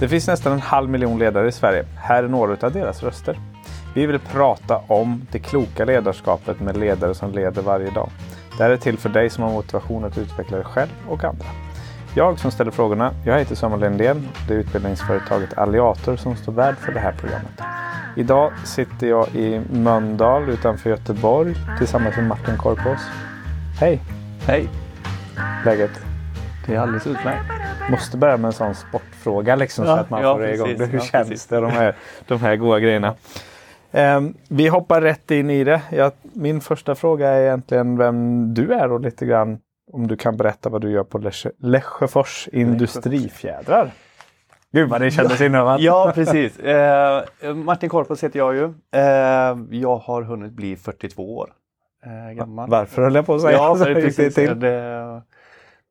Det 0.00 0.08
finns 0.08 0.26
nästan 0.26 0.52
en 0.52 0.60
halv 0.60 0.90
miljon 0.90 1.18
ledare 1.18 1.48
i 1.48 1.52
Sverige. 1.52 1.84
Här 1.96 2.22
är 2.22 2.28
några 2.28 2.66
av 2.66 2.72
deras 2.72 3.02
röster. 3.02 3.38
Vi 3.94 4.06
vill 4.06 4.18
prata 4.18 4.80
om 4.86 5.26
det 5.32 5.38
kloka 5.38 5.84
ledarskapet 5.84 6.60
med 6.60 6.76
ledare 6.76 7.14
som 7.14 7.32
leder 7.32 7.62
varje 7.62 7.90
dag. 7.90 8.10
Det 8.56 8.62
här 8.62 8.70
är 8.70 8.76
till 8.76 8.98
för 8.98 9.08
dig 9.08 9.30
som 9.30 9.44
har 9.44 9.50
motivation 9.50 10.04
att 10.04 10.18
utveckla 10.18 10.56
dig 10.56 10.66
själv 10.66 10.90
och 11.08 11.24
andra. 11.24 11.46
Jag 12.14 12.38
som 12.38 12.50
ställer 12.50 12.70
frågorna, 12.70 13.14
jag 13.24 13.38
heter 13.38 13.54
Samuel 13.54 13.80
Lindén. 13.80 14.28
Det 14.48 14.54
är 14.54 14.58
utbildningsföretaget 14.58 15.58
Alliator 15.58 16.16
som 16.16 16.36
står 16.36 16.52
värd 16.52 16.76
för 16.76 16.92
det 16.92 17.00
här 17.00 17.12
programmet. 17.12 17.60
Idag 18.16 18.52
sitter 18.64 19.06
jag 19.06 19.28
i 19.28 19.60
Mölndal 19.72 20.48
utanför 20.48 20.90
Göteborg 20.90 21.54
tillsammans 21.78 22.16
med 22.16 22.26
Martin 22.26 22.58
Korpås. 22.58 23.00
Hej! 23.80 24.00
Hej! 24.46 24.68
Läget? 25.64 26.00
Det 26.66 26.74
är 26.74 26.78
alldeles 26.78 27.06
utmärkt. 27.06 27.55
Måste 27.90 28.16
börja 28.16 28.36
med 28.36 28.46
en 28.48 28.52
sån 28.52 28.74
sportfråga 28.74 29.56
liksom 29.56 29.84
Ja, 29.86 29.94
så 29.94 30.00
att 30.00 30.10
man 30.10 30.22
ja, 30.22 30.34
får 30.34 30.46
igång 30.46 30.66
precis. 30.66 30.78
det. 30.78 30.86
Hur 30.86 30.98
Ja, 30.98 31.04
känns 31.04 31.28
precis. 31.28 31.46
det, 31.46 31.60
de 31.60 31.70
här, 31.70 31.94
de 32.28 32.40
här 32.40 32.56
goda 32.56 32.80
grejerna? 32.80 33.14
Ehm, 33.92 34.34
vi 34.48 34.68
hoppar 34.68 35.00
rätt 35.00 35.30
in 35.30 35.50
i 35.50 35.64
det. 35.64 35.82
Jag, 35.90 36.12
min 36.22 36.60
första 36.60 36.94
fråga 36.94 37.28
är 37.28 37.40
egentligen 37.42 37.98
vem 37.98 38.54
du 38.54 38.72
är 38.72 38.92
och 38.92 39.00
lite 39.00 39.26
grann 39.26 39.58
om 39.92 40.06
du 40.06 40.16
kan 40.16 40.36
berätta 40.36 40.68
vad 40.68 40.80
du 40.80 40.90
gör 40.90 41.04
på 41.04 41.20
Lesjöfors 41.58 42.48
Industrifjädrar. 42.52 43.90
Gud 44.72 44.88
vad 44.88 45.00
det 45.00 45.10
kändes 45.10 45.40
inövat. 45.40 45.80
Ja, 45.80 46.12
precis. 46.14 46.58
Eh, 46.58 47.24
Martin 47.54 47.88
Korpås 47.88 48.24
heter 48.24 48.38
jag 48.38 48.54
ju. 48.54 48.64
Eh, 48.94 49.56
jag 49.70 49.96
har 49.96 50.22
hunnit 50.22 50.52
bli 50.52 50.76
42 50.76 51.36
år 51.36 51.50
eh, 52.04 52.34
gammal. 52.36 52.70
Varför 52.70 53.02
höll 53.02 53.14
jag 53.14 53.26
på 53.26 53.34
att 53.34 53.40
säga 53.40 53.52
Ja, 53.56 53.76
precis. 53.84 54.34
Det 54.34 55.22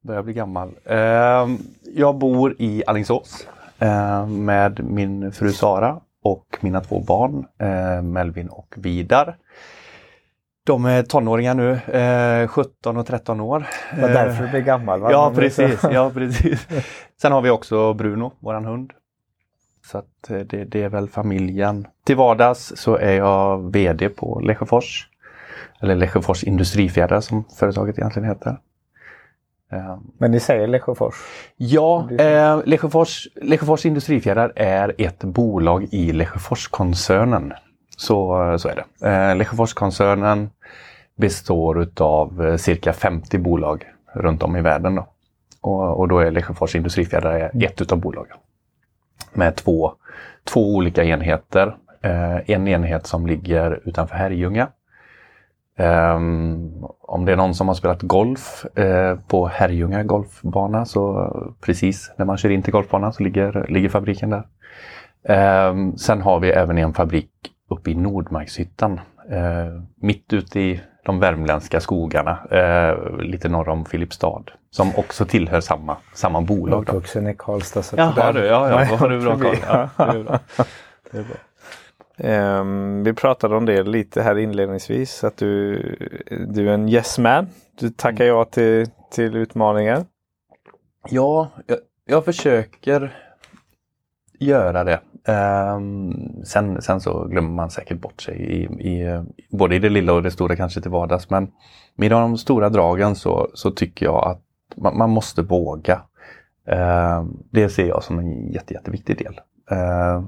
börjar 0.06 0.24
bli 0.24 0.34
gammal. 0.34 0.72
Eh, 0.86 1.48
jag 1.96 2.16
bor 2.16 2.56
i 2.60 2.84
Alingsås 2.88 3.48
eh, 3.80 4.28
med 4.28 4.84
min 4.84 5.32
fru 5.32 5.52
Sara 5.52 6.00
och 6.24 6.58
mina 6.62 6.82
två 6.82 7.00
barn 7.00 7.46
eh, 7.60 8.02
Melvin 8.02 8.50
och 8.50 8.76
Vidar. 8.78 9.38
De 10.66 10.86
är 10.86 11.04
tonåringar 11.04 11.54
nu, 11.54 11.72
eh, 11.74 12.48
17 12.48 12.98
och 12.98 13.08
13 13.08 13.40
år. 13.40 13.66
Det 13.96 14.02
var 14.02 14.10
därför 14.10 14.44
du 14.44 14.50
blev 14.50 14.64
gammal 14.64 15.00
va? 15.00 15.12
Ja 15.12 15.32
precis, 15.36 15.80
ja 15.92 16.12
precis. 16.14 16.68
Sen 17.22 17.32
har 17.32 17.42
vi 17.42 17.50
också 17.50 17.94
Bruno, 17.94 18.32
våran 18.40 18.66
hund. 18.66 18.92
Så 19.92 19.98
eh, 19.98 20.04
det, 20.40 20.64
det 20.64 20.84
är 20.84 20.90
väl 20.90 21.10
familjen. 21.10 21.88
Till 22.06 22.16
vardags 22.16 22.74
så 22.76 22.96
är 22.96 23.14
jag 23.14 23.72
VD 23.72 24.10
på 24.10 24.40
Lesjöfors. 24.40 25.10
Eller 25.82 25.96
Lesjöfors 25.96 26.44
Industrifjädrar 26.44 27.22
som 27.22 27.44
företaget 27.60 27.98
egentligen 27.98 28.30
heter. 28.30 28.58
Eh, 29.72 29.98
Men 30.18 30.32
ni 30.32 30.40
säger 30.40 30.68
Lesjöfors? 30.68 31.16
Ja, 31.58 32.10
eh, 32.20 32.60
Lesjöfors, 32.66 33.28
Lesjöfors 33.42 33.86
Industrifjädrar 33.86 34.54
är 34.56 34.94
ett 34.98 35.24
bolag 35.24 35.88
i 35.92 36.12
Lesjöforskoncernen. 36.12 37.54
Så, 37.98 38.56
så 38.60 38.70
är 38.70 38.76
det. 39.00 39.08
Eh, 39.10 39.36
Lesjöforskoncernen 39.36 40.50
består 41.16 41.82
utav 41.82 42.46
eh, 42.46 42.56
cirka 42.56 42.94
50 42.94 43.38
bolag 43.38 43.84
runt 44.14 44.44
om 44.44 44.56
i 44.56 44.62
världen. 44.62 44.96
Då. 44.96 45.08
Och, 45.62 46.00
och 46.00 46.08
då 46.08 46.20
är 46.20 46.32
Lesjöfors 46.32 46.76
Industrifjädrar 46.76 47.52
ett 47.64 47.82
utav 47.82 47.98
bolagen. 48.00 48.38
Med 49.34 49.56
två, 49.56 49.94
två 50.44 50.76
olika 50.76 51.04
enheter. 51.04 51.76
Eh, 52.02 52.50
en 52.50 52.68
enhet 52.68 53.08
som 53.08 53.28
ligger 53.28 53.80
utanför 53.86 54.16
Herrljunga. 54.16 54.68
Ehm, 55.78 56.72
om 57.02 57.26
det 57.26 57.32
är 57.32 57.36
någon 57.36 57.56
som 57.56 57.68
har 57.68 57.76
spelat 57.76 58.02
golf 58.02 58.66
eh, 58.78 59.18
på 59.28 59.48
Herrljunga 59.48 60.04
golfbana 60.04 60.86
så 60.86 61.32
precis 61.62 62.12
när 62.18 62.26
man 62.26 62.38
kör 62.38 62.50
in 62.50 62.64
till 62.64 62.74
golfbanan 62.74 63.14
så 63.14 63.24
ligger, 63.24 63.66
ligger 63.70 63.90
fabriken 63.90 64.30
där. 64.30 64.44
Ehm, 65.30 65.98
sen 65.98 66.22
har 66.22 66.40
vi 66.40 66.50
även 66.50 66.78
en 66.78 66.94
fabrik 66.94 67.30
uppe 67.70 67.92
i 67.92 67.96
Nordmarkshyttan. 67.96 69.00
Eh, 69.32 69.82
mitt 70.02 70.34
ute 70.34 70.60
i 70.60 70.82
de 71.06 71.20
värmländska 71.20 71.80
skogarna, 71.80 72.38
eh, 72.52 73.18
lite 73.20 73.50
norr 73.50 73.70
om 73.70 73.86
Filipstad. 73.86 74.44
Som 74.70 74.92
också 74.96 75.26
tillhör 75.26 75.62
samma, 75.62 75.98
samma 76.14 76.42
bolag. 76.42 76.86
Då. 76.86 76.92
Uppvuxen 76.92 77.28
i 77.28 77.36
Karlstad. 77.38 77.84
Så 77.84 77.96
Jaha 77.98 78.14
där- 78.16 78.34
du, 78.34 78.46
ja, 78.46 78.70
ja, 78.70 78.88
då 78.90 78.96
har 78.96 79.10
du 79.10 79.22
bra 79.22 79.38
koll. 79.40 79.56
Ja, 79.68 79.90
det 79.98 80.04
är 80.04 80.24
bra. 80.24 80.40
Det 81.12 81.18
är 81.18 81.24
bra. 81.24 81.36
Ehm, 82.18 83.04
vi 83.04 83.14
pratade 83.14 83.56
om 83.56 83.66
det 83.66 83.84
lite 83.84 84.22
här 84.22 84.38
inledningsvis. 84.38 85.24
Att 85.24 85.38
du, 85.38 85.76
du 86.48 86.70
är 86.70 86.74
en 86.74 86.90
yes 86.90 87.20
man. 87.20 87.48
Du 87.80 87.90
tackar 87.90 88.26
ja 88.26 88.46
till, 88.46 88.88
till 89.12 89.36
utmaningar. 89.36 90.06
Ja, 91.10 91.52
jag, 91.68 91.78
jag 92.06 92.26
försöker 92.26 93.14
göra 94.40 94.84
det. 94.84 95.00
Ehm, 95.28 96.44
sen, 96.44 96.82
sen 96.82 97.02
så 97.02 97.26
glömmer 97.26 97.50
man 97.50 97.70
säkert 97.70 98.02
bort 98.02 98.22
sig 98.22 98.36
i, 98.36 98.64
i, 98.64 99.24
både 99.50 99.76
i 99.76 99.80
det 99.80 99.90
lilla 99.90 100.14
och 100.14 100.24
det 100.24 100.32
stora 100.32 100.56
kanske 100.56 100.82
till 100.82 100.92
vardags. 100.92 101.30
Men 101.30 101.52
med 101.96 102.12
de 102.12 102.38
stora 102.38 102.70
dragen 102.70 103.16
så, 103.16 103.50
så 103.54 103.72
tycker 103.72 104.06
jag 104.06 104.28
att 104.28 104.42
man, 104.76 104.98
man 104.98 105.10
måste 105.10 105.42
våga. 105.42 106.02
Ehm, 106.68 107.38
det 107.52 107.70
ser 107.70 107.88
jag 107.88 108.04
som 108.04 108.20
en 108.20 108.52
jätte, 108.52 108.74
jätteviktig 108.74 109.18
del. 109.18 109.42
Ehm, 109.72 110.28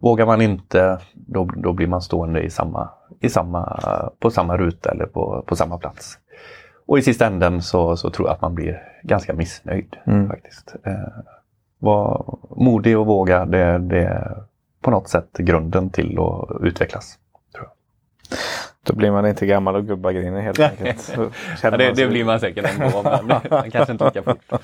vågar 0.00 0.26
man 0.26 0.40
inte, 0.42 0.98
då, 1.14 1.44
då 1.44 1.72
blir 1.72 1.86
man 1.86 2.02
stående 2.02 2.42
i 2.42 2.50
samma, 2.50 2.88
i 3.20 3.28
samma, 3.28 3.80
på 4.20 4.30
samma 4.30 4.56
ruta 4.56 4.90
eller 4.90 5.06
på, 5.06 5.44
på 5.46 5.56
samma 5.56 5.78
plats. 5.78 6.18
Och 6.86 6.98
i 6.98 7.02
sista 7.02 7.26
änden 7.26 7.62
så, 7.62 7.96
så 7.96 8.10
tror 8.10 8.28
jag 8.28 8.34
att 8.34 8.42
man 8.42 8.54
blir 8.54 8.82
ganska 9.02 9.34
missnöjd 9.34 9.96
Mm. 10.06 10.28
faktiskt. 10.28 10.74
Eh, 10.86 10.92
var 11.78 12.38
modig 12.56 12.98
och 12.98 13.06
våga, 13.06 13.44
det, 13.44 13.78
det 13.78 13.98
är 14.04 14.42
på 14.80 14.90
något 14.90 15.08
sätt 15.08 15.28
grunden 15.38 15.90
till 15.90 16.18
att 16.18 16.62
utvecklas. 16.62 17.18
Då 18.86 18.94
blir 18.96 19.10
man 19.10 19.26
inte 19.26 19.46
gammal 19.46 19.76
och 19.76 19.86
gubbagrinig 19.86 20.42
helt 20.42 20.58
enkelt. 20.60 21.00
Så 21.00 21.12
känner 21.60 21.78
man 21.88 21.96
sig- 21.96 22.24
man 22.24 22.40
säkert 22.40 22.80
ändå, 22.80 23.02
men 23.02 23.26
man 23.26 23.70
kanske 23.70 23.92
inte 23.92 24.04
lika 24.04 24.22
fort. 24.22 24.60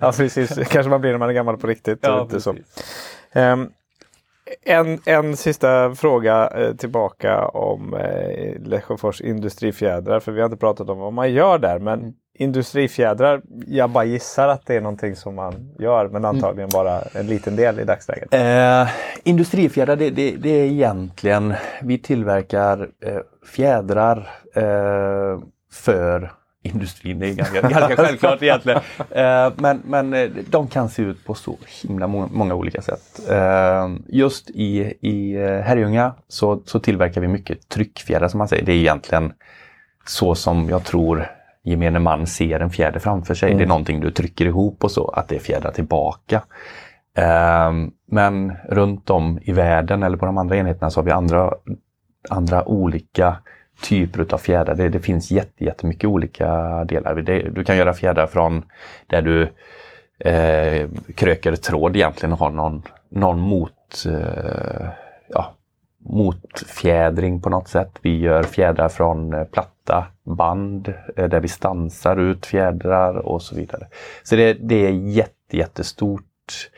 Ja 0.00 0.12
precis, 0.16 0.54
kanske 0.68 0.90
man 0.90 1.00
blir 1.00 1.10
när 1.10 1.18
man 1.18 1.28
är 1.28 1.32
gammal 1.32 1.56
på 1.56 1.66
riktigt. 1.66 1.98
Ja, 2.02 2.22
inte 2.22 2.40
så. 2.40 2.52
precis. 2.52 2.84
En, 4.62 4.98
en 5.06 5.36
sista 5.36 5.94
fråga 5.94 6.48
eh, 6.48 6.74
tillbaka 6.74 7.46
om 7.48 7.94
eh, 7.94 8.60
Lesjöfors 8.62 9.20
industrifjädrar. 9.20 10.20
För 10.20 10.32
vi 10.32 10.40
har 10.40 10.46
inte 10.46 10.56
pratat 10.58 10.88
om 10.88 10.98
vad 10.98 11.12
man 11.12 11.32
gör 11.32 11.58
där. 11.58 11.78
Men 11.78 12.00
Mm. 12.00 12.14
industrifjädrar, 12.38 13.42
jag 13.66 13.90
bara 13.90 14.04
gissar 14.04 14.48
att 14.48 14.66
det 14.66 14.76
är 14.76 14.80
någonting 14.80 15.16
som 15.16 15.34
man 15.34 15.74
gör. 15.78 16.08
Men 16.08 16.24
antagligen 16.24 16.70
bara 16.72 17.00
en 17.02 17.26
liten 17.26 17.56
del 17.56 17.80
i 17.80 17.84
dagsläget. 17.84 18.34
Eh, 18.34 18.88
industrifjädrar, 19.24 19.96
det, 19.96 20.10
det, 20.10 20.30
det 20.30 20.48
är 20.48 20.64
egentligen, 20.64 21.54
vi 21.82 21.98
tillverkar 21.98 22.88
eh, 23.04 23.18
fjädrar 23.46 24.16
eh, 24.54 25.40
för 25.72 26.32
industrin. 26.64 27.18
Det 27.18 27.28
är 27.28 27.34
ganska, 27.34 27.60
ganska 27.60 27.96
självklart 27.96 28.42
egentligen. 28.42 28.80
Eh, 29.10 29.52
men, 29.56 29.82
men 29.84 30.14
eh, 30.14 30.30
de 30.50 30.68
kan 30.68 30.88
se 30.88 31.02
ut 31.02 31.24
på 31.24 31.34
så 31.34 31.56
himla 31.82 32.06
må- 32.06 32.28
många 32.32 32.54
olika 32.54 32.82
sätt. 32.82 33.30
Eh, 33.30 33.88
just 34.08 34.50
i, 34.50 34.94
i 35.00 35.36
Herrljunga 35.38 36.14
så, 36.28 36.62
så 36.64 36.78
tillverkar 36.78 37.20
vi 37.20 37.28
mycket 37.28 37.68
tryckfjädrar 37.68 38.28
som 38.28 38.38
man 38.38 38.48
säger. 38.48 38.64
Det 38.64 38.72
är 38.72 38.76
egentligen 38.76 39.32
så 40.06 40.34
som 40.34 40.68
jag 40.68 40.84
tror 40.84 41.26
gemene 41.62 41.98
man 41.98 42.26
ser 42.26 42.60
en 42.60 42.70
fjäder 42.70 42.98
framför 42.98 43.34
sig. 43.34 43.54
Det 43.54 43.62
är 43.62 43.66
någonting 43.66 44.00
du 44.00 44.10
trycker 44.10 44.46
ihop 44.46 44.84
och 44.84 44.90
så, 44.90 45.08
att 45.08 45.28
det 45.28 45.38
fjädrar 45.38 45.70
tillbaka. 45.72 46.42
Men 48.06 48.52
runt 48.68 49.10
om 49.10 49.38
i 49.42 49.52
världen 49.52 50.02
eller 50.02 50.16
på 50.16 50.26
de 50.26 50.38
andra 50.38 50.56
enheterna 50.56 50.90
så 50.90 51.00
har 51.00 51.04
vi 51.04 51.10
andra, 51.10 51.52
andra 52.30 52.68
olika 52.68 53.36
typer 53.82 54.34
av 54.34 54.38
fjädrar. 54.38 54.74
Det, 54.74 54.88
det 54.88 55.00
finns 55.00 55.30
jätte, 55.30 55.64
jättemycket 55.64 56.04
olika 56.04 56.84
delar. 56.84 57.14
Det, 57.14 57.40
du 57.40 57.64
kan 57.64 57.76
göra 57.76 57.94
fjädrar 57.94 58.26
från 58.26 58.62
där 59.06 59.22
du 59.22 59.42
eh, 60.18 60.88
kröker 61.14 61.56
tråd 61.56 61.96
egentligen 61.96 62.32
och 62.32 62.38
har 62.38 62.50
någon, 62.50 62.82
någon 63.08 63.40
mot, 63.40 64.04
eh, 64.06 64.86
ja, 65.28 65.54
motfjädring 65.98 67.40
på 67.40 67.50
något 67.50 67.68
sätt. 67.68 67.98
Vi 68.02 68.18
gör 68.18 68.42
fjädrar 68.42 68.88
från 68.88 69.34
eh, 69.34 69.44
platta 69.44 70.06
band 70.24 70.94
eh, 71.16 71.28
där 71.28 71.40
vi 71.40 71.48
stansar 71.48 72.16
ut 72.16 72.46
fjädrar 72.46 73.14
och 73.14 73.42
så 73.42 73.56
vidare. 73.56 73.86
Så 74.22 74.36
det, 74.36 74.52
det 74.52 74.86
är 74.86 74.90
jätte, 74.90 75.56
jättestort 75.56 76.70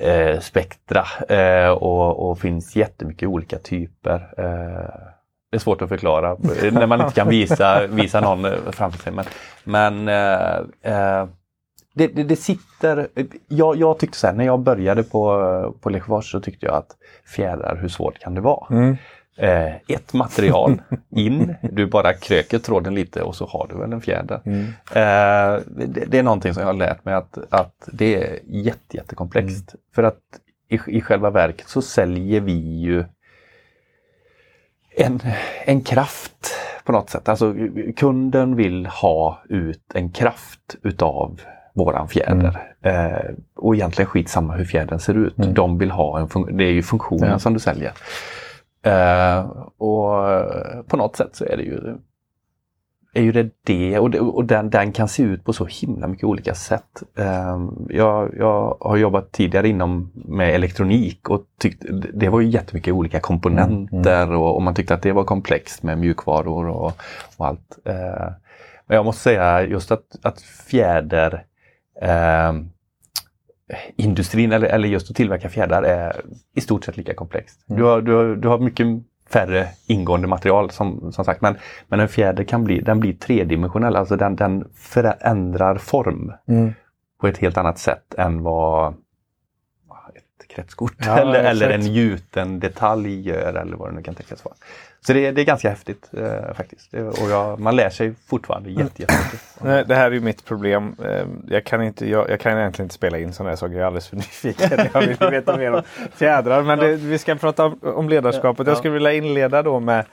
eh, 0.00 0.38
spektra 0.40 1.04
eh, 1.28 1.70
och, 1.70 2.30
och 2.30 2.38
finns 2.38 2.76
jättemycket 2.76 3.28
olika 3.28 3.58
typer. 3.58 4.34
Eh, 4.38 5.17
det 5.50 5.56
är 5.56 5.60
svårt 5.60 5.82
att 5.82 5.88
förklara 5.88 6.36
när 6.72 6.86
man 6.86 7.00
inte 7.00 7.14
kan 7.14 7.28
visa, 7.28 7.86
visa 7.86 8.20
någon 8.20 8.72
framför 8.72 8.98
sig. 8.98 9.12
Men, 9.12 9.24
men 9.64 10.08
eh, 10.08 10.58
eh, 10.94 11.28
det, 11.94 12.06
det, 12.06 12.22
det 12.22 12.36
sitter... 12.36 13.08
Jag, 13.48 13.76
jag 13.76 13.98
tyckte 13.98 14.18
så 14.18 14.26
här, 14.26 14.34
när 14.34 14.44
jag 14.44 14.60
började 14.60 15.02
på, 15.02 15.74
på 15.80 15.90
Lesjöfors 15.90 16.30
så 16.30 16.40
tyckte 16.40 16.66
jag 16.66 16.74
att 16.74 16.96
fjädrar, 17.34 17.76
hur 17.76 17.88
svårt 17.88 18.18
kan 18.18 18.34
det 18.34 18.40
vara? 18.40 18.66
Mm. 18.70 18.96
Eh, 19.36 19.74
ett 19.88 20.12
material 20.12 20.82
in, 21.10 21.54
du 21.62 21.86
bara 21.86 22.12
kröker 22.12 22.58
tråden 22.58 22.94
lite 22.94 23.22
och 23.22 23.34
så 23.34 23.46
har 23.46 23.66
du 23.70 23.78
väl 23.78 23.92
en 23.92 24.00
fjäder. 24.00 24.40
Mm. 24.44 24.64
Eh, 24.90 25.62
det, 25.66 26.04
det 26.06 26.18
är 26.18 26.22
någonting 26.22 26.54
som 26.54 26.60
jag 26.60 26.68
har 26.68 26.74
lärt 26.74 27.04
mig 27.04 27.14
att, 27.14 27.38
att 27.50 27.88
det 27.92 28.14
är 28.14 28.38
jätte, 28.46 28.96
jättekomplext. 28.96 29.74
För 29.94 30.02
att 30.02 30.20
i, 30.68 30.78
i 30.86 31.00
själva 31.00 31.30
verket 31.30 31.68
så 31.68 31.82
säljer 31.82 32.40
vi 32.40 32.80
ju 32.80 33.04
en, 34.98 35.20
en 35.64 35.80
kraft 35.80 36.54
på 36.84 36.92
något 36.92 37.10
sätt. 37.10 37.28
Alltså 37.28 37.54
kunden 37.96 38.56
vill 38.56 38.86
ha 38.86 39.42
ut 39.48 39.92
en 39.94 40.10
kraft 40.10 40.76
utav 40.82 41.40
våran 41.74 42.08
fjäder. 42.08 42.60
Mm. 42.82 43.14
Eh, 43.14 43.20
och 43.56 43.74
egentligen 43.74 44.06
skitsamma 44.06 44.54
hur 44.54 44.64
fjädern 44.64 44.98
ser 44.98 45.14
ut. 45.14 45.38
Mm. 45.38 45.54
De 45.54 45.78
vill 45.78 45.90
ha 45.90 46.18
en 46.18 46.56
det 46.56 46.64
är 46.64 46.72
ju 46.72 46.82
funktionen 46.82 47.30
ja. 47.30 47.38
som 47.38 47.54
du 47.54 47.60
säljer. 47.60 47.92
Eh, 48.82 49.40
och 49.78 50.14
på 50.86 50.96
något 50.96 51.16
sätt 51.16 51.36
så 51.36 51.44
är 51.44 51.56
det 51.56 51.62
ju 51.62 51.80
är 53.14 53.22
ju 53.22 53.32
det 53.32 53.50
det 53.64 53.98
och, 53.98 54.10
det, 54.10 54.20
och 54.20 54.44
den, 54.44 54.70
den 54.70 54.92
kan 54.92 55.08
se 55.08 55.22
ut 55.22 55.44
på 55.44 55.52
så 55.52 55.66
himla 55.66 56.06
mycket 56.06 56.24
olika 56.24 56.54
sätt. 56.54 57.02
Um, 57.14 57.86
jag, 57.90 58.34
jag 58.38 58.76
har 58.80 58.96
jobbat 58.96 59.32
tidigare 59.32 59.68
inom 59.68 60.12
med 60.14 60.54
elektronik 60.54 61.28
och 61.28 61.44
tyckte 61.58 61.92
det 61.92 62.28
var 62.28 62.40
ju 62.40 62.48
jättemycket 62.48 62.94
olika 62.94 63.20
komponenter 63.20 64.22
mm, 64.22 64.28
mm. 64.28 64.38
Och, 64.38 64.56
och, 64.56 64.62
man 64.62 64.74
tyckte 64.74 64.94
att 64.94 65.02
det 65.02 65.12
var 65.12 65.24
komplext 65.24 65.82
med 65.82 65.98
mjukvaror 65.98 66.68
och, 66.68 66.92
och 67.36 67.46
allt. 67.46 67.78
Uh, 67.88 68.32
men 68.86 68.96
jag 68.96 69.04
måste 69.04 69.22
säga 69.22 69.66
just 69.66 69.90
att, 69.90 70.04
att 70.22 70.40
fjäder 70.40 71.44
uh, 72.02 72.62
industrin 73.96 74.52
eller, 74.52 74.66
eller 74.66 74.88
just 74.88 75.10
att 75.10 75.16
tillverka 75.16 75.48
fjädrar 75.48 75.82
är 75.82 76.20
i 76.54 76.60
stort 76.60 76.84
sett 76.84 76.96
lika 76.96 77.14
komplext. 77.14 77.64
Mm. 77.68 77.80
Du, 77.80 77.88
har, 77.88 78.02
du, 78.02 78.12
har, 78.12 78.36
du 78.36 78.48
har 78.48 78.58
mycket 78.58 78.86
färre 79.32 79.68
ingående 79.86 80.28
material 80.28 80.70
som, 80.70 81.12
som 81.12 81.24
sagt. 81.24 81.40
Men, 81.40 81.56
men 81.88 82.00
en 82.00 82.08
fjäder 82.08 82.44
kan 82.44 82.64
bli, 82.64 82.80
den 82.80 83.00
blir 83.00 83.12
tredimensionell, 83.12 83.96
alltså 83.96 84.16
den, 84.16 84.36
den 84.36 84.64
förändrar 84.74 85.78
form 85.78 86.32
mm. 86.48 86.72
på 87.20 87.28
ett 87.28 87.38
helt 87.38 87.56
annat 87.56 87.78
sätt 87.78 88.14
än 88.14 88.42
vad 88.42 88.94
ett 90.48 90.54
kretskort 90.54 90.94
ja, 90.98 91.18
eller, 91.18 91.44
eller 91.44 91.70
en 91.70 91.92
gjuten 91.92 92.60
detalj 92.60 93.28
gör 93.28 93.54
eller 93.54 93.76
vad 93.76 93.90
det 93.90 93.94
nu 93.94 94.02
kan 94.02 94.14
tänkas 94.14 94.44
vara. 94.44 94.54
Så 95.00 95.12
det, 95.12 95.30
det 95.30 95.40
är 95.40 95.44
ganska 95.44 95.70
häftigt 95.70 96.10
eh, 96.12 96.54
faktiskt. 96.54 96.94
Och 96.94 97.30
jag, 97.30 97.60
man 97.60 97.76
lär 97.76 97.90
sig 97.90 98.14
fortfarande 98.26 98.70
jätte, 98.70 99.02
jättemycket. 99.02 99.40
Nej, 99.60 99.84
det 99.88 99.94
här 99.94 100.06
är 100.06 100.10
ju 100.10 100.20
mitt 100.20 100.44
problem. 100.44 100.96
Eh, 101.04 101.26
jag 101.48 101.64
kan, 101.64 101.82
inte, 101.82 102.10
jag, 102.10 102.30
jag, 102.30 102.40
kan 102.40 102.58
egentligen 102.58 102.84
inte 102.84 102.94
spela 102.94 103.18
in 103.18 103.32
sådana 103.32 103.50
här 103.50 103.56
saker. 103.56 103.74
Jag 103.74 103.82
är 103.82 103.86
alldeles 103.86 104.08
för 104.08 104.16
nyfiken. 104.16 104.88
Jag 104.92 105.00
vill 105.00 105.16
veta 105.30 105.56
mer 105.56 105.72
om 105.72 105.82
fjädrar. 106.14 106.62
Men 106.62 106.78
det, 106.78 106.96
vi 106.96 107.18
ska 107.18 107.34
prata 107.34 107.64
om, 107.64 107.78
om 107.82 108.08
ledarskapet. 108.08 108.66
Jag 108.66 108.76
skulle 108.76 108.94
vilja 108.94 109.12
inleda 109.12 109.62
då 109.62 109.80
med 109.80 110.04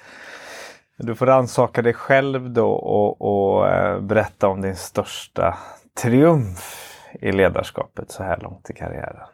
du 0.97 1.15
får 1.15 1.29
ansaka 1.29 1.81
dig 1.81 1.93
själv 1.93 2.49
då 2.49 2.71
och, 2.71 3.21
och 3.21 3.69
äh, 3.69 3.99
berätta 3.99 4.47
om 4.47 4.61
din 4.61 4.75
största 4.75 5.57
triumf 6.01 6.91
i 7.21 7.31
ledarskapet 7.31 8.11
så 8.11 8.23
här 8.23 8.37
långt 8.37 8.69
i 8.69 8.73
karriären. 8.73 9.27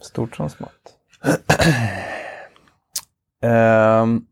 Stort 0.00 0.36
som 0.36 0.50
smått. 0.50 0.98
um, 3.42 4.26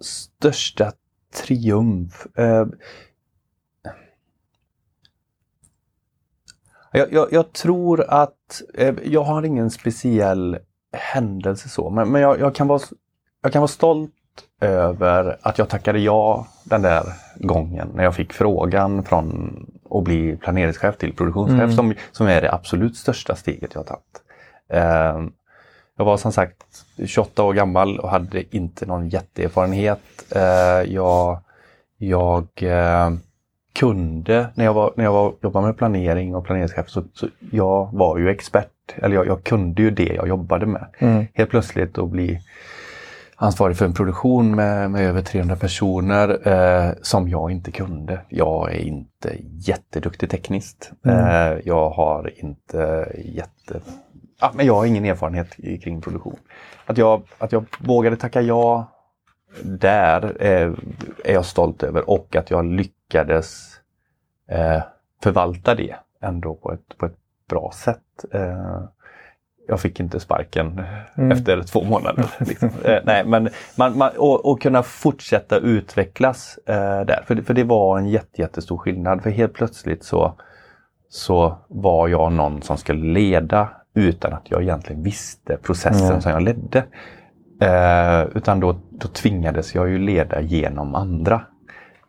största 0.00 0.92
triumf? 1.34 2.26
Uh, 2.38 2.66
jag, 6.92 7.12
jag, 7.12 7.32
jag, 7.32 7.52
tror 7.52 8.04
att, 8.08 8.62
uh, 8.80 8.94
jag 9.04 9.22
har 9.22 9.42
ingen 9.42 9.70
speciell 9.70 10.58
händelse 10.92 11.68
så, 11.68 11.90
men, 11.90 12.12
men 12.12 12.22
jag, 12.22 12.40
jag, 12.40 12.54
kan 12.54 12.68
vara, 12.68 12.80
jag 13.42 13.52
kan 13.52 13.60
vara 13.60 13.68
stolt 13.68 14.12
över 14.60 15.38
att 15.42 15.58
jag 15.58 15.68
tackade 15.68 15.98
ja 15.98 16.46
den 16.64 16.82
där 16.82 17.02
gången 17.36 17.88
när 17.94 18.04
jag 18.04 18.14
fick 18.14 18.32
frågan 18.32 19.04
från 19.04 19.66
att 19.98 20.04
bli 20.04 20.36
planeringschef 20.36 20.96
till 20.96 21.16
produktionschef 21.16 21.62
mm. 21.62 21.72
som, 21.72 21.94
som 22.12 22.26
är 22.26 22.40
det 22.40 22.52
absolut 22.52 22.96
största 22.96 23.36
steget 23.36 23.70
jag 23.74 23.80
har 23.80 23.84
tagit. 23.84 24.22
Uh, 24.74 25.28
jag 25.96 26.04
var 26.04 26.16
som 26.16 26.32
sagt 26.32 26.56
28 27.06 27.42
år 27.42 27.54
gammal 27.54 27.98
och 27.98 28.10
hade 28.10 28.56
inte 28.56 28.86
någon 28.86 29.08
jätteerfarenhet. 29.08 30.00
Uh, 30.36 30.92
jag 30.92 31.42
jag 32.02 32.48
uh, 32.62 33.18
kunde, 33.72 34.46
när 34.54 34.64
jag, 34.64 34.74
var, 34.74 34.92
när 34.96 35.04
jag 35.04 35.12
var, 35.12 35.34
jobbade 35.42 35.66
med 35.66 35.76
planering 35.76 36.34
och 36.34 36.44
planeringschef, 36.44 36.88
så, 36.88 37.04
så 37.14 37.28
jag 37.50 37.88
var 37.92 38.18
ju 38.18 38.30
expert. 38.30 38.68
Eller 38.94 39.14
jag, 39.14 39.26
jag 39.26 39.44
kunde 39.44 39.82
ju 39.82 39.90
det 39.90 40.14
jag 40.14 40.28
jobbade 40.28 40.66
med. 40.66 40.86
Mm. 40.98 41.26
Helt 41.34 41.50
plötsligt 41.50 41.98
att 41.98 42.08
bli 42.08 42.40
ansvarig 43.42 43.76
för 43.76 43.84
en 43.84 43.94
produktion 43.94 44.54
med, 44.54 44.90
med 44.90 45.02
över 45.02 45.22
300 45.22 45.56
personer 45.56 46.48
eh, 46.48 46.92
som 47.02 47.28
jag 47.28 47.50
inte 47.50 47.70
kunde. 47.70 48.20
Jag 48.28 48.72
är 48.72 48.78
inte 48.78 49.36
jätteduktig 49.42 50.30
tekniskt. 50.30 50.92
Mm. 51.04 51.18
Eh, 51.18 51.60
jag 51.64 51.90
har 51.90 52.32
inte 52.36 53.12
jätte... 53.24 53.80
Ja, 54.40 54.52
men 54.54 54.66
jag 54.66 54.74
har 54.74 54.86
ingen 54.86 55.04
erfarenhet 55.04 55.56
kring 55.82 56.00
produktion. 56.00 56.36
Att 56.86 56.98
jag, 56.98 57.22
att 57.38 57.52
jag 57.52 57.64
vågade 57.78 58.16
tacka 58.16 58.40
ja 58.40 58.86
där 59.62 60.36
eh, 60.40 60.72
är 61.24 61.32
jag 61.32 61.44
stolt 61.44 61.82
över 61.82 62.10
och 62.10 62.36
att 62.36 62.50
jag 62.50 62.64
lyckades 62.64 63.80
eh, 64.48 64.82
förvalta 65.22 65.74
det 65.74 65.96
ändå 66.20 66.54
på 66.54 66.72
ett, 66.72 66.98
på 66.98 67.06
ett 67.06 67.16
bra 67.48 67.72
sätt. 67.74 68.24
Jag 69.68 69.80
fick 69.80 70.00
inte 70.00 70.20
sparken 70.20 70.82
mm. 71.14 71.32
efter 71.32 71.62
två 71.62 71.84
månader. 71.84 72.24
Liksom. 72.38 72.70
eh, 72.84 72.98
nej, 73.04 73.24
men 73.24 73.48
man, 73.76 73.98
man, 73.98 74.10
och, 74.18 74.46
och, 74.46 74.62
kunna 74.62 74.82
fortsätta 74.82 75.58
utvecklas 75.58 76.58
eh, 76.66 77.00
där. 77.00 77.24
För, 77.26 77.36
för 77.36 77.54
det 77.54 77.64
var 77.64 77.98
en 77.98 78.08
jätte, 78.08 78.40
jättestor 78.40 78.78
skillnad. 78.78 79.22
För 79.22 79.30
helt 79.30 79.52
plötsligt 79.52 80.04
så, 80.04 80.34
så 81.08 81.58
var 81.68 82.08
jag 82.08 82.32
någon 82.32 82.62
som 82.62 82.76
skulle 82.76 83.12
leda 83.12 83.68
utan 83.94 84.32
att 84.32 84.50
jag 84.50 84.62
egentligen 84.62 85.02
visste 85.02 85.56
processen 85.56 86.08
mm. 86.08 86.20
som 86.20 86.32
jag 86.32 86.42
ledde. 86.42 86.84
Eh, 87.60 88.36
utan 88.36 88.60
då, 88.60 88.80
då 88.90 89.08
tvingades 89.08 89.74
jag 89.74 89.88
ju 89.88 89.98
leda 89.98 90.40
genom 90.40 90.94
andra. 90.94 91.42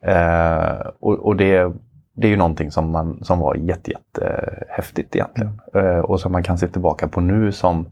Eh, 0.06 0.88
och, 0.99 1.19
och 1.19 1.35
det 1.35 1.73
det 2.13 2.27
är 2.27 2.31
ju 2.31 2.38
någonting 2.38 2.71
som, 2.71 2.92
man, 2.92 3.24
som 3.24 3.39
var 3.39 3.56
jätte, 3.56 3.92
jättehäftigt 3.92 5.15
egentligen. 5.15 5.62
Mm. 5.74 6.06
och 6.06 6.19
som 6.19 6.31
man 6.31 6.44
kan 6.44 6.57
se 6.57 6.68
tillbaka 6.68 7.07
på 7.07 7.21
nu 7.21 7.51
som, 7.51 7.86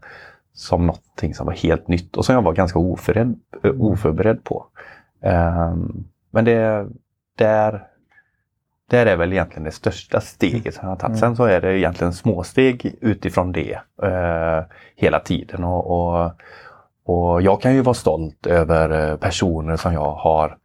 som 0.52 0.86
någonting 0.86 1.34
som 1.34 1.46
var 1.46 1.52
helt 1.52 1.88
nytt 1.88 2.16
och 2.16 2.24
som 2.24 2.34
jag 2.34 2.42
var 2.42 2.52
ganska 2.52 2.78
oförberedd, 2.78 3.34
eh, 3.64 3.70
oförberedd 3.80 4.44
på. 4.44 4.66
Um, 5.20 6.04
men 6.30 6.44
det 6.44 6.86
där, 7.38 7.86
där 8.90 9.06
är 9.06 9.16
väl 9.16 9.32
egentligen 9.32 9.64
det 9.64 9.72
största 9.72 10.20
steget 10.20 10.74
som 10.74 10.84
jag 10.84 10.90
har 10.90 10.96
tagit. 10.96 11.16
Mm. 11.16 11.20
Sen 11.20 11.36
så 11.36 11.44
är 11.44 11.60
det 11.60 11.78
egentligen 11.78 12.12
småsteg 12.12 12.94
utifrån 13.00 13.52
det 13.52 13.78
uh, 14.02 14.62
hela 14.96 15.20
tiden. 15.20 15.64
Och, 15.64 15.86
och, 15.86 16.32
och 17.04 17.42
jag 17.42 17.60
kan 17.60 17.74
ju 17.74 17.80
vara 17.80 17.94
stolt 17.94 18.46
över 18.46 19.16
personer 19.16 19.76
som 19.76 19.92
jag 19.92 20.12
har 20.12 20.56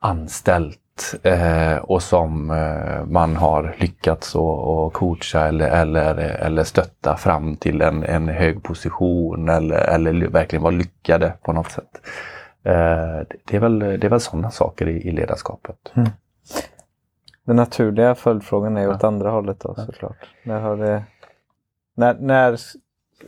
anställt 0.00 0.80
eh, 1.22 1.76
och 1.76 2.02
som 2.02 2.50
eh, 2.50 3.04
man 3.06 3.36
har 3.36 3.76
lyckats 3.78 4.34
och 4.34 4.92
coacha 4.92 5.48
eller, 5.48 5.70
eller, 5.70 6.14
eller 6.16 6.64
stötta 6.64 7.16
fram 7.16 7.56
till 7.56 7.82
en, 7.82 8.04
en 8.04 8.28
hög 8.28 8.62
position 8.62 9.48
eller, 9.48 9.76
eller 9.76 10.28
verkligen 10.28 10.62
vara 10.62 10.74
lyckade 10.74 11.32
på 11.42 11.52
något 11.52 11.70
sätt. 11.70 12.00
Eh, 12.62 13.26
det, 13.44 13.56
är 13.56 13.60
väl, 13.60 13.78
det 13.78 14.04
är 14.04 14.08
väl 14.08 14.20
sådana 14.20 14.50
saker 14.50 14.88
i, 14.88 15.08
i 15.08 15.12
ledarskapet. 15.12 15.92
Mm. 15.94 16.10
Den 17.44 17.56
naturliga 17.56 18.14
följdfrågan 18.14 18.76
är 18.76 18.82
ja. 18.82 18.94
åt 18.94 19.04
andra 19.04 19.30
hållet 19.30 19.60
då 19.60 19.74
ja. 19.76 19.86
såklart. 19.86 20.16
När 20.42 20.60
har 20.60 20.76
det, 20.76 21.04
när, 21.96 22.14
när, 22.14 22.58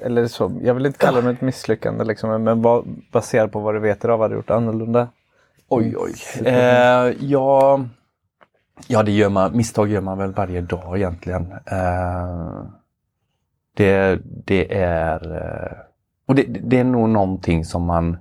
eller 0.03 0.27
så, 0.27 0.53
jag 0.63 0.75
vill 0.75 0.87
inte 0.87 0.99
kalla 0.99 1.21
det 1.21 1.31
ett 1.31 1.41
misslyckande 1.41 2.05
liksom, 2.05 2.45
men 2.45 2.63
vad, 2.63 2.85
baserat 3.13 3.53
på 3.53 3.61
vad 3.61 3.75
du 3.75 3.81
vet 3.81 4.05
idag, 4.05 4.19
vad 4.19 4.31
du 4.31 4.37
gjort 4.37 4.51
annorlunda? 4.51 5.09
Oj, 5.69 5.95
oj. 5.97 6.13
Eh, 6.47 7.15
ja, 7.21 7.81
ja, 8.89 9.03
det 9.03 9.13
gör 9.13 9.29
man. 9.29 9.57
Misstag 9.57 9.89
gör 9.89 10.01
man 10.01 10.19
väl 10.19 10.33
varje 10.33 10.61
dag 10.61 10.97
egentligen. 10.97 11.53
Eh, 11.53 12.63
det, 13.77 14.21
det 14.25 14.75
är 14.79 15.33
eh, 15.37 15.79
och 16.27 16.35
det, 16.35 16.43
det, 16.43 16.79
är 16.79 16.85
nog 16.85 17.09
någonting 17.09 17.65
som 17.65 17.83
man 17.83 18.17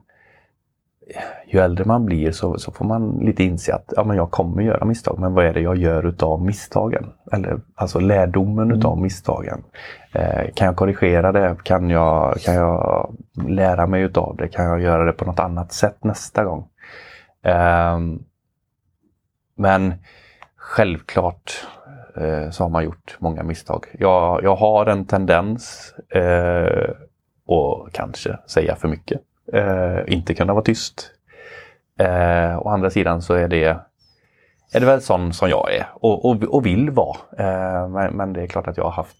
ju 1.48 1.60
äldre 1.60 1.86
man 1.86 2.06
blir 2.06 2.32
så, 2.32 2.58
så 2.58 2.72
får 2.72 2.86
man 2.86 3.18
lite 3.22 3.44
inse 3.44 3.74
att 3.74 3.94
ja, 3.96 4.04
men 4.04 4.18
jag 4.18 4.32
kommer 4.32 4.64
göra 4.64 4.86
misstag, 4.86 5.20
men 5.20 5.34
vad 5.34 5.46
är 5.46 5.54
det 5.54 5.62
jag 5.62 5.78
gör 5.78 6.06
utav 6.06 6.42
misstagen? 6.42 7.06
Eller 7.32 7.60
alltså 7.76 8.00
lärdomen 8.00 8.66
mm. 8.66 8.78
utav 8.78 9.02
misstagen. 9.02 9.64
Eh, 10.14 10.54
kan 10.56 10.66
jag 10.66 10.76
korrigera 10.76 11.32
det? 11.32 11.56
Kan 11.64 11.90
jag, 11.90 12.38
kan 12.42 12.56
jag 12.56 13.16
lära 13.48 13.88
mig 13.88 14.02
utav 14.02 14.36
det? 14.38 14.48
Kan 14.48 14.66
jag 14.66 14.82
göra 14.82 15.06
det 15.06 15.14
på 15.14 15.26
något 15.26 15.40
annat 15.40 15.74
sätt 15.74 16.04
nästa 16.04 16.44
gång? 16.44 16.68
Ehm, 17.46 18.24
men 19.56 19.94
självklart 20.56 21.68
eh, 22.16 22.50
så 22.50 22.64
har 22.64 22.70
man 22.70 22.84
gjort 22.84 23.16
många 23.20 23.44
misstag. 23.44 23.86
Jag, 24.00 24.44
jag 24.44 24.56
har 24.56 24.86
en 24.86 25.06
tendens 25.06 25.94
eh, 26.10 26.90
att 27.48 27.94
kanske 27.94 28.38
säga 28.48 28.76
för 28.76 28.88
mycket. 28.88 29.22
Eh, 29.54 30.00
inte 30.08 30.34
kunna 30.34 30.54
vara 30.54 30.64
tyst. 30.64 31.12
Eh, 32.00 32.60
å 32.60 32.70
andra 32.70 32.90
sidan 32.90 33.22
så 33.22 33.34
är 33.34 33.48
det, 33.48 33.66
är 34.74 34.80
det 34.80 34.86
väl 34.86 35.02
sån 35.02 35.34
som 35.34 35.50
jag 35.50 35.74
är 35.74 35.88
och, 35.94 36.26
och, 36.26 36.44
och 36.44 36.66
vill 36.66 36.90
vara. 36.90 37.18
Eh, 37.38 37.88
men, 37.88 38.14
men, 38.14 38.34
det 38.34 38.42
är 38.42 38.48
klart 38.48 38.68
att 38.68 38.78
jag 38.78 38.84
har 38.84 38.92
haft 38.92 39.18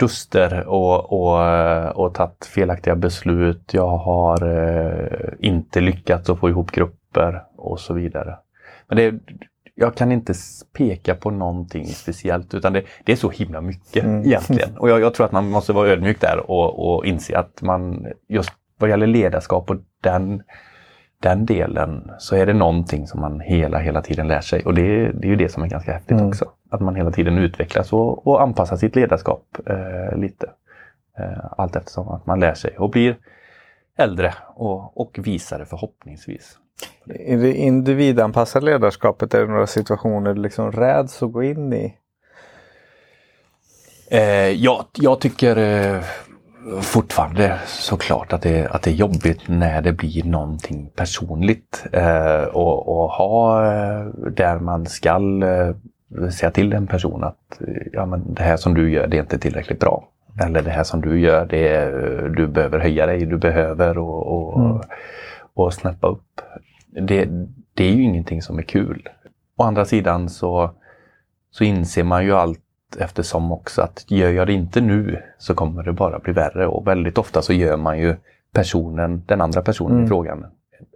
duster 0.00 0.66
och, 0.66 1.12
och, 1.12 2.04
och 2.04 2.14
tagit 2.14 2.44
felaktiga 2.44 2.96
beslut. 2.96 3.74
Jag 3.74 3.96
har 3.96 4.46
eh, 4.46 5.32
inte 5.38 5.80
lyckats 5.80 6.30
att 6.30 6.38
få 6.38 6.48
ihop 6.48 6.70
grupper 6.70 7.42
och 7.58 7.80
så 7.80 7.94
vidare. 7.94 8.38
Men 8.88 8.96
det, 8.96 9.14
jag 9.74 9.94
kan 9.94 10.12
inte 10.12 10.34
peka 10.72 11.14
på 11.14 11.30
någonting 11.30 11.86
speciellt 11.86 12.54
utan 12.54 12.72
det, 12.72 12.82
det 13.04 13.12
är 13.12 13.16
så 13.16 13.30
himla 13.30 13.60
mycket 13.60 14.04
mm. 14.04 14.26
egentligen. 14.26 14.78
Och 14.78 14.90
jag, 14.90 15.00
jag, 15.00 15.14
tror 15.14 15.26
att 15.26 15.32
man 15.32 15.50
måste 15.50 15.72
vara 15.72 15.88
ödmjuk 15.88 16.20
där 16.20 16.50
och, 16.50 16.96
och 16.96 17.06
inse 17.06 17.38
att 17.38 17.62
man 17.62 18.06
just 18.28 18.52
vad 18.78 18.90
gäller 18.90 19.06
ledarskap 19.06 19.70
och 19.70 19.76
den, 20.00 20.42
den 21.22 21.46
delen 21.46 22.10
så 22.18 22.36
är 22.36 22.46
det 22.46 22.54
någonting 22.54 23.06
som 23.06 23.20
man 23.20 23.40
hela, 23.40 23.78
hela 23.78 24.02
tiden 24.02 24.28
lär 24.28 24.40
sig. 24.40 24.64
Och 24.64 24.74
det, 24.74 25.12
det 25.12 25.26
är 25.26 25.30
ju 25.30 25.36
det 25.36 25.48
som 25.48 25.62
är 25.62 25.68
ganska 25.68 25.92
häftigt 25.92 26.10
mm. 26.10 26.28
också. 26.28 26.44
Att 26.70 26.80
man 26.80 26.94
hela 26.94 27.10
tiden 27.10 27.38
utvecklas 27.38 27.92
och, 27.92 28.26
och 28.26 28.42
anpassar 28.42 28.76
sitt 28.76 28.96
ledarskap 28.96 29.44
eh, 29.66 30.18
lite. 30.18 30.50
Eh, 31.18 31.44
allt 31.56 31.76
eftersom 31.76 32.08
att 32.08 32.26
man 32.26 32.40
lär 32.40 32.54
sig 32.54 32.78
och 32.78 32.90
blir 32.90 33.16
äldre 33.96 34.34
och, 34.54 35.00
och 35.00 35.18
visare 35.22 35.64
förhoppningsvis. 35.64 36.58
I 37.10 37.36
det 37.36 37.54
individanpassade 37.54 38.66
ledarskapet, 38.66 39.34
är 39.34 39.40
det 39.40 39.46
några 39.46 39.66
situationer 39.66 40.34
du 40.34 40.42
liksom 40.42 40.72
räds 40.72 41.22
att 41.22 41.32
gå 41.32 41.42
in 41.42 41.72
i? 41.72 41.94
Eh, 44.10 44.48
ja, 44.48 44.86
jag 44.92 45.20
tycker 45.20 45.56
eh, 45.56 46.02
fortfarande 46.80 47.58
såklart 47.66 48.32
att 48.32 48.42
det, 48.42 48.66
att 48.66 48.82
det 48.82 48.90
är 48.90 48.94
jobbigt 48.94 49.48
när 49.48 49.82
det 49.82 49.92
blir 49.92 50.24
någonting 50.24 50.90
personligt. 50.96 51.86
Eh, 51.92 52.42
och, 52.42 52.88
och 52.88 53.10
ha 53.10 53.66
eh, 53.66 54.06
där 54.30 54.58
man 54.58 54.86
skall 54.86 55.42
eh, 55.42 55.74
säga 56.30 56.50
till 56.50 56.72
en 56.72 56.86
person 56.86 57.24
att 57.24 57.60
ja, 57.92 58.06
men 58.06 58.34
det 58.34 58.42
här 58.42 58.56
som 58.56 58.74
du 58.74 58.90
gör 58.90 59.06
det 59.06 59.16
är 59.16 59.20
inte 59.20 59.38
tillräckligt 59.38 59.80
bra. 59.80 60.08
Eller 60.40 60.62
det 60.62 60.70
här 60.70 60.84
som 60.84 61.00
du 61.00 61.20
gör, 61.20 61.46
det 61.46 61.68
är, 61.68 61.90
du 62.36 62.46
behöver 62.46 62.78
höja 62.78 63.06
dig, 63.06 63.26
du 63.26 63.38
behöver 63.38 63.98
och, 63.98 64.26
och, 64.26 64.60
mm. 64.60 64.80
och 65.54 65.74
snäppa 65.74 66.08
upp. 66.08 66.40
Det, 67.00 67.28
det 67.74 67.84
är 67.84 67.92
ju 67.92 68.02
ingenting 68.02 68.42
som 68.42 68.58
är 68.58 68.62
kul. 68.62 69.08
Å 69.56 69.62
andra 69.62 69.84
sidan 69.84 70.28
så, 70.28 70.70
så 71.50 71.64
inser 71.64 72.04
man 72.04 72.24
ju 72.24 72.32
allt 72.32 72.60
eftersom 72.98 73.52
också 73.52 73.82
att 73.82 74.04
gör 74.10 74.30
jag 74.30 74.46
det 74.46 74.52
inte 74.52 74.80
nu 74.80 75.22
så 75.38 75.54
kommer 75.54 75.82
det 75.82 75.92
bara 75.92 76.18
bli 76.18 76.32
värre 76.32 76.66
och 76.66 76.86
väldigt 76.86 77.18
ofta 77.18 77.42
så 77.42 77.52
gör 77.52 77.76
man 77.76 77.98
ju 77.98 78.16
personen, 78.52 79.22
den 79.26 79.40
andra 79.40 79.62
personen 79.62 79.92
mm. 79.92 80.04
i 80.04 80.08
frågan 80.08 80.46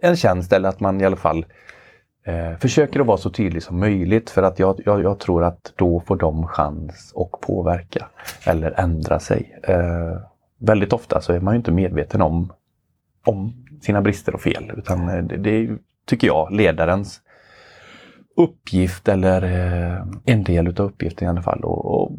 en 0.01 0.15
tjänst 0.15 0.53
eller 0.53 0.69
att 0.69 0.79
man 0.79 1.01
i 1.01 1.05
alla 1.05 1.15
fall 1.15 1.45
eh, 2.23 2.57
försöker 2.57 2.99
att 2.99 3.05
vara 3.05 3.17
så 3.17 3.29
tydlig 3.29 3.63
som 3.63 3.79
möjligt 3.79 4.29
för 4.29 4.43
att 4.43 4.59
jag, 4.59 4.81
jag, 4.85 5.03
jag, 5.03 5.19
tror 5.19 5.43
att 5.43 5.73
då 5.75 5.99
får 5.99 6.15
de 6.15 6.47
chans 6.47 7.13
att 7.15 7.41
påverka 7.41 8.07
eller 8.45 8.79
ändra 8.79 9.19
sig. 9.19 9.59
Eh, 9.63 10.17
väldigt 10.57 10.93
ofta 10.93 11.21
så 11.21 11.33
är 11.33 11.39
man 11.39 11.55
inte 11.55 11.71
medveten 11.71 12.21
om, 12.21 12.53
om 13.25 13.53
sina 13.81 14.01
brister 14.01 14.35
och 14.35 14.41
fel 14.41 14.71
utan 14.77 15.09
eh, 15.09 15.23
det, 15.23 15.37
det 15.37 15.49
är, 15.49 15.77
tycker 16.05 16.27
jag, 16.27 16.51
ledarens 16.51 17.21
uppgift 18.35 19.07
eller 19.07 19.43
eh, 19.43 20.05
en 20.25 20.43
del 20.43 20.67
utav 20.67 20.85
uppgiften 20.85 21.27
i 21.27 21.29
alla 21.29 21.41
fall 21.41 21.63
och, 21.63 21.85
och 21.85 22.11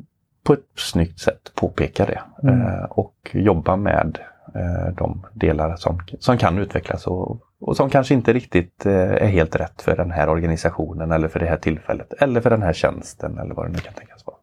på 0.45 0.53
ett 0.53 0.67
snyggt 0.77 1.21
sätt 1.21 1.53
påpeka 1.55 2.07
det 2.07 2.21
mm. 2.43 2.61
eh, 2.61 2.85
och 2.85 3.31
jobba 3.33 3.77
med 3.77 4.19
eh, 4.55 4.95
de 4.97 5.27
delar 5.33 5.77
som, 5.77 6.01
som 6.19 6.39
kan 6.39 6.59
utvecklas 6.59 7.07
och, 7.07 7.41
och 7.61 7.77
som 7.77 7.91
kanske 7.91 8.15
inte 8.15 8.33
riktigt 8.33 8.87
är 8.87 9.27
helt 9.27 9.57
rätt 9.57 9.83
för 9.83 9.97
den 9.97 10.11
här 10.11 10.29
organisationen 10.29 11.13
eller 11.13 11.29
för 11.29 11.41
det 11.41 11.47
här 11.47 11.57
tillfället 11.57 12.13
eller 12.13 12.41
för 12.41 12.51
den 12.51 12.63
här 12.63 12.73
tjänsten 12.73 13.39
eller 13.39 13.55
vad 13.55 13.67
det 13.67 13.73
nu 13.73 13.79
kan 13.79 13.95
tänkas 13.95 14.27
vara. 14.27 14.37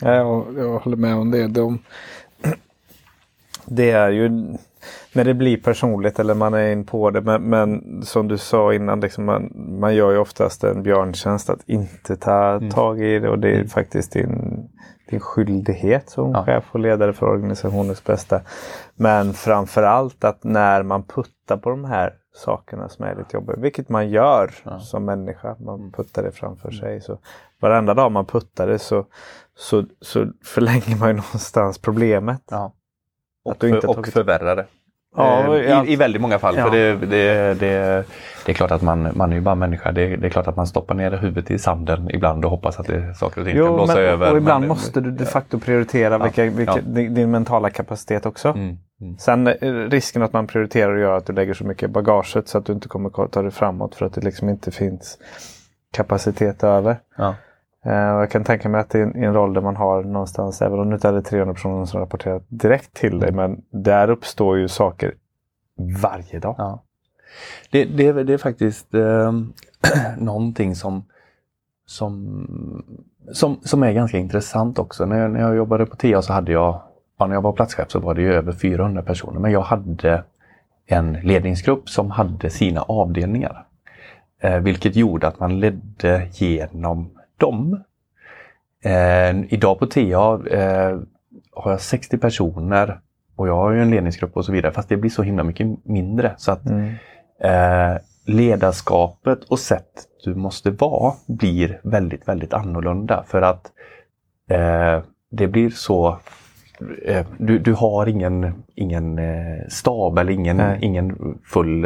Ja, 0.00 0.14
jag, 0.14 0.58
jag 0.58 0.78
håller 0.78 0.96
med 0.96 1.14
om 1.14 1.30
det. 1.30 1.48
De, 1.48 1.78
det 3.66 3.90
är 3.90 4.10
ju 4.10 4.56
när 5.12 5.24
det 5.24 5.34
blir 5.34 5.56
personligt 5.56 6.18
eller 6.18 6.34
man 6.34 6.54
är 6.54 6.72
in 6.72 6.84
på 6.84 7.10
det. 7.10 7.20
Men, 7.20 7.42
men 7.42 8.02
som 8.02 8.28
du 8.28 8.38
sa 8.38 8.74
innan, 8.74 9.00
liksom 9.00 9.24
man, 9.24 9.52
man 9.80 9.94
gör 9.94 10.10
ju 10.12 10.18
oftast 10.18 10.64
en 10.64 10.82
björntjänst 10.82 11.50
att 11.50 11.68
inte 11.68 12.16
ta 12.16 12.50
mm. 12.50 12.70
tag 12.70 13.02
i 13.02 13.18
det 13.18 13.28
och 13.28 13.38
det 13.38 13.48
är 13.48 13.54
mm. 13.54 13.68
faktiskt 13.68 14.12
din, 14.12 14.68
din 15.10 15.20
skyldighet 15.20 16.10
som 16.10 16.32
ja. 16.32 16.44
chef 16.44 16.64
och 16.72 16.80
ledare 16.80 17.12
för 17.12 17.26
organisationens 17.26 18.04
bästa. 18.04 18.40
Men 18.94 19.32
framförallt 19.32 20.24
att 20.24 20.44
när 20.44 20.82
man 20.82 21.02
puttar 21.02 21.56
på 21.56 21.70
de 21.70 21.84
här 21.84 22.12
sakerna 22.34 22.88
som 22.88 23.04
är 23.04 23.14
lite 23.14 23.36
jobbiga, 23.36 23.56
vilket 23.56 23.88
man 23.88 24.08
gör 24.10 24.50
ja. 24.64 24.78
som 24.78 25.04
människa, 25.04 25.56
man 25.60 25.92
puttar 25.92 26.22
det 26.22 26.32
framför 26.32 26.68
mm. 26.68 26.80
sig. 26.80 27.00
Så 27.00 27.18
Varenda 27.60 27.94
dag 27.94 28.12
man 28.12 28.26
puttar 28.26 28.66
det 28.66 28.78
så, 28.78 29.06
så, 29.56 29.84
så 30.00 30.26
förlänger 30.44 30.96
man 30.96 31.08
ju 31.08 31.14
någonstans 31.16 31.78
problemet. 31.78 32.42
Ja. 32.50 32.72
Och, 33.46 33.60
för, 33.60 33.98
och 33.98 34.06
förvärrar 34.06 34.56
det. 34.56 34.66
Ja, 35.16 35.56
I, 35.84 35.92
I, 35.92 35.96
väldigt 35.96 36.22
många 36.22 36.38
fall. 36.38 36.56
Ja. 36.56 36.64
För 36.64 36.70
det, 36.70 36.96
det, 36.96 37.54
det, 37.54 38.04
det, 38.46 38.52
är 38.52 38.54
klart 38.54 38.70
att 38.70 38.82
man, 38.82 39.08
man 39.14 39.32
är 39.32 39.36
ju 39.36 39.42
bara 39.42 39.54
människa. 39.54 39.92
Det, 39.92 40.16
det, 40.16 40.26
är 40.26 40.30
klart 40.30 40.46
att 40.46 40.56
man 40.56 40.66
stoppar 40.66 40.94
ner 40.94 41.10
huvudet 41.10 41.50
i 41.50 41.58
sanden 41.58 42.10
ibland 42.10 42.44
och 42.44 42.50
hoppas 42.50 42.80
att 42.80 42.86
det, 42.86 43.14
saker 43.14 43.40
och 43.40 43.46
ting 43.46 43.56
jo, 43.56 43.66
kan 43.66 43.74
blåsa 43.74 43.94
men, 43.94 44.04
över. 44.04 44.30
Och 44.30 44.36
ibland 44.36 44.60
men, 44.60 44.68
måste 44.68 45.00
du 45.00 45.10
de 45.10 45.24
facto 45.24 45.58
prioritera 45.58 46.14
ja, 46.14 46.18
vilka, 46.18 46.44
vilka, 46.44 46.80
din 47.10 47.30
mentala 47.30 47.70
kapacitet 47.70 48.26
också. 48.26 48.48
Mm, 48.48 48.78
mm. 49.00 49.18
Sen 49.18 49.46
eh, 49.46 49.72
risken 49.72 50.22
att 50.22 50.32
man 50.32 50.46
prioriterar 50.46 50.96
gör 50.96 51.16
att 51.16 51.26
du 51.26 51.32
lägger 51.32 51.54
så 51.54 51.64
mycket 51.64 51.90
bagaget 51.90 52.48
så 52.48 52.58
att 52.58 52.66
du 52.66 52.72
inte 52.72 52.88
kommer 52.88 53.28
ta 53.28 53.42
dig 53.42 53.50
framåt 53.50 53.94
för 53.94 54.06
att 54.06 54.12
det 54.12 54.20
liksom 54.20 54.48
inte 54.48 54.70
finns 54.70 55.18
kapacitet 55.92 56.64
över. 56.64 56.96
Och 57.18 57.34
jag 57.92 58.30
kan 58.30 58.44
tänka 58.44 58.68
mig 58.68 58.80
att 58.80 58.90
det 58.90 58.98
är 59.00 59.16
en 59.16 59.34
roll 59.34 59.54
där 59.54 59.60
man 59.60 59.76
har 59.76 60.02
någonstans, 60.02 60.62
även 60.62 60.78
om 60.78 60.90
det 60.90 60.94
inte 60.94 61.08
är 61.08 61.20
300 61.20 61.54
personer 61.54 61.84
som 61.84 62.00
rapporterar 62.00 62.42
direkt 62.48 62.94
till 62.94 63.18
dig, 63.18 63.32
men 63.32 63.62
där 63.70 64.10
uppstår 64.10 64.58
ju 64.58 64.68
saker 64.68 65.14
varje 66.02 66.38
dag. 66.38 66.54
Ja. 66.58 66.82
Det, 67.70 67.84
det, 67.84 68.12
det, 68.12 68.32
är 68.32 68.38
faktiskt 68.38 68.94
eh, 68.94 69.32
någonting 70.18 70.74
som, 70.74 71.04
som, 71.86 72.84
som, 73.32 73.60
som 73.62 73.82
är 73.82 73.92
ganska 73.92 74.18
intressant 74.18 74.78
också. 74.78 75.06
När 75.06 75.18
jag, 75.18 75.30
när 75.30 75.40
jag 75.40 75.56
jobbade 75.56 75.86
på 75.86 75.96
TA 75.96 76.22
så 76.22 76.32
hade 76.32 76.52
jag, 76.52 76.80
ja, 77.18 77.26
när 77.26 77.34
jag 77.34 77.42
var 77.42 77.52
platschef 77.52 77.90
så 77.90 78.00
var 78.00 78.14
det 78.14 78.22
över 78.22 78.52
400 78.52 79.02
personer, 79.02 79.40
men 79.40 79.52
jag 79.52 79.60
hade 79.60 80.24
en 80.86 81.12
ledningsgrupp 81.12 81.88
som 81.88 82.10
hade 82.10 82.50
sina 82.50 82.82
avdelningar. 82.82 83.66
Eh, 84.40 84.58
vilket 84.58 84.96
gjorde 84.96 85.26
att 85.26 85.40
man 85.40 85.60
ledde 85.60 86.28
genom 86.32 87.10
dem. 87.38 87.82
Eh, 88.84 89.52
idag 89.52 89.78
på 89.78 89.86
TA 89.86 90.48
eh, 90.50 90.98
har 91.52 91.70
jag 91.70 91.80
60 91.80 92.18
personer 92.18 93.00
och 93.36 93.48
jag 93.48 93.56
har 93.56 93.72
ju 93.72 93.82
en 93.82 93.90
ledningsgrupp 93.90 94.36
och 94.36 94.44
så 94.44 94.52
vidare 94.52 94.72
fast 94.72 94.88
det 94.88 94.96
blir 94.96 95.10
så 95.10 95.22
himla 95.22 95.42
mycket 95.42 95.84
mindre. 95.84 96.34
Så 96.38 96.52
att 96.52 96.66
mm. 96.66 96.94
eh, 97.40 97.98
Ledarskapet 98.28 99.44
och 99.44 99.58
sätt 99.58 100.06
du 100.24 100.34
måste 100.34 100.70
vara 100.70 101.14
blir 101.26 101.80
väldigt, 101.84 102.28
väldigt 102.28 102.52
annorlunda 102.52 103.24
för 103.28 103.42
att 103.42 103.72
eh, 104.50 105.02
det 105.30 105.48
blir 105.48 105.70
så 105.70 106.18
eh, 107.04 107.26
du, 107.38 107.58
du 107.58 107.72
har 107.72 108.06
ingen, 108.06 108.64
ingen 108.74 109.18
eh, 109.18 109.66
stab 109.68 110.18
eller 110.18 110.32
ingen, 110.32 110.82
ingen 110.82 111.38
full 111.44 111.84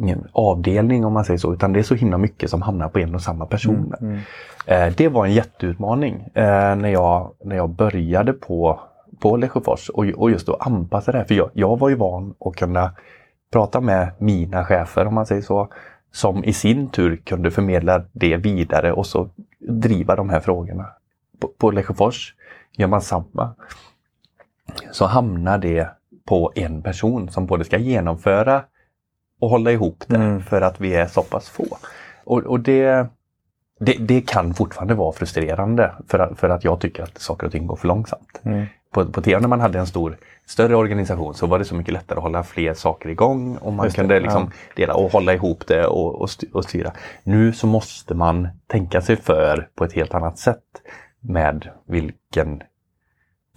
ingen 0.00 0.28
avdelning 0.32 1.04
om 1.04 1.12
man 1.12 1.24
säger 1.24 1.38
så, 1.38 1.52
utan 1.52 1.72
det 1.72 1.78
är 1.78 1.82
så 1.82 1.94
himla 1.94 2.18
mycket 2.18 2.50
som 2.50 2.62
hamnar 2.62 2.88
på 2.88 2.98
en 2.98 3.14
och 3.14 3.22
samma 3.22 3.46
person. 3.46 3.94
Mm, 4.00 4.12
mm. 4.12 4.20
Eh, 4.66 4.94
det 4.96 5.08
var 5.08 5.26
en 5.26 5.32
jätteutmaning 5.32 6.28
eh, 6.34 6.76
när, 6.76 6.88
jag, 6.88 7.32
när 7.44 7.56
jag 7.56 7.70
började 7.70 8.32
på, 8.32 8.80
på 9.18 9.36
Lesjöfors 9.36 9.88
och, 9.88 10.04
och 10.04 10.30
just 10.30 10.48
att 10.48 10.66
anpassa 10.66 11.12
det 11.12 11.18
här. 11.18 11.24
För 11.24 11.34
jag, 11.34 11.50
jag 11.52 11.78
var 11.78 11.88
ju 11.88 11.94
van 11.94 12.34
att 12.40 12.56
kunna 12.56 12.92
prata 13.52 13.80
med 13.80 14.10
mina 14.18 14.64
chefer, 14.64 15.06
om 15.06 15.14
man 15.14 15.26
säger 15.26 15.42
så, 15.42 15.68
som 16.12 16.44
i 16.44 16.52
sin 16.52 16.88
tur 16.88 17.16
kunde 17.16 17.50
förmedla 17.50 18.04
det 18.12 18.36
vidare 18.36 18.92
och 18.92 19.06
så 19.06 19.28
driva 19.58 20.16
de 20.16 20.30
här 20.30 20.40
frågorna. 20.40 20.86
På, 21.40 21.48
på 21.58 21.70
Lesjöfors 21.70 22.34
gör 22.76 22.86
man 22.86 23.00
samma. 23.00 23.54
Så 24.92 25.06
hamnar 25.06 25.58
det 25.58 25.88
på 26.24 26.52
en 26.54 26.82
person 26.82 27.28
som 27.28 27.46
både 27.46 27.64
ska 27.64 27.78
genomföra 27.78 28.62
och 29.40 29.50
hålla 29.50 29.72
ihop 29.72 30.04
det 30.06 30.16
mm. 30.16 30.42
för 30.42 30.60
att 30.60 30.80
vi 30.80 30.94
är 30.94 31.06
så 31.06 31.22
pass 31.22 31.48
få. 31.48 31.78
Och, 32.24 32.38
och 32.38 32.60
det, 32.60 33.06
det, 33.80 33.96
det, 34.00 34.20
kan 34.20 34.54
fortfarande 34.54 34.94
vara 34.94 35.12
frustrerande 35.12 35.92
för 36.08 36.18
att, 36.18 36.38
för 36.38 36.48
att 36.48 36.64
jag 36.64 36.80
tycker 36.80 37.02
att 37.02 37.18
saker 37.18 37.46
och 37.46 37.52
ting 37.52 37.66
går 37.66 37.76
för 37.76 37.88
långsamt. 37.88 38.40
Mm. 38.42 38.66
På, 38.92 39.06
på 39.06 39.22
TV 39.22 39.40
när 39.40 39.48
man 39.48 39.60
hade 39.60 39.78
en 39.78 39.86
stor, 39.86 40.16
större 40.46 40.76
organisation 40.76 41.34
så 41.34 41.46
var 41.46 41.58
det 41.58 41.64
så 41.64 41.74
mycket 41.74 41.94
lättare 41.94 42.16
att 42.16 42.22
hålla 42.22 42.42
fler 42.42 42.74
saker 42.74 43.08
igång 43.08 43.56
och 43.56 43.72
man 43.72 43.86
Just 43.86 43.96
kunde 43.96 44.14
det, 44.14 44.20
liksom 44.20 44.42
ja. 44.42 44.72
dela 44.76 44.94
och 44.94 45.12
hålla 45.12 45.34
ihop 45.34 45.66
det 45.66 45.86
och, 45.86 46.28
och, 46.52 46.64
styra. 46.64 46.92
Nu 47.22 47.52
så 47.52 47.66
måste 47.66 48.14
man 48.14 48.48
tänka 48.66 49.00
sig 49.00 49.16
för 49.16 49.68
på 49.74 49.84
ett 49.84 49.92
helt 49.92 50.14
annat 50.14 50.38
sätt 50.38 50.64
med 51.20 51.68
vilken 51.86 52.62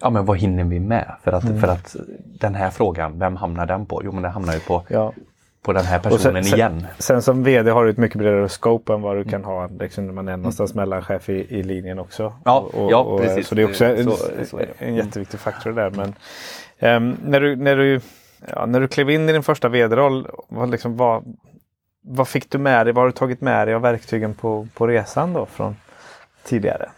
Ja 0.00 0.10
men 0.10 0.24
vad 0.24 0.38
hinner 0.38 0.64
vi 0.64 0.80
med? 0.80 1.14
För 1.22 1.32
att, 1.32 1.44
mm. 1.44 1.60
för 1.60 1.68
att 1.68 1.96
den 2.40 2.54
här 2.54 2.70
frågan, 2.70 3.18
vem 3.18 3.36
hamnar 3.36 3.66
den 3.66 3.86
på? 3.86 4.00
Jo 4.04 4.12
men 4.12 4.22
den 4.22 4.32
hamnar 4.32 4.54
ju 4.54 4.60
på 4.60 4.82
ja 4.88 5.12
på 5.64 5.72
den 5.72 5.84
här 5.84 5.98
personen 5.98 6.44
sen, 6.44 6.54
igen. 6.54 6.80
Sen, 6.80 7.02
sen, 7.02 7.22
som 7.22 7.44
VD 7.44 7.70
har 7.70 7.84
du 7.84 7.90
ett 7.90 7.96
mycket 7.96 8.18
bredare 8.18 8.48
scope 8.48 8.92
än 8.92 9.02
vad 9.02 9.16
du 9.16 9.24
kan 9.24 9.44
ha 9.44 9.66
liksom, 9.66 10.06
när 10.06 10.12
man 10.12 10.28
är 10.28 10.36
någonstans 10.36 10.72
mm. 10.72 10.82
mellanchef 10.82 11.28
i, 11.28 11.32
i 11.32 11.62
linjen 11.62 11.98
också. 11.98 12.32
Ja, 12.44 12.58
och, 12.72 12.92
ja 12.92 12.98
och, 12.98 13.20
precis. 13.20 13.46
Så 13.46 13.54
det 13.54 13.62
är 13.62 13.68
också 13.68 13.84
en, 13.84 14.04
så, 14.04 14.16
så 14.46 14.58
är 14.58 14.68
en 14.78 14.94
jätteviktig 14.94 15.40
faktor 15.40 15.72
där. 15.72 15.90
Men, 15.90 16.14
um, 16.96 17.16
när, 17.24 17.40
du, 17.40 17.56
när, 17.56 17.76
du, 17.76 18.00
ja, 18.46 18.66
när 18.66 18.80
du 18.80 18.88
klev 18.88 19.10
in 19.10 19.28
i 19.28 19.32
din 19.32 19.42
första 19.42 19.68
VD-roll, 19.68 20.28
vad, 20.48 20.70
liksom, 20.70 20.96
vad, 20.96 21.36
vad 22.02 22.28
fick 22.28 22.50
du 22.50 22.58
med 22.58 22.86
dig? 22.86 22.92
Vad 22.92 23.02
har 23.02 23.06
du 23.06 23.12
tagit 23.12 23.40
med 23.40 23.68
dig 23.68 23.74
av 23.74 23.82
verktygen 23.82 24.34
på, 24.34 24.68
på 24.74 24.86
resan 24.86 25.32
då 25.32 25.46
från 25.46 25.76
tidigare? 26.44 26.90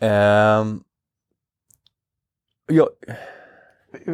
Um, 0.00 0.82
jag, 2.66 2.88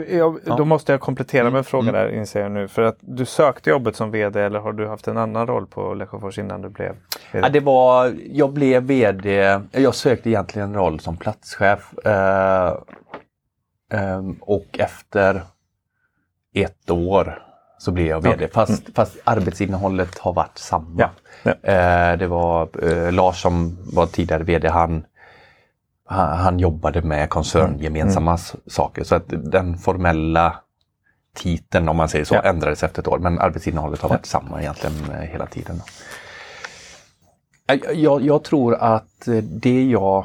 jag, 0.08 0.40
då 0.44 0.64
måste 0.64 0.92
jag 0.92 1.00
komplettera 1.00 1.42
med 1.42 1.48
en 1.48 1.54
mm. 1.54 1.64
fråga 1.64 1.88
mm. 1.88 1.94
där 1.94 2.18
inser 2.18 2.40
jag 2.40 2.52
nu. 2.52 2.68
För 2.68 2.82
att 2.82 2.96
du 3.00 3.24
sökte 3.24 3.70
jobbet 3.70 3.96
som 3.96 4.10
VD 4.10 4.40
eller 4.40 4.58
har 4.58 4.72
du 4.72 4.88
haft 4.88 5.08
en 5.08 5.16
annan 5.16 5.46
roll 5.46 5.66
på 5.66 5.94
Lesjöfors 5.94 6.38
innan 6.38 6.62
du 6.62 6.68
blev 6.68 6.92
VD? 7.32 7.46
Ja, 7.46 7.48
det 7.48 7.60
var, 7.60 8.14
jag 8.32 8.52
blev 8.52 8.82
VD, 8.82 9.60
jag 9.72 9.94
sökte 9.94 10.30
egentligen 10.30 10.68
en 10.68 10.74
roll 10.74 11.00
som 11.00 11.16
platschef. 11.16 11.98
Eh, 12.04 12.74
eh, 13.92 14.22
och 14.40 14.78
efter 14.78 15.42
ett 16.54 16.90
år 16.90 17.42
så 17.78 17.92
blev 17.92 18.06
jag 18.06 18.20
VD. 18.20 18.48
Fast, 18.48 18.82
mm. 18.82 18.94
fast 18.94 19.16
arbetsinnehållet 19.24 20.18
har 20.18 20.32
varit 20.32 20.58
samma. 20.58 21.00
Ja. 21.00 21.10
Ja. 21.42 21.72
Eh, 21.72 22.18
det 22.18 22.26
var 22.26 22.68
eh, 22.82 23.12
Lars 23.12 23.42
som 23.42 23.78
var 23.92 24.06
tidigare 24.06 24.42
VD, 24.42 24.68
han 24.68 25.04
han, 26.06 26.38
han 26.38 26.58
jobbade 26.58 27.02
med 27.02 27.30
koncerngemensamma 27.30 28.30
mm. 28.30 28.62
saker 28.66 29.04
så 29.04 29.14
att 29.14 29.24
den 29.28 29.78
formella 29.78 30.54
titeln 31.34 31.88
om 31.88 31.96
man 31.96 32.08
säger 32.08 32.24
så 32.24 32.34
ja. 32.34 32.42
ändrades 32.42 32.82
efter 32.82 33.02
ett 33.02 33.08
år 33.08 33.18
men 33.18 33.38
arbetsinnehållet 33.38 34.00
har 34.00 34.08
varit 34.08 34.32
ja. 34.32 34.40
samma 34.40 34.60
egentligen 34.60 34.96
eh, 35.10 35.20
hela 35.20 35.46
tiden. 35.46 35.80
Jag, 37.94 38.22
jag, 38.22 38.44
tror 38.44 38.74
att 38.74 39.28
det 39.42 39.84
jag 39.84 40.24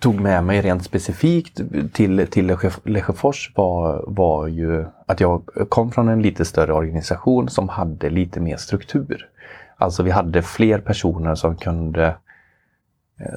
tog 0.00 0.20
med 0.20 0.44
mig 0.44 0.60
rent 0.60 0.84
specifikt 0.84 1.60
till, 1.92 2.26
till 2.30 2.56
Lesjöfors 2.84 3.52
var, 3.56 4.04
var 4.06 4.46
ju 4.46 4.84
att 5.06 5.20
jag 5.20 5.42
kom 5.68 5.92
från 5.92 6.08
en 6.08 6.22
lite 6.22 6.44
större 6.44 6.72
organisation 6.72 7.48
som 7.48 7.68
hade 7.68 8.10
lite 8.10 8.40
mer 8.40 8.56
struktur. 8.56 9.28
Alltså 9.76 10.02
vi 10.02 10.10
hade 10.10 10.42
fler 10.42 10.78
personer 10.78 11.34
som 11.34 11.56
kunde 11.56 12.06
Eh, 12.06 12.14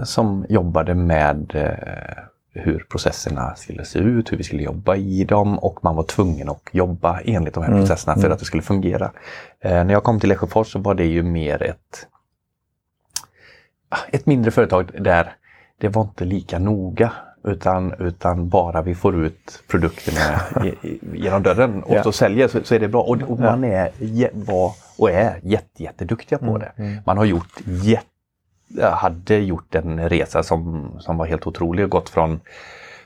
som 0.04 0.46
jobbade 0.50 0.96
med 0.96 1.52
eh, 1.56 2.24
hur 2.56 2.86
processerna 2.90 3.56
skulle 3.56 3.86
se 3.86 4.00
ut, 4.00 4.32
hur 4.32 4.38
vi 4.38 4.44
skulle 4.44 4.64
jobba 4.64 4.96
i 4.96 5.24
dem 5.24 5.60
och 5.60 5.84
man 5.84 5.96
var 5.96 6.04
tvungen 6.04 6.50
att 6.50 6.62
jobba 6.72 7.20
enligt 7.20 7.54
de 7.54 7.64
här 7.64 7.72
mm. 7.72 7.82
processerna 7.82 8.14
för 8.14 8.22
mm. 8.22 8.32
att 8.32 8.40
det 8.40 8.46
skulle 8.46 8.64
fungera. 8.64 9.12
Eh, 9.60 9.84
när 9.84 9.94
jag 9.94 10.04
kom 10.04 10.20
till 10.20 10.30
Lesjöfors 10.30 10.72
så 10.72 10.80
var 10.80 10.94
det 10.94 11.06
ju 11.06 11.24
mer 11.24 11.64
ett, 11.64 12.08
ett 14.12 14.26
mindre 14.26 14.52
företag 14.52 14.92
där 15.00 15.36
det 15.78 15.88
var 15.88 16.02
inte 16.02 16.26
lika 16.26 16.60
noga 16.60 17.12
utan, 17.44 17.94
utan 18.00 18.50
bara 18.50 18.82
vi 18.82 18.96
får 18.96 19.26
ut 19.26 19.64
produkterna 19.68 20.42
genom 21.14 21.44
dörren 21.44 21.84
och 21.84 21.96
ja. 22.06 22.12
säljer 22.12 22.48
så, 22.48 22.64
så, 22.64 22.76
är 22.76 22.80
det 22.80 22.88
bra. 22.88 23.02
Och, 23.02 23.22
och 23.22 23.40
man 23.40 23.64
är, 23.64 23.92
var 24.34 24.72
och 24.98 25.12
är 25.12 25.40
jätte, 25.44 25.84
jätteduktiga 25.84 26.40
på 26.40 26.46
mm, 26.46 26.60
det. 26.60 26.72
Mm. 26.76 26.98
Man 27.06 27.18
har 27.18 27.26
gjort 27.26 27.62
jätte 27.66 28.15
hade 28.82 29.38
gjort 29.38 29.76
en 29.76 30.10
resa 30.10 30.44
som, 30.44 30.92
som 31.00 31.18
var 31.18 31.26
helt 31.26 31.48
otrolig 31.48 31.86
och 31.86 31.92
gått 31.92 32.10
från, 32.10 32.40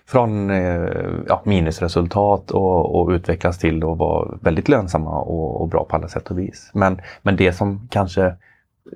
från 0.05 0.49
eh, 0.49 0.89
ja, 1.27 1.41
minusresultat 1.43 2.51
och, 2.51 3.01
och 3.01 3.09
utvecklas 3.09 3.57
till 3.57 3.77
att 3.77 3.97
vara 3.97 4.37
väldigt 4.41 4.69
lönsamma 4.69 5.21
och, 5.21 5.61
och, 5.61 5.67
bra 5.67 5.83
på 5.83 5.95
alla 5.95 6.07
sätt 6.07 6.31
och 6.31 6.39
vis. 6.39 6.71
Men, 6.73 7.01
men 7.21 7.35
det 7.35 7.53
som 7.53 7.87
kanske, 7.91 8.35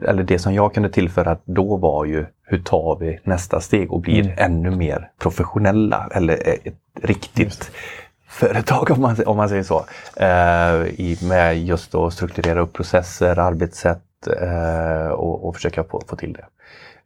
eller 0.07 0.23
det 0.23 0.39
som 0.39 0.53
jag 0.53 0.73
kunde 0.73 0.89
tillföra 0.89 1.37
då 1.45 1.77
var 1.77 2.05
ju 2.05 2.25
hur 2.45 2.59
tar 2.59 2.97
vi 2.99 3.19
nästa 3.23 3.59
steg 3.59 3.93
och 3.93 4.01
blir 4.01 4.23
mm. 4.23 4.33
ännu 4.37 4.71
mer 4.71 5.09
professionella 5.19 6.09
eller 6.11 6.33
ett 6.67 6.73
riktigt 7.01 7.71
företag 8.33 8.91
om 8.91 9.01
man, 9.01 9.15
om 9.25 9.37
man 9.37 9.49
säger 9.49 9.63
så. 9.63 9.85
Eh, 10.15 10.99
i, 10.99 11.17
med 11.21 11.63
just 11.63 11.95
att 11.95 12.13
strukturera 12.13 12.61
upp 12.61 12.73
processer, 12.73 13.39
arbetssätt 13.39 13.97
eh, 13.97 14.12
och, 15.11 15.47
och, 15.47 15.55
försöka 15.55 15.83
få, 15.83 16.01
få 16.07 16.15
till 16.15 16.33
det. 16.33 16.45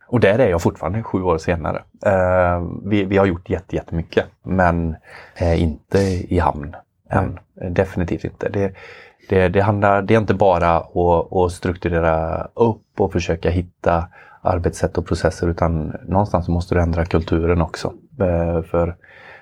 Och 0.07 0.19
där 0.19 0.39
är 0.39 0.49
jag 0.49 0.61
fortfarande 0.61 1.03
sju 1.03 1.21
år 1.23 1.37
senare. 1.37 1.83
Eh, 2.05 2.67
vi, 2.83 3.03
vi, 3.03 3.17
har 3.17 3.25
gjort 3.25 3.49
jätte, 3.49 3.75
jättemycket 3.75 4.25
men 4.43 4.95
eh, 5.35 5.61
inte 5.61 5.99
i 6.29 6.39
hamn 6.39 6.75
än. 7.09 7.39
Mm. 7.61 7.73
Definitivt 7.73 8.23
inte. 8.23 8.49
Det, 8.49 8.73
det, 9.29 9.49
det, 9.49 9.61
handlar, 9.61 10.01
det 10.01 10.13
är 10.13 10.17
inte 10.17 10.33
bara 10.33 10.77
att, 10.77 11.33
att 11.33 11.51
strukturera 11.51 12.47
upp 12.53 12.83
och 12.97 13.11
försöka 13.11 13.49
hitta 13.49 14.07
arbetssätt 14.41 14.97
och 14.97 15.05
processer 15.05 15.47
utan 15.47 15.95
någonstans 16.07 16.47
måste 16.47 16.75
du 16.75 16.81
ändra 16.81 17.05
kulturen 17.05 17.61
också. 17.61 17.93
Eh, 18.19 18.63
för 18.63 18.95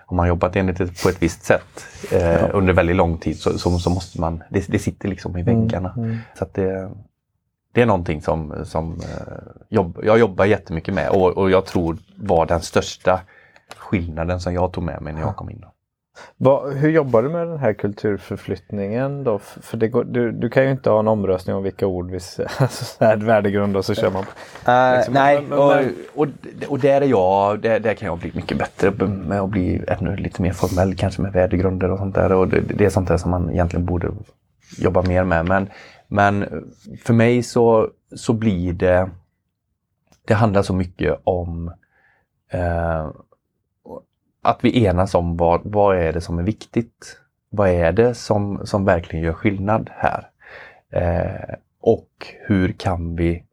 om 0.05 0.17
man 0.17 0.27
jobbat 0.27 0.55
enligt 0.55 1.03
på 1.03 1.09
ett 1.09 1.21
visst 1.21 1.43
sätt 1.43 1.85
eh, 2.11 2.31
ja. 2.31 2.47
under 2.47 2.73
väldigt 2.73 2.95
lång 2.95 3.17
tid 3.17 3.39
så, 3.39 3.57
så, 3.57 3.79
så, 3.79 3.89
måste 3.89 4.21
man, 4.21 4.43
det, 4.49 4.67
det 4.67 4.79
sitter 4.79 5.09
liksom 5.09 5.37
i 5.37 5.43
väggarna. 5.43 5.93
Mm, 5.97 6.09
mm. 6.09 6.19
Så 6.37 6.43
att 6.43 6.53
det, 6.53 6.91
det 7.75 7.81
är 7.81 7.85
någonting 7.85 8.21
som, 8.21 8.65
som 8.65 8.91
eh, 8.91 9.37
jobb, 9.69 9.99
jag 10.03 10.19
jobbar 10.19 10.45
jättemycket 10.45 10.93
med 10.93 11.09
och, 11.09 11.37
och 11.37 11.51
jag 11.51 11.65
tror 11.65 11.97
var 12.15 12.45
den 12.45 12.61
största 12.61 13.21
skillnaden 13.77 14.39
som 14.39 14.53
jag 14.53 14.73
tog 14.73 14.83
med 14.83 15.01
mig 15.01 15.13
när 15.13 15.21
jag 15.21 15.35
kom 15.35 15.49
in. 15.49 15.65
Va, 16.37 16.67
hur 16.67 16.89
jobbar 16.89 17.23
du 17.23 17.29
med 17.29 17.47
den 17.47 17.57
här 17.57 17.73
kulturförflyttningen 17.73 19.23
då? 19.23 19.39
För 19.39 19.87
går, 19.87 20.03
du, 20.03 20.31
du 20.31 20.49
kan 20.49 20.63
ju 20.63 20.71
inte 20.71 20.89
ha 20.89 20.99
en 20.99 21.07
omröstning 21.07 21.55
om 21.55 21.63
vilka 21.63 21.87
ord 21.87 22.11
vi 22.11 22.15
alltså, 22.57 23.05
här 23.05 23.17
värdegrund 23.17 23.77
och 23.77 23.85
så 23.85 23.95
kör 23.95 24.11
man. 24.11 24.23
Uh, 24.23 24.97
liksom, 24.97 25.13
nej, 25.13 25.41
men, 25.49 25.59
och, 25.59 25.73
och, 26.15 26.27
och 26.67 26.79
där 26.79 27.01
är 27.01 27.05
jag, 27.05 27.61
där, 27.61 27.79
där 27.79 27.93
kan 27.93 28.05
jag 28.05 28.17
bli 28.17 28.31
mycket 28.33 28.57
bättre 28.57 29.07
med 29.07 29.41
att 29.41 29.49
bli 29.49 29.81
ännu 29.87 30.15
lite 30.15 30.41
mer 30.41 30.53
formell 30.53 30.95
kanske 30.95 31.21
med 31.21 31.33
värdegrunder 31.33 31.91
och 31.91 31.99
sånt 31.99 32.15
där. 32.15 32.31
Och 32.31 32.47
det, 32.47 32.61
det 32.61 32.85
är 32.85 32.89
sånt 32.89 33.07
där 33.07 33.17
som 33.17 33.31
man 33.31 33.51
egentligen 33.51 33.85
borde 33.85 34.11
jobba 34.77 35.01
mer 35.01 35.23
med. 35.23 35.45
Men 35.45 35.69
men 36.07 36.65
för 37.03 37.13
mig 37.13 37.43
så, 37.43 37.89
så 38.15 38.33
blir 38.33 38.73
det, 38.73 39.09
det 40.27 40.33
handlar 40.33 40.61
så 40.61 40.73
mycket 40.73 41.19
om 41.23 41.73
eh, 42.49 43.09
att 44.41 44.63
vi 44.63 44.85
enas 44.85 45.15
om 45.15 45.37
vad, 45.37 45.61
vad 45.63 45.97
är 45.97 46.13
det 46.13 46.21
som 46.21 46.39
är 46.39 46.43
viktigt? 46.43 47.19
Vad 47.49 47.69
är 47.69 47.91
det 47.91 48.13
som, 48.13 48.61
som 48.65 48.85
verkligen 48.85 49.25
gör 49.25 49.33
skillnad 49.33 49.89
här? 49.93 50.29
Eh, 50.89 51.55
och 51.79 52.27
hur 52.47 52.71
kan 52.71 53.15
vi 53.15 53.43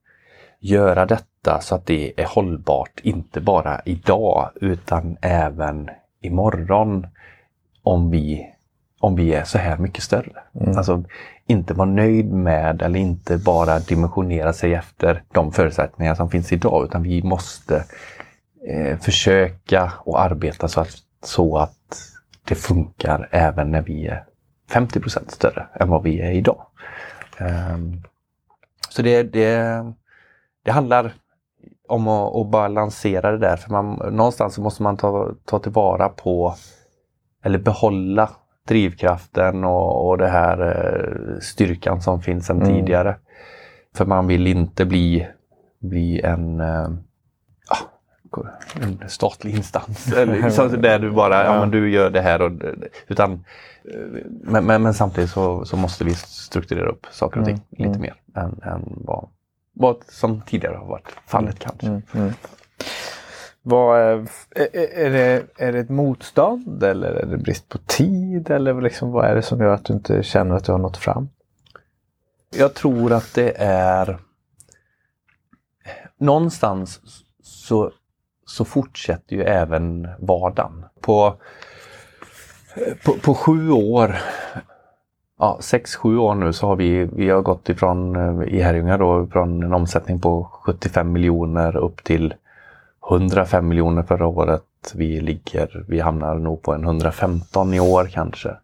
göra 0.58 1.06
detta 1.06 1.60
så 1.60 1.74
att 1.74 1.86
det 1.86 2.12
är 2.16 2.26
hållbart, 2.26 3.00
inte 3.02 3.40
bara 3.40 3.80
idag 3.84 4.50
utan 4.54 5.16
även 5.20 5.90
imorgon 6.20 7.06
om 7.82 8.10
vi, 8.10 8.51
om 9.02 9.14
vi 9.14 9.34
är 9.34 9.44
så 9.44 9.58
här 9.58 9.76
mycket 9.76 10.02
större. 10.02 10.32
Mm. 10.60 10.76
Alltså, 10.76 11.04
inte 11.46 11.74
vara 11.74 11.88
nöjd 11.88 12.32
med 12.32 12.82
eller 12.82 13.00
inte 13.00 13.38
bara 13.38 13.78
dimensionera 13.78 14.52
sig 14.52 14.74
efter 14.74 15.22
de 15.32 15.52
förutsättningar 15.52 16.14
som 16.14 16.30
finns 16.30 16.52
idag 16.52 16.84
utan 16.84 17.02
vi 17.02 17.22
måste 17.22 17.84
eh, 18.68 18.98
försöka 18.98 19.92
och 19.98 20.20
arbeta 20.20 20.68
så 20.68 20.80
att, 20.80 20.96
så 21.24 21.56
att 21.56 22.10
det 22.44 22.54
funkar 22.54 23.28
även 23.30 23.70
när 23.70 23.82
vi 23.82 24.06
är 24.06 24.24
50% 24.70 25.28
större 25.28 25.66
än 25.74 25.88
vad 25.88 26.02
vi 26.02 26.20
är 26.20 26.30
idag. 26.30 26.66
Um, 27.40 28.02
så 28.88 29.02
det, 29.02 29.22
det, 29.22 29.84
det 30.64 30.70
handlar 30.70 31.14
om 31.88 32.08
att, 32.08 32.36
att 32.36 32.50
balansera 32.50 33.30
det 33.30 33.38
där. 33.38 33.56
För 33.56 33.70
man, 33.70 34.16
någonstans 34.16 34.58
måste 34.58 34.82
man 34.82 34.96
ta, 34.96 35.30
ta 35.44 35.58
tillvara 35.58 36.08
på 36.08 36.54
eller 37.44 37.58
behålla 37.58 38.30
drivkraften 38.68 39.64
och, 39.64 40.09
och 40.09 40.18
det 40.18 40.29
här 40.29 40.59
eh, 40.61 41.40
styrkan 41.40 42.03
som 42.03 42.22
finns 42.22 42.46
sedan 42.46 42.62
mm. 42.62 42.75
tidigare. 42.75 43.16
För 43.94 44.07
man 44.07 44.27
vill 44.27 44.46
inte 44.46 44.85
bli, 44.85 45.27
bli 45.81 46.20
en, 46.20 46.61
eh, 46.61 46.88
en 48.81 49.09
statlig 49.09 49.57
instans. 49.57 50.12
Eller, 50.16 50.77
där 50.77 50.98
du 50.98 51.11
bara, 51.11 51.44
ja 51.44 51.61
men 51.61 51.70
du 51.70 51.90
gör 51.90 52.11
det 52.11 52.20
här. 52.20 52.42
Och, 52.42 52.53
utan, 53.09 53.33
eh, 53.33 54.25
men, 54.42 54.64
men, 54.64 54.83
men 54.83 54.94
samtidigt 54.94 55.31
så, 55.31 55.64
så, 55.64 55.77
måste 55.77 56.05
vi 56.05 56.14
strukturera 56.14 56.88
upp 56.88 57.07
saker 57.11 57.40
och 57.40 57.46
ting 57.46 57.61
mm. 57.79 57.90
lite 57.92 57.98
mm. 57.98 58.01
mer 58.01 58.14
än, 58.42 58.61
än 58.62 58.92
vad, 58.96 59.29
vad 59.72 59.96
som 60.09 60.40
tidigare 60.40 60.77
har 60.77 60.87
varit 60.87 61.09
fallet 61.27 61.59
kanske. 61.59 61.87
Mm. 61.87 62.33
Vad, 63.62 64.01
är, 64.01 64.27
är, 64.72 65.11
det, 65.11 65.46
är 65.57 65.72
det 65.72 65.79
ett 65.79 65.88
motstånd 65.88 66.83
eller 66.83 67.09
är 67.09 67.27
det 67.27 67.37
brist 67.37 67.68
på 67.68 67.79
tid? 67.79 68.51
Eller 68.51 68.81
liksom, 68.81 69.11
vad 69.11 69.25
är 69.25 69.35
det 69.35 69.42
som 69.42 69.61
gör 69.61 69.75
att 69.75 69.85
du 69.85 69.92
inte 69.92 70.22
känner 70.22 70.57
att 70.57 70.64
du 70.64 70.72
har 70.72 70.79
nått 70.79 70.96
fram? 70.96 71.29
Jag 72.57 72.75
tror 72.75 73.12
att 73.12 73.35
det 73.35 73.53
är 73.62 74.18
någonstans 76.18 77.01
så, 77.42 77.90
så 78.46 78.64
fortsätter 78.64 79.37
ju 79.37 79.42
även 79.42 80.09
vardagen. 80.18 80.85
På, 81.01 81.35
på, 83.05 83.12
på 83.12 83.35
sju 83.35 83.70
år 83.70 84.16
ja, 85.38 85.59
6-7 85.61 86.18
år 86.18 86.35
nu 86.35 86.53
så 86.53 86.66
har 86.66 86.77
vi, 86.77 87.05
vi 87.05 87.31
har 87.31 87.42
gått 87.42 87.68
ifrån 87.68 88.16
eh, 88.16 88.55
i 88.55 88.61
Herrljunga 88.61 88.98
då 88.98 89.27
från 89.27 89.62
en 89.62 89.72
omsättning 89.72 90.20
på 90.20 90.48
75 90.53 91.12
miljoner 91.12 91.77
upp 91.77 92.05
till 92.05 92.35
105 93.16 93.68
miljoner 93.68 94.03
förra 94.03 94.27
året. 94.27 94.62
Vi 94.94 95.20
ligger, 95.20 95.85
vi 95.88 96.01
hamnar 96.01 96.35
nog 96.35 96.62
på 96.62 96.72
en 96.72 96.85
115 96.85 97.75
i 97.75 97.81
år 97.81 98.09
kanske. 98.12 98.57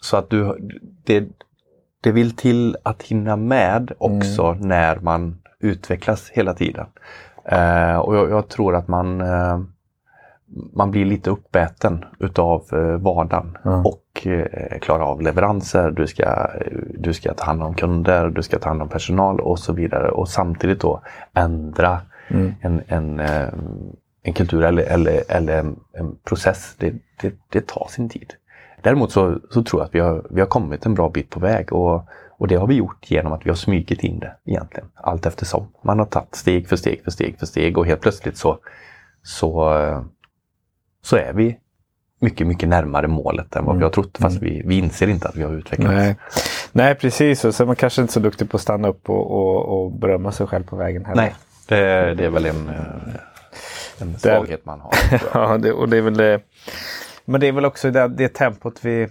Så 0.00 0.16
att 0.16 0.30
du, 0.30 0.70
det, 1.04 1.28
det 2.00 2.12
vill 2.12 2.36
till 2.36 2.76
att 2.82 3.02
hinna 3.02 3.36
med 3.36 3.92
också 3.98 4.42
mm. 4.42 4.68
när 4.68 4.96
man 4.96 5.38
utvecklas 5.60 6.30
hela 6.30 6.54
tiden. 6.54 6.86
Eh, 7.44 7.96
och 7.96 8.16
jag, 8.16 8.30
jag, 8.30 8.48
tror 8.48 8.76
att 8.76 8.88
man 8.88 9.20
eh, 9.20 9.60
man 10.72 10.90
blir 10.90 11.04
lite 11.04 11.30
uppäten 11.30 12.04
utav 12.18 12.64
eh, 12.72 12.78
vardagen 12.78 13.58
mm. 13.64 13.86
och 13.86 14.26
eh, 14.26 14.78
klara 14.78 15.04
av 15.04 15.22
leveranser. 15.22 15.90
Du 15.90 16.06
ska, 16.06 16.50
du 16.98 17.12
ska 17.12 17.34
ta 17.34 17.44
hand 17.44 17.62
om 17.62 17.74
kunder, 17.74 18.28
du 18.28 18.42
ska 18.42 18.58
ta 18.58 18.68
hand 18.68 18.82
om 18.82 18.88
personal 18.88 19.40
och 19.40 19.58
så 19.58 19.72
vidare. 19.72 20.10
Och 20.10 20.28
samtidigt 20.28 20.80
då 20.80 21.02
ändra 21.34 22.00
mm. 22.32 22.54
en, 22.60 22.82
en, 22.86 23.20
eh, 23.20 23.48
en 24.22 24.32
kultur 24.32 24.62
eller, 24.62 24.82
eller, 24.82 25.22
eller 25.28 25.58
en, 25.92 26.16
process. 26.24 26.74
Det, 26.78 26.94
det, 27.20 27.34
det, 27.48 27.66
tar 27.66 27.86
sin 27.90 28.08
tid. 28.08 28.34
Däremot 28.82 29.12
så, 29.12 29.38
så 29.50 29.62
tror 29.62 29.80
jag 29.82 29.86
att 29.86 29.94
vi 29.94 30.00
har, 30.00 30.26
vi 30.30 30.40
har 30.40 30.48
kommit 30.48 30.86
en 30.86 30.94
bra 30.94 31.08
bit 31.08 31.30
på 31.30 31.40
väg 31.40 31.72
och, 31.72 32.08
och 32.30 32.48
det 32.48 32.54
har 32.54 32.66
vi 32.66 32.74
gjort 32.74 33.10
genom 33.10 33.32
att 33.32 33.46
vi 33.46 33.50
har 33.50 33.56
smugit 33.56 34.04
in 34.04 34.18
det 34.18 34.36
egentligen 34.44 34.88
allt 34.94 35.26
eftersom. 35.26 35.68
Man 35.82 35.98
har 35.98 36.06
tagit 36.06 36.34
steg 36.34 36.68
för 36.68 36.76
steg 36.76 37.04
för 37.04 37.10
steg 37.10 37.38
för 37.38 37.46
steg 37.46 37.78
och 37.78 37.86
helt 37.86 38.00
plötsligt 38.00 38.36
så, 38.36 38.58
så 39.22 39.72
så 41.02 41.16
är 41.16 41.32
vi 41.32 41.58
mycket, 42.20 42.46
mycket 42.46 42.68
närmare 42.68 43.08
målet 43.08 43.56
än 43.56 43.64
vad 43.64 43.74
mm. 43.74 43.78
vi 43.78 43.84
har 43.84 43.90
trott. 43.90 44.18
Fast 44.18 44.42
mm. 44.42 44.54
vi, 44.54 44.62
vi 44.64 44.78
inser 44.78 45.08
inte 45.08 45.28
att 45.28 45.36
vi 45.36 45.42
har 45.42 45.52
utvecklats. 45.52 45.94
Nej, 45.94 46.16
Nej 46.72 46.94
precis. 46.94 47.44
Och 47.44 47.54
så 47.54 47.62
är 47.62 47.66
man 47.66 47.76
kanske 47.76 48.02
inte 48.02 48.12
så 48.12 48.20
duktig 48.20 48.50
på 48.50 48.56
att 48.56 48.60
stanna 48.60 48.88
upp 48.88 49.10
och, 49.10 49.30
och, 49.30 49.84
och 49.84 49.92
berömma 49.92 50.32
sig 50.32 50.46
själv 50.46 50.64
på 50.64 50.76
vägen 50.76 51.04
heller. 51.04 51.22
Nej, 51.22 51.34
det, 51.68 52.14
det 52.14 52.24
är 52.24 52.30
väl 52.30 52.46
en, 52.46 52.68
eh, 52.68 53.14
en 53.98 54.18
svaghet 54.18 54.64
man 54.64 54.80
har. 54.80 54.92
ja, 55.34 55.58
det, 55.58 55.72
och 55.72 55.88
det 55.88 55.96
är 55.96 56.02
väl 56.02 56.16
det. 56.16 56.40
Men 57.24 57.40
det 57.40 57.46
är 57.46 57.52
väl 57.52 57.64
också 57.64 57.90
det, 57.90 58.08
det 58.08 58.28
tempot 58.28 58.84
vi 58.84 59.08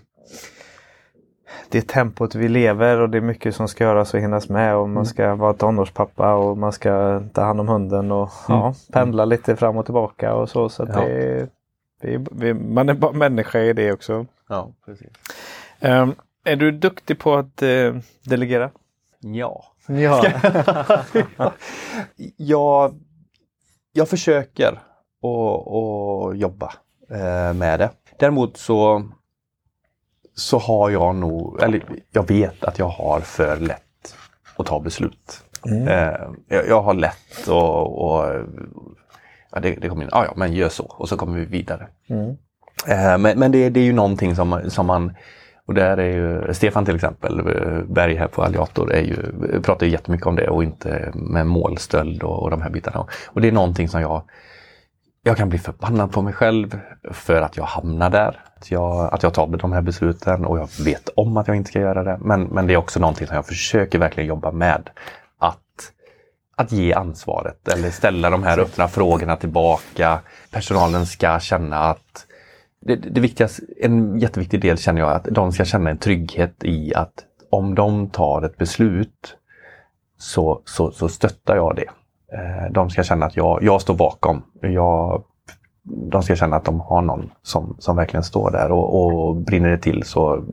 det 1.70 1.88
tempot 1.88 2.36
vi 2.36 2.48
lever 2.48 3.00
och 3.00 3.10
det 3.10 3.18
är 3.18 3.22
mycket 3.22 3.56
som 3.56 3.68
ska 3.68 3.84
göras 3.84 4.14
och 4.14 4.20
hinnas 4.20 4.50
med 4.50 4.76
och 4.76 4.90
man 4.90 4.98
mm. 4.98 5.06
ska 5.06 5.36
vara 5.36 5.54
tonårspappa 5.54 6.34
och 6.34 6.58
man 6.58 6.72
ska 6.72 7.24
ta 7.34 7.42
hand 7.42 7.60
om 7.60 7.68
hunden 7.68 8.12
och 8.12 8.30
mm. 8.50 8.62
ja, 8.62 8.74
pendla 8.94 9.26
lite 9.26 9.56
fram 9.56 9.78
och 9.78 9.86
tillbaka 9.86 10.34
och 10.34 10.50
så. 10.50 10.70
så 10.70 10.88
ja. 10.94 11.02
det, 11.02 11.50
det 12.02 12.28
vi, 12.32 12.54
man 12.54 12.90
är 12.90 12.94
bara 12.94 13.12
människa 13.12 13.60
i 13.60 13.74
det 13.74 13.92
också. 13.92 14.26
Ja, 14.50 14.72
precis. 14.86 15.08
Um, 15.80 16.16
är 16.44 16.56
du 16.56 16.72
duktig 16.72 17.20
på 17.20 17.36
att 17.36 17.64
uh, 17.64 17.96
delegera? 18.24 18.70
Ja. 19.20 19.71
Ja. 19.88 20.26
jag, 22.38 23.00
jag 23.94 24.10
försöker 24.10 24.68
att 24.68 26.38
jobba 26.38 26.74
uh, 27.12 27.54
med 27.54 27.80
det. 27.80 27.90
Däremot 28.20 28.58
så 28.58 29.10
så 30.36 30.58
har 30.58 30.90
jag 30.90 31.16
nog, 31.16 31.62
eller 31.62 31.84
jag 32.12 32.28
vet 32.28 32.64
att 32.64 32.80
jag 32.80 32.88
har 32.88 33.20
för 33.20 33.58
lätt 33.58 34.16
att 34.58 34.66
ta 34.66 34.80
beslut. 34.80 35.44
Mm. 35.66 35.88
Eh, 35.88 36.20
jag, 36.48 36.68
jag, 36.68 36.82
har 36.82 36.94
lätt 36.94 37.48
och, 37.48 38.06
och 38.06 38.26
ja, 39.52 39.60
det, 39.60 39.76
det 39.76 39.90
kommer 39.90 40.04
in, 40.04 40.10
ah, 40.12 40.26
ja 40.26 40.34
men 40.36 40.54
gör 40.54 40.70
så 40.70 40.86
och 40.86 41.10
så 41.10 41.18
kommer 41.18 41.40
vi 41.40 41.46
vidare. 41.46 41.88
Mm. 42.10 42.38
Eh, 42.88 43.18
men, 43.18 43.40
men 43.40 43.52
det, 43.52 43.70
det, 43.70 43.80
är 43.80 43.84
ju 43.84 43.94
någonting 43.94 44.36
som, 44.36 44.62
som 44.68 44.86
man 44.86 45.16
och 45.72 45.76
där 45.76 45.98
är 45.98 46.12
ju 46.12 46.54
Stefan 46.54 46.86
till 46.86 46.96
exempel, 46.96 47.40
eh, 47.40 47.84
Berg 47.94 48.16
här 48.16 48.28
på 48.28 48.44
Alliator, 48.44 48.94
är 48.94 49.02
ju, 49.02 49.16
pratar 49.62 49.86
ju 49.86 49.92
jättemycket 49.92 50.28
om 50.28 50.36
det 50.36 50.50
och 50.50 50.64
inte 50.64 51.12
med 51.14 51.48
målstöld 51.48 52.24
och, 52.24 52.44
och 52.44 52.50
de 52.50 52.62
här 52.62 52.70
bitarna. 52.70 53.06
Och 53.28 53.42
det 53.42 53.48
är 53.48 53.52
någonting 53.52 53.90
som 53.90 54.02
jag 54.02 54.24
jag 55.24 55.38
kan 55.38 55.50
bli 55.50 55.60
förbannad 55.60 56.12
på 56.12 56.22
mig 56.22 56.34
själv 56.34 56.80
för 57.12 57.42
att 57.42 57.58
jag 57.58 57.64
hamnar 57.64 58.10
där. 58.10 58.40
Att 58.58 58.72
jag, 58.72 59.14
att 59.14 59.24
jag 59.24 59.34
tar 59.34 59.48
de 59.48 59.72
här 59.72 59.82
besluten 59.82 60.46
och 60.46 60.60
jag 60.60 60.70
vet 60.86 61.10
om 61.16 61.38
att 61.38 61.48
jag 61.48 61.58
inte 61.58 61.70
ska 61.70 61.80
göra 61.80 62.04
det. 62.04 62.18
Men, 62.22 62.44
men 62.44 62.68
det 62.68 62.74
är 62.74 62.78
också 62.78 63.00
någonting 63.00 63.28
som 63.28 63.36
jag 63.36 63.46
försöker 63.46 64.00
verkligen 64.00 64.28
jobba 64.28 64.52
med. 64.52 64.90
Att, 65.40 65.92
att 66.56 66.72
ge 66.72 66.94
ansvaret 66.94 67.68
eller 67.68 67.90
ställa 67.90 68.30
de 68.30 68.44
här 68.44 68.60
öppna 68.60 68.88
frågorna 68.88 69.36
tillbaka. 69.36 70.20
Personalen 70.52 71.06
ska 71.06 71.40
känna 71.40 71.78
att 71.78 72.28
det, 72.82 72.96
det 72.96 73.22
viktigaste, 73.22 73.64
en 73.82 74.20
jätteviktig 74.20 74.62
del 74.62 74.78
känner 74.78 75.02
jag 75.02 75.12
att 75.12 75.24
de 75.24 75.52
ska 75.52 75.66
känna 75.66 75.90
en 75.90 75.98
trygghet 75.98 76.64
i 76.64 76.96
att 76.96 77.14
om 77.50 77.76
de 77.76 78.10
tar 78.10 78.42
ett 78.42 78.58
beslut 78.58 79.38
så, 80.18 80.62
så, 80.66 80.92
så 80.92 81.10
stöttar 81.10 81.56
jag 81.56 81.76
det. 81.76 81.90
Eh, 82.38 82.72
de 82.72 82.90
ska 82.90 83.04
känna 83.04 83.26
att 83.26 83.36
jag, 83.36 83.64
jag 83.64 83.82
står 83.82 83.94
bakom. 83.94 84.44
Jag, 84.62 85.24
de 85.84 86.24
ska 86.24 86.36
känna 86.36 86.56
att 86.56 86.66
de 86.66 86.80
har 86.80 87.02
någon 87.02 87.32
som, 87.42 87.76
som 87.80 87.96
verkligen 87.96 88.24
står 88.24 88.52
där 88.52 88.72
och, 88.72 88.96
och 88.96 89.36
brinner 89.36 89.70
det 89.70 89.78
till 89.78 90.04
så 90.04 90.44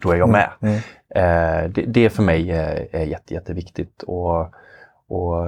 då 0.00 0.10
är 0.10 0.16
jag 0.16 0.28
med. 0.28 0.50
Mm. 0.60 0.80
Mm. 1.14 1.72
Det, 1.72 1.82
det, 1.82 2.10
för 2.10 2.22
mig 2.22 2.50
är, 2.50 2.88
är 2.92 3.04
jätte, 3.04 3.34
jätteviktigt. 3.34 4.02
Och, 4.02 4.40
och 5.08 5.46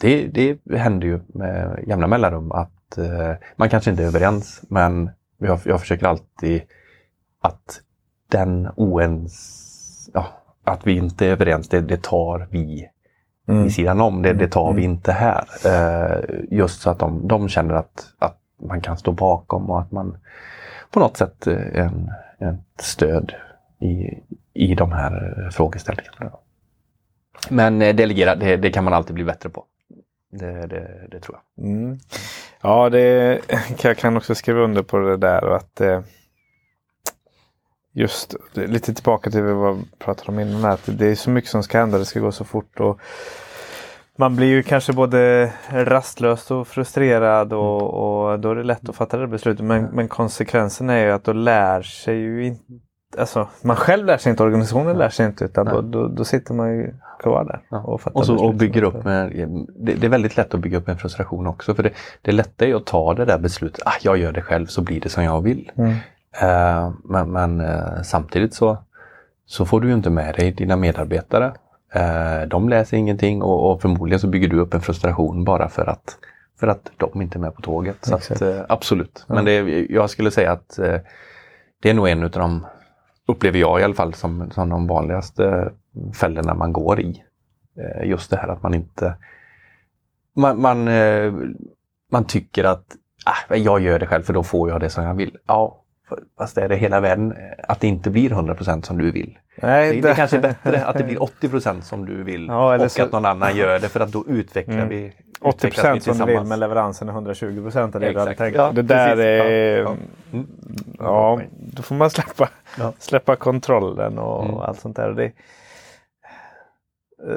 det, 0.00 0.26
det 0.26 0.58
händer 0.76 1.06
ju 1.06 1.20
med 1.26 1.84
jämna 1.86 2.06
mellanrum 2.06 2.52
att 2.52 2.98
eh, 2.98 3.32
man 3.56 3.68
kanske 3.68 3.90
inte 3.90 4.02
är 4.02 4.06
överens 4.06 4.62
men 4.68 5.10
jag, 5.44 5.60
jag 5.64 5.80
försöker 5.80 6.06
alltid 6.06 6.62
att 7.40 7.80
den 8.28 8.68
oens... 8.76 10.10
Ja, 10.14 10.26
att 10.64 10.86
vi 10.86 10.96
inte 10.96 11.26
är 11.26 11.30
överens, 11.30 11.68
det, 11.68 11.80
det 11.80 12.02
tar 12.02 12.48
vi 12.50 12.88
mm. 13.48 13.66
i 13.66 13.70
sidan 13.70 14.00
om. 14.00 14.22
Det, 14.22 14.32
det 14.32 14.48
tar 14.48 14.72
vi 14.72 14.84
mm. 14.84 14.92
inte 14.92 15.12
här. 15.12 15.44
Eh, 15.66 16.24
just 16.50 16.80
så 16.80 16.90
att 16.90 16.98
de, 16.98 17.28
de 17.28 17.48
känner 17.48 17.74
att, 17.74 18.06
att 18.18 18.38
man 18.62 18.80
kan 18.80 18.96
stå 18.96 19.12
bakom 19.12 19.70
och 19.70 19.80
att 19.80 19.92
man 19.92 20.16
på 20.90 21.00
något 21.00 21.16
sätt 21.16 21.46
är 21.46 21.76
en, 21.76 22.10
ett 22.38 22.80
stöd 22.80 23.32
i, 23.80 24.22
i 24.54 24.74
de 24.74 24.92
här 24.92 25.48
frågeställningarna. 25.52 26.32
Men 27.50 27.82
eh, 27.82 27.94
delegera, 27.94 28.34
det, 28.34 28.56
det 28.56 28.70
kan 28.70 28.84
man 28.84 28.94
alltid 28.94 29.14
bli 29.14 29.24
bättre 29.24 29.48
på. 29.48 29.64
Det, 30.38 30.66
det, 30.66 31.08
det 31.10 31.20
tror 31.20 31.38
jag. 31.54 31.66
Mm. 31.66 31.98
Ja, 32.60 32.90
det, 32.90 33.40
jag 33.82 33.96
kan 33.96 34.16
också 34.16 34.34
skriva 34.34 34.60
under 34.60 34.82
på 34.82 34.98
det 34.98 35.16
där. 35.16 35.44
Och 35.44 35.56
att 35.56 35.80
eh, 35.80 36.00
Just 37.96 38.34
lite 38.52 38.94
tillbaka 38.94 39.30
till 39.30 39.42
vad 39.42 39.76
vi 39.76 39.84
pratade 39.98 40.32
om 40.32 40.38
innan. 40.38 40.64
Att 40.64 40.88
det 40.98 41.06
är 41.06 41.14
så 41.14 41.30
mycket 41.30 41.50
som 41.50 41.62
ska 41.62 41.78
hända. 41.78 41.98
Det 41.98 42.04
ska 42.04 42.20
gå 42.20 42.32
så 42.32 42.44
fort. 42.44 42.80
Och 42.80 43.00
man 44.18 44.36
blir 44.36 44.46
ju 44.46 44.62
kanske 44.62 44.92
både 44.92 45.52
rastlös 45.70 46.50
och 46.50 46.68
frustrerad 46.68 47.52
och, 47.52 47.80
mm. 47.80 47.92
och 47.92 48.40
då 48.40 48.50
är 48.50 48.54
det 48.54 48.62
lätt 48.62 48.88
att 48.88 48.96
fatta 48.96 49.16
det 49.16 49.26
beslutet. 49.26 49.64
Men, 49.64 49.84
men 49.84 50.08
konsekvensen 50.08 50.90
är 50.90 51.06
ju 51.06 51.10
att 51.10 51.24
då 51.24 51.32
lär 51.32 51.82
sig 51.82 52.16
ju 52.16 52.46
inte 52.46 52.64
Alltså, 53.18 53.48
man 53.62 53.76
själv 53.76 54.06
lär 54.06 54.16
sig 54.16 54.30
inte, 54.30 54.42
organisationen 54.42 54.98
lär 54.98 55.08
sig 55.08 55.26
inte 55.26 55.44
utan 55.44 55.66
då, 55.66 55.80
då, 55.80 56.08
då, 56.08 56.24
sitter 56.24 56.54
man 56.54 56.76
ju 56.76 56.94
kvar 57.18 57.44
där. 57.44 57.60
Ja. 57.68 57.78
Och, 57.78 58.00
och, 58.12 58.26
så, 58.26 58.44
och 58.44 58.54
bygger 58.54 58.82
upp 58.82 59.04
med, 59.04 59.30
det, 59.76 59.94
det, 59.94 60.06
är 60.06 60.10
väldigt 60.10 60.36
lätt 60.36 60.54
att 60.54 60.60
bygga 60.60 60.78
upp 60.78 60.88
en 60.88 60.98
frustration 60.98 61.46
också 61.46 61.74
för 61.74 61.82
det, 61.82 61.90
det 62.22 62.32
lätta 62.32 62.66
är 62.66 62.74
att 62.74 62.86
ta 62.86 63.14
det 63.14 63.24
där 63.24 63.38
beslutet, 63.38 63.82
ah, 63.86 63.94
jag 64.02 64.16
gör 64.16 64.32
det 64.32 64.42
själv 64.42 64.66
så 64.66 64.82
blir 64.82 65.00
det 65.00 65.08
som 65.08 65.24
jag 65.24 65.42
vill. 65.42 65.70
Mm. 65.76 65.94
Eh, 66.40 66.92
men, 67.04 67.32
men 67.32 67.60
eh, 67.60 68.02
samtidigt 68.02 68.54
så, 68.54 68.78
så 69.46 69.64
får 69.64 69.80
du 69.80 69.92
inte 69.92 70.10
med 70.10 70.34
dig 70.34 70.52
dina 70.52 70.76
medarbetare. 70.76 71.52
Eh, 71.92 72.48
de 72.48 72.68
läser 72.68 72.96
ingenting 72.96 73.42
och, 73.42 73.70
och, 73.70 73.82
förmodligen 73.82 74.20
så 74.20 74.26
bygger 74.26 74.48
du 74.48 74.60
upp 74.60 74.74
en 74.74 74.80
frustration 74.80 75.44
bara 75.44 75.68
för 75.68 75.86
att, 75.86 76.16
för 76.60 76.66
att 76.66 76.90
de 76.96 77.22
inte 77.22 77.38
är 77.38 77.40
med 77.40 77.54
på 77.54 77.62
tåget. 77.62 77.96
Så 78.00 78.14
att, 78.14 78.42
absolut. 78.68 79.24
Ja. 79.28 79.34
Men 79.34 79.44
det, 79.44 79.86
jag 79.90 80.10
skulle 80.10 80.30
säga 80.30 80.52
att 80.52 80.78
det 81.82 81.90
är 81.90 81.94
nog 81.94 82.08
en 82.08 82.22
av 82.24 82.30
de, 82.30 82.66
upplever 83.26 83.58
jag 83.58 83.80
i 83.80 83.82
alla 83.82 83.94
fall, 83.94 84.14
som, 84.14 84.50
som 84.50 84.68
de 84.68 84.86
vanligaste 84.86 85.72
fällorna 86.20 86.54
man 86.54 86.72
går 86.72 87.00
i. 87.00 87.24
Eh, 87.76 88.08
just 88.08 88.30
det 88.30 88.36
här 88.36 88.48
att 88.48 88.62
man 88.62 88.74
inte 88.74 89.16
man, 90.34 90.60
man, 90.60 90.88
eh, 90.88 91.32
man 92.12 92.24
tycker 92.24 92.64
att 92.64 92.86
ah, 93.24 93.54
jag 93.54 93.80
gör 93.80 93.98
det 93.98 94.06
själv 94.06 94.22
för 94.22 94.32
då 94.32 94.42
får 94.42 94.70
jag 94.70 94.80
det 94.80 94.90
som 94.90 95.04
jag 95.04 95.14
vill. 95.14 95.36
Ja, 95.46 95.83
fast 96.38 96.58
är 96.58 96.68
det 96.68 96.76
hela 96.76 97.00
världen, 97.00 97.32
eh, 97.32 97.38
att 97.68 97.80
det 97.80 97.86
inte 97.86 98.10
blir 98.10 98.30
100% 98.30 98.82
som 98.82 98.98
du 98.98 99.10
vill. 99.10 99.38
Nej, 99.62 100.00
det, 100.00 100.08
det, 100.08 100.14
kanske 100.14 100.36
är 100.36 100.40
bättre 100.40 100.84
att 100.84 100.98
det 100.98 101.04
blir 101.04 101.16
80% 101.40 101.80
som 101.80 102.06
du 102.06 102.22
vill 102.22 102.46
ja, 102.46 102.84
och 102.84 102.92
så... 102.92 103.02
att 103.02 103.12
någon 103.12 103.24
annan 103.24 103.56
gör 103.56 103.78
det 103.78 103.88
för 103.88 104.00
att 104.00 104.12
då 104.12 104.24
utvecklar 104.28 104.74
mm. 104.74 104.88
vi 104.88 105.12
80 105.40 105.70
procent 105.70 106.02
som 106.02 106.18
du 106.18 106.24
vill 106.24 106.44
men 106.44 106.60
leveransen 106.60 107.08
är 107.08 107.12
120 107.12 107.62
procent 107.62 107.92
det 107.92 108.18
hade 108.18 108.34
tänkt. 108.34 108.56
Ja, 108.56 108.72
det 108.72 108.82
där 108.82 109.16
är... 109.16 109.82
Ja, 109.82 109.96
mm. 110.32 110.46
ja, 110.98 111.40
då 111.50 111.82
får 111.82 111.94
man 111.94 112.10
släppa, 112.10 112.48
ja. 112.78 112.92
släppa 112.98 113.36
kontrollen 113.36 114.18
och 114.18 114.44
mm. 114.44 114.56
allt 114.56 114.80
sånt 114.80 114.96
där. 114.96 115.10
Det, 115.10 115.32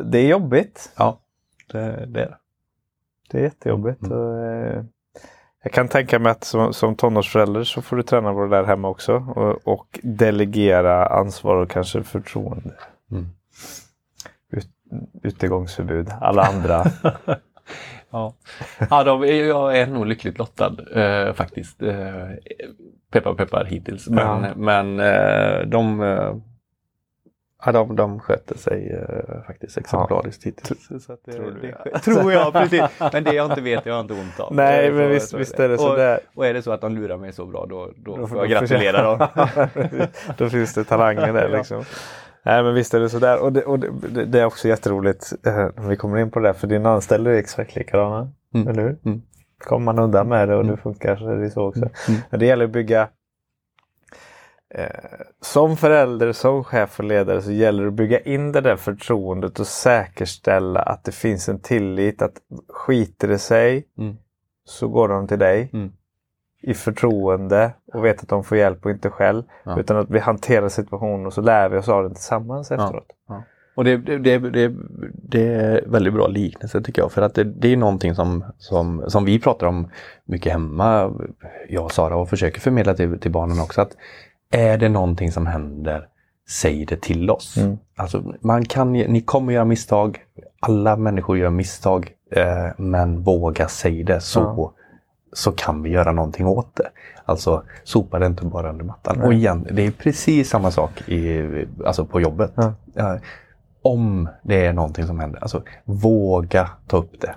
det 0.04 0.20
är 0.20 0.28
jobbigt. 0.28 0.92
Ja, 0.98 1.20
det, 1.72 1.80
det 1.80 2.22
är 2.22 2.26
det. 2.26 2.38
Det 3.32 3.38
är 3.38 3.44
jättejobbigt. 3.44 4.04
Mm. 4.04 4.18
Och, 4.18 4.46
eh, 4.46 4.84
Jag 5.68 5.72
kan 5.74 5.88
tänka 5.88 6.20
mig 6.20 6.32
att 6.32 6.44
som, 6.44 6.74
som 6.74 6.96
tonårsförälder 6.96 7.64
så 7.64 7.82
får 7.82 7.98
du 7.98 8.04
träna 8.04 8.34
på 8.34 8.42
det 8.46 8.50
där 8.50 8.64
hemma 8.64 8.88
också. 8.88 9.14
Och, 9.16 9.68
och 9.68 10.00
delegera 10.04 11.06
ansvar 11.06 11.56
och 11.56 11.70
kanske 11.70 12.04
förtroende. 12.04 12.74
Mm. 13.12 13.26
Ut, 14.52 14.68
utegångsförbud. 15.24 16.10
Alla 16.22 16.44
andra. 16.44 16.86
ja, 18.12 18.34
ja 18.90 19.04
de, 19.04 19.28
jag 19.28 19.78
är 19.78 19.88
nog 19.88 20.06
lyckligt 20.06 20.38
lottad 20.38 20.76
eh, 20.96 21.34
faktiskt. 21.34 21.82
Eh, 21.84 22.28
peppar 23.12 23.34
peppar 23.34 23.66
hittills. 23.66 24.10
Men, 24.10 24.44
Ja. 24.44 24.50
men 24.56 25.00
eh, 25.00 25.68
de, 25.68 26.02
eh, 26.02 26.36
ja, 27.66 27.72
de, 27.72 27.96
de 27.96 28.20
sköter 28.20 28.58
sig 28.58 28.92
eh, 28.92 29.44
faktiskt 29.48 29.78
exemplariskt 29.78 30.44
hittills. 30.44 30.88
Så 31.06 31.18
det, 31.26 31.32
Tror 31.32 31.52
det, 31.62 32.00
tror 32.00 32.32
jag, 32.34 32.54
precis. 32.54 32.82
Men 33.14 33.24
det 33.24 33.34
jag 33.34 33.46
inte 33.52 33.62
vet 33.62 33.86
jag 33.86 33.94
har 33.94 34.02
inte 34.02 34.14
ont 34.14 34.40
av. 34.40 34.56
Nej, 34.56 34.92
men 34.92 35.04
så- 35.08 35.14
visst, 35.14 35.30
så 35.30 35.38
visst 35.38 35.60
är 35.60 35.70
det 35.70 35.78
så 35.78 35.90
och, 35.92 35.98
där. 35.98 36.20
och 36.36 36.46
är 36.46 36.54
det 36.54 36.62
så 36.62 36.72
att 36.72 36.82
de 36.82 36.96
lurar 36.96 37.18
mig 37.18 37.34
så 37.34 37.46
bra 37.46 37.66
då, 37.70 37.92
då, 37.98 38.18
Då 38.18 38.28
får 38.28 38.38
jag 38.38 38.50
gratulera 38.50 39.02
dem. 39.04 39.28
Då 40.38 40.50
finns 40.50 40.74
det 40.74 40.84
talanger 40.84 41.34
där 41.34 41.50
Ja. 41.52 41.58
liksom. 41.58 41.84
Nej 42.46 42.64
men 42.64 42.74
visst 42.74 42.94
är 42.94 43.00
det 43.00 43.10
sådär. 43.10 43.40
Och 43.44 43.54
det, 43.54 43.64
och 43.66 43.80
det, 43.80 44.26
det- 44.26 44.40
är 44.40 44.46
också 44.46 44.68
jätteroligt 44.68 45.34
eh, 45.46 45.54
när 45.56 45.90
vi 45.90 45.96
kommer 45.96 46.18
in 46.18 46.32
på 46.32 46.40
det. 46.40 46.54
För 46.54 46.68
dina 46.68 46.90
anställda 46.90 47.32
är 47.32 47.36
exakt 47.36 47.76
likadana. 47.76 48.32
Mm. 48.54 48.68
Eller 48.68 48.82
hur? 48.82 48.98
Mm. 49.06 49.22
Kommer 49.66 49.86
man 49.86 50.00
undan 50.00 50.28
med 50.30 50.50
det 50.50 50.56
och 50.56 50.64
det 50.64 50.70
Mm. 50.70 50.82
funkar 50.82 51.16
så 51.16 51.30
är 51.30 51.36
det 51.36 51.50
så 51.50 51.68
också. 51.68 51.82
Mm. 52.10 52.22
Men 52.30 52.40
det 52.40 52.46
gäller 52.46 52.66
att 52.66 52.72
bygga 52.72 53.08
som 55.42 55.78
förälder, 55.78 56.32
som 56.32 56.64
chef 56.64 57.00
och 57.00 57.06
ledare 57.06 57.42
så 57.42 57.52
gäller 57.52 57.84
det 57.84 57.88
att 57.88 57.94
bygga 57.94 58.20
in 58.20 58.52
det 58.52 58.62
där 58.62 58.76
förtroendet 58.76 59.60
och 59.60 59.68
säkerställa 59.68 60.80
att 60.80 61.04
det 61.04 61.12
finns 61.12 61.50
en 61.50 61.60
tillit 61.60 62.22
att 62.22 62.34
skiter 62.70 63.28
det 63.28 63.40
sig 63.40 63.88
Mm. 63.98 64.18
så 64.66 64.88
går 64.88 65.08
de 65.08 65.28
till 65.28 65.40
dig 65.40 65.70
Mm. 65.74 65.92
i 66.62 66.74
förtroende 66.74 67.74
och 67.94 68.06
vet 68.06 68.22
att 68.24 68.30
de 68.30 68.44
får 68.44 68.58
hjälp 68.58 68.86
och 68.86 68.92
inte 68.92 69.10
själv. 69.10 69.44
Ja. 69.64 69.80
Utan 69.80 69.98
att 69.98 70.10
vi 70.10 70.20
hanterar 70.20 70.70
situationen 70.70 71.26
och 71.26 71.34
så 71.34 71.42
lär 71.42 71.70
vi 71.70 71.78
oss 71.78 71.90
av 71.90 72.04
den 72.04 72.14
tillsammans 72.14 72.72
efteråt. 72.72 73.08
Och 73.78 73.84
det, 73.84 73.98
det, 73.98 74.38
det, 74.40 74.74
det, 75.14 75.48
är 75.48 75.84
väldigt 75.88 76.14
bra 76.14 76.28
liknelse 76.28 76.82
tycker 76.82 77.02
jag. 77.02 77.12
För 77.12 77.22
att 77.22 77.36
det, 77.36 77.44
det 77.44 77.74
är 77.74 77.78
någonting 77.78 78.16
som, 78.16 78.44
som, 78.58 79.04
som 79.08 79.26
vi 79.26 79.40
pratar 79.40 79.68
om 79.68 79.92
mycket 80.26 80.52
hemma, 80.52 81.14
jag 81.70 81.84
och 81.86 81.92
Sara, 81.92 82.16
och 82.16 82.30
försöker 82.30 82.62
förmedla 82.62 82.94
till, 82.94 83.20
till 83.20 83.32
barnen 83.32 83.60
också. 83.60 83.82
att 83.82 83.98
Är 84.52 84.78
det 84.78 84.90
någonting 84.90 85.32
som 85.32 85.48
händer, 85.48 86.08
säg 86.50 86.86
det 86.86 87.02
till 87.02 87.30
oss. 87.30 87.58
Mm. 87.58 87.78
Alltså, 87.96 88.34
man 88.42 88.66
kan, 88.66 88.92
ni 88.94 89.22
kommer 89.22 89.54
göra 89.54 89.66
misstag, 89.66 90.20
alla 90.60 90.96
människor 90.96 91.38
gör 91.38 91.50
misstag. 91.50 92.12
Eh, 92.32 92.68
men 92.78 93.24
våga 93.24 93.68
säga 93.68 94.06
det 94.06 94.22
så, 94.22 94.40
Ja. 94.40 94.74
så 95.34 95.52
kan 95.52 95.84
vi 95.84 95.90
göra 95.90 96.12
någonting 96.12 96.48
åt 96.48 96.76
det. 96.76 96.90
Alltså 97.26 97.64
sopa 97.84 98.20
det 98.20 98.26
inte 98.26 98.46
bara 98.46 98.70
under 98.70 98.86
mattan. 98.86 99.16
Nej. 99.18 99.28
Och 99.28 99.34
igen, 99.34 99.68
det 99.72 99.86
är 99.86 99.92
precis 99.92 100.50
samma 100.50 100.72
sak 100.72 101.10
i, 101.10 101.44
alltså 101.86 102.06
på 102.06 102.22
jobbet. 102.22 102.52
Ja. 102.56 102.74
Ja, 102.94 103.20
om 103.82 104.30
det 104.44 104.66
är 104.66 104.74
någonting 104.74 105.08
som 105.08 105.20
händer, 105.20 105.40
alltså 105.40 105.64
våga 105.86 106.70
ta 106.88 106.98
upp 106.98 107.22
det. 107.22 107.36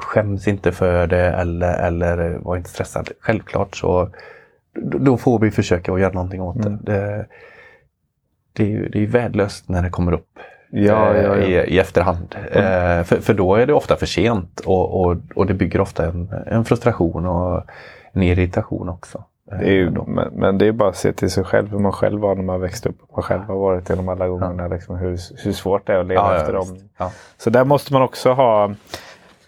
Skäms 0.00 0.48
inte 0.48 0.72
för 0.72 1.06
det 1.06 1.26
eller, 1.26 1.74
eller 1.86 2.38
var 2.38 2.56
inte 2.56 2.70
stressad. 2.70 3.08
Självklart 3.20 3.76
så 3.76 4.10
då 4.82 5.16
får 5.16 5.38
vi 5.38 5.50
försöka 5.50 5.92
att 5.92 6.00
göra 6.00 6.12
någonting 6.12 6.42
åt 6.42 6.62
det. 6.62 6.68
Mm. 6.68 6.80
Det, 6.82 7.26
det, 8.52 8.62
är 8.62 8.66
ju- 8.68 8.88
det 8.88 9.02
är 9.02 9.06
värdelöst 9.06 9.68
när 9.68 9.82
det 9.82 9.90
kommer 9.90 10.12
upp 10.12 10.28
Ja, 10.70 11.14
eh, 11.14 11.22
ja, 11.24 11.36
ja. 11.36 11.44
I, 11.44 11.52
i 11.74 11.78
efterhand. 11.78 12.36
Eh, 12.52 13.02
för, 13.02 13.20
för 13.20 13.34
då 13.34 13.54
är 13.54 13.66
det 13.66 13.72
ofta 13.72 13.96
för 13.96 14.06
sent 14.06 14.60
och, 14.60 15.00
och, 15.00 15.16
och 15.34 15.46
det 15.46 15.54
bygger 15.54 15.80
ofta 15.80 16.06
en, 16.06 16.28
en 16.46 16.64
frustration 16.64 17.26
och 17.26 17.62
en 18.12 18.22
irritation 18.22 18.88
också. 18.88 19.24
Eh, 19.52 19.58
Det 19.58 19.66
är 19.66 19.72
ju, 19.72 19.90
men, 20.06 20.28
men 20.32 20.58
det 20.58 20.66
är 20.66 20.72
bara 20.72 20.88
att 20.88 20.96
se 20.96 21.12
till 21.12 21.30
sig 21.30 21.44
själv 21.44 21.68
hur 21.70 21.78
man 21.78 21.92
själv 21.92 22.20
var 22.20 22.34
när 22.34 22.42
man 22.42 22.60
växte 22.60 22.88
upp. 22.88 22.98
Man 23.14 23.22
själv 23.22 23.42
har 23.42 23.56
varit 23.56 23.90
genom 23.90 24.08
alla 24.08 24.28
gångerna. 24.28 24.68
Liksom, 24.68 24.96
hur, 24.96 25.18
hur 25.44 25.52
svårt 25.52 25.86
det 25.86 25.92
är 25.92 25.98
att 25.98 26.06
leva 26.06 26.36
efter 26.36 26.52
dem. 26.52 26.78
Så 27.38 27.50
där 27.50 27.64
måste 27.64 27.92
man 27.92 28.02
också 28.02 28.32
ha, 28.32 28.74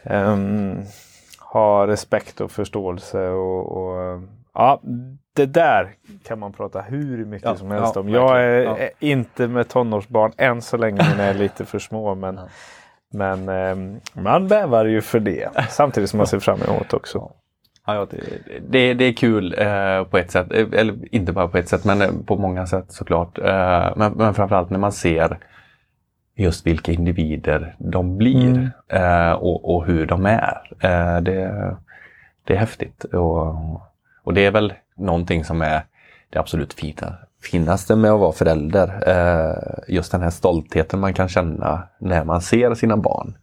ehm, 0.02 0.76
ha 1.40 1.86
respekt 1.86 2.40
och 2.40 2.50
förståelse. 2.50 3.28
Och, 3.28 3.76
och, 3.76 4.22
ja, 4.58 4.80
det 5.32 5.46
där 5.46 5.94
kan 6.24 6.38
man 6.38 6.52
prata 6.52 6.80
hur 6.80 7.24
mycket 7.24 7.48
Ja, 7.48 7.56
som 7.56 7.70
helst 7.70 7.92
ja, 7.94 8.00
om. 8.00 8.08
Jag 8.08 8.44
är. 8.44 8.62
Ja. 8.62 8.76
inte 8.98 9.48
med 9.48 9.68
tonårsbarn 9.68 10.32
än 10.36 10.62
så 10.62 10.76
länge 10.76 11.10
mina 11.10 11.22
är 11.24 11.34
lite 11.34 11.64
för 11.64 11.78
små. 11.78 12.14
Men, 12.14 12.40
men 13.12 13.48
ehm, 13.48 14.00
man 14.12 14.48
bävar 14.48 14.84
ju 14.84 15.00
för 15.00 15.20
det. 15.20 15.50
Samtidigt 15.68 16.10
som 16.10 16.16
man 16.16 16.26
ser 16.26 16.38
fram 16.38 16.58
emot 16.62 16.92
också. 16.92 17.32
Ja, 17.86 18.06
det, 18.10 18.20
det, 18.68 18.94
det 18.94 19.04
är 19.04 19.12
kul 19.12 19.54
eh, 19.58 20.04
på 20.04 20.18
ett 20.18 20.30
sätt, 20.30 20.52
Eh, 20.52 20.66
eller 20.72 21.14
inte 21.14 21.32
bara 21.32 21.48
på 21.48 21.58
ett 21.58 21.68
sätt 21.68 21.84
men 21.84 22.02
eh, 22.02 22.10
på 22.26 22.36
många 22.36 22.66
sätt 22.66 22.84
såklart. 22.88 23.38
Eh, 23.38 23.92
men, 23.96 24.12
men 24.12 24.34
framförallt 24.34 24.70
när 24.70 24.78
man 24.78 24.92
ser 24.92 25.38
just 26.36 26.66
vilka 26.66 26.92
individer 26.92 27.76
de 27.78 28.16
blir 28.16 28.70
eh, 28.88 29.32
och, 29.32 29.74
och 29.74 29.86
hur 29.86 30.06
de 30.06 30.26
är. 30.26 30.70
Eh, 30.80 31.20
det, 31.20 31.76
det 32.44 32.54
är 32.54 32.58
häftigt 32.58 33.04
och, 33.04 33.56
och 34.28 34.34
det 34.34 34.46
är 34.46 34.50
väl 34.50 34.72
någonting 34.96 35.44
som 35.44 35.62
är 35.62 35.82
det 36.30 36.38
absolut 36.38 36.72
fina, 36.74 37.16
finaste 37.42 37.96
med 37.96 38.10
att 38.10 38.20
vara 38.20 38.32
förälder. 38.32 39.02
Eh, 39.08 39.94
just 39.94 40.12
den 40.12 40.22
här 40.22 40.30
stoltheten 40.30 41.00
man 41.00 41.14
kan 41.14 41.28
känna 41.28 41.88
när 42.00 42.24
man 42.24 42.42
ser 42.42 42.74
sina 42.74 42.96
barn. 42.96 43.36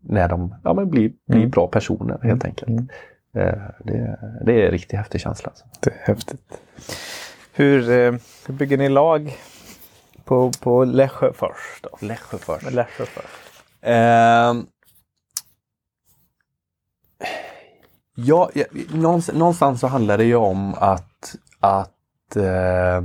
När 0.00 0.28
de 0.28 0.54
ja, 0.64 0.74
men 0.74 0.90
blir, 0.90 1.12
blir 1.28 1.38
Mm. 1.38 1.50
bra 1.50 1.66
personer 1.66 2.18
helt 2.22 2.44
enkelt. 2.44 2.68
Mm. 2.68 2.88
Eh, 3.36 3.58
Det, 3.78 4.18
det 4.46 4.52
är 4.62 4.64
en 4.66 4.70
riktigt 4.70 4.98
häftig 4.98 5.20
känsla. 5.20 5.48
Alltså. 5.48 5.64
Det 5.80 5.90
är 5.90 6.06
häftigt. 6.06 6.58
Hur, 7.54 7.90
eh, 7.90 8.14
hur 8.46 8.54
bygger 8.54 8.76
ni 8.76 8.88
lag 8.88 9.36
på, 10.24 10.52
på 10.60 10.84
Lesjöfors? 10.84 11.80
Då? 11.82 12.06
Lesjöfors. 12.06 12.62
Med 12.64 12.72
Lesjöfors. 12.74 13.24
Ehm. 13.82 14.66
Ja, 18.14 18.50
ja, 18.54 18.64
någonstans, 18.94 19.38
någonstans 19.38 19.80
så 19.80 19.86
handlar 19.86 20.18
det 20.18 20.24
ju 20.24 20.36
om 20.36 20.74
att, 20.74 21.36
att, 21.60 22.36
eh, 22.36 23.02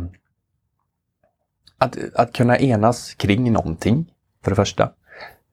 att, 1.78 1.98
att 2.16 2.34
kunna 2.34 2.58
enas 2.58 3.14
kring 3.14 3.52
någonting, 3.52 4.14
för 4.44 4.52
det 4.52 4.56
första. 4.56 4.84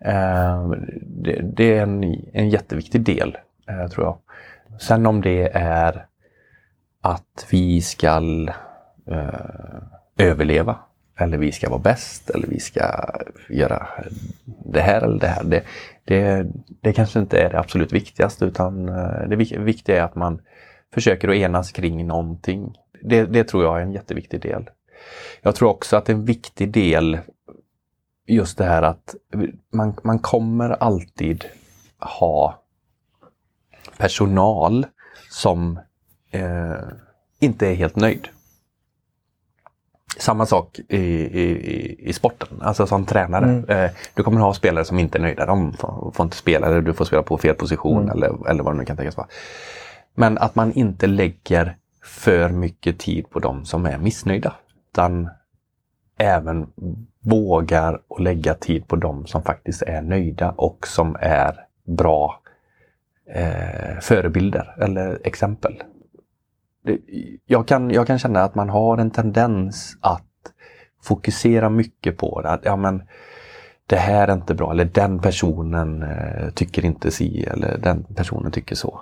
Eh, 0.04 0.70
det, 1.02 1.40
det 1.56 1.78
är 1.78 1.82
en, 1.82 2.04
en 2.32 2.50
jätteviktig 2.50 3.00
del, 3.00 3.38
eh, 3.68 3.88
tror 3.88 4.06
jag. 4.06 4.18
Sen 4.80 5.06
om 5.06 5.20
det 5.20 5.50
är 5.54 6.06
att 7.00 7.46
vi 7.50 7.80
ska 7.80 8.20
eh, 9.06 9.80
överleva 10.16 10.78
eller 11.16 11.38
vi 11.38 11.52
ska 11.52 11.68
vara 11.68 11.80
bäst 11.80 12.30
eller 12.30 12.46
vi 12.46 12.60
ska 12.60 13.10
göra 13.48 13.88
det 14.64 14.80
här 14.80 15.02
eller 15.02 15.20
det 15.20 15.26
här. 15.26 15.44
Det, 15.44 15.62
det, 16.04 16.46
det 16.80 16.92
kanske 16.92 17.18
inte 17.18 17.38
är 17.38 17.50
det 17.50 17.58
absolut 17.58 17.92
viktigaste 17.92 18.44
utan 18.44 18.88
eh, 18.88 19.28
det 19.28 19.36
viktiga 19.58 19.96
är 19.96 20.02
att 20.02 20.14
man 20.14 20.40
försöker 20.94 21.28
att 21.28 21.34
enas 21.34 21.72
kring 21.72 22.06
någonting. 22.06 22.74
Det, 23.02 23.24
det 23.24 23.44
tror 23.44 23.64
jag 23.64 23.78
är 23.78 23.82
en 23.82 23.92
jätteviktig 23.92 24.40
del. 24.40 24.70
Jag 25.42 25.54
tror 25.54 25.68
också 25.68 25.96
att 25.96 26.08
en 26.08 26.24
viktig 26.24 26.72
del 26.72 27.18
just 28.26 28.58
det 28.58 28.64
här 28.64 28.82
att 28.82 29.14
man, 29.72 29.96
man 30.02 30.18
kommer 30.18 30.70
alltid 30.70 31.44
ha 31.98 32.62
personal 33.98 34.86
som 35.30 35.80
eh, 36.30 36.76
inte 37.40 37.68
är 37.68 37.74
helt 37.74 37.96
nöjd. 37.96 38.28
Samma 40.18 40.46
sak 40.46 40.78
i, 40.88 40.96
i, 40.96 41.96
i- 42.08 42.12
sporten, 42.12 42.48
alltså 42.62 42.86
som 42.86 43.04
tränare. 43.06 43.44
Mm. 43.44 43.64
Eh, 43.68 43.90
du 44.14 44.22
kommer 44.22 44.40
ha 44.40 44.54
spelare 44.54 44.84
som 44.84 44.98
inte 44.98 45.18
är 45.18 45.22
nöjda. 45.22 45.46
De 45.46 45.72
får, 45.72 46.12
får 46.14 46.24
inte 46.24 46.36
spela 46.36 46.66
eller 46.66 46.80
du 46.80 46.92
får 46.94 47.04
spela 47.04 47.22
på 47.22 47.38
fel 47.38 47.54
position 47.54 48.02
Mm. 48.02 48.10
eller, 48.16 48.50
eller 48.50 48.62
vad 48.62 48.74
det 48.74 48.78
nu 48.78 48.84
kan 48.84 48.96
tänkas 48.96 49.16
vara. 49.16 49.26
Men 50.14 50.38
att 50.38 50.54
man 50.54 50.72
inte 50.72 51.06
lägger 51.06 51.76
för 52.04 52.48
mycket 52.48 52.98
tid 52.98 53.30
på 53.30 53.38
de 53.38 53.64
som 53.64 53.86
är 53.86 53.98
missnöjda. 53.98 54.54
Utan 54.92 55.28
även 56.18 56.66
vågar 57.20 58.00
och 58.08 58.20
lägga 58.20 58.54
tid 58.54 58.88
på 58.88 58.96
de 58.96 59.26
som 59.26 59.42
faktiskt 59.42 59.82
är 59.82 60.02
nöjda 60.02 60.50
och 60.50 60.86
som 60.86 61.16
är 61.20 61.56
bra 61.86 62.40
eh, 63.34 63.98
förebilder 64.00 64.74
eller 64.80 65.20
exempel. 65.24 65.82
Det, 66.86 66.98
jag, 67.46 67.68
kan, 67.68 67.90
jag 67.90 68.06
kan 68.06 68.18
känna 68.18 68.42
att 68.42 68.54
man 68.54 68.68
har 68.68 68.98
en 68.98 69.10
tendens 69.10 69.96
att 70.00 70.22
fokusera 71.02 71.70
mycket 71.70 72.16
på 72.16 72.40
det. 72.42 72.48
Att, 72.48 72.64
ja, 72.64 72.76
men, 72.76 73.02
det 73.86 73.96
här 73.96 74.28
är 74.28 74.32
inte 74.32 74.54
bra 74.54 74.70
eller 74.70 74.84
den 74.84 75.18
personen 75.18 76.02
eh, 76.02 76.50
tycker 76.54 76.84
inte 76.84 77.10
si 77.10 77.44
eller 77.44 77.78
den 77.78 78.04
personen 78.04 78.52
tycker 78.52 78.74
så. 78.74 79.00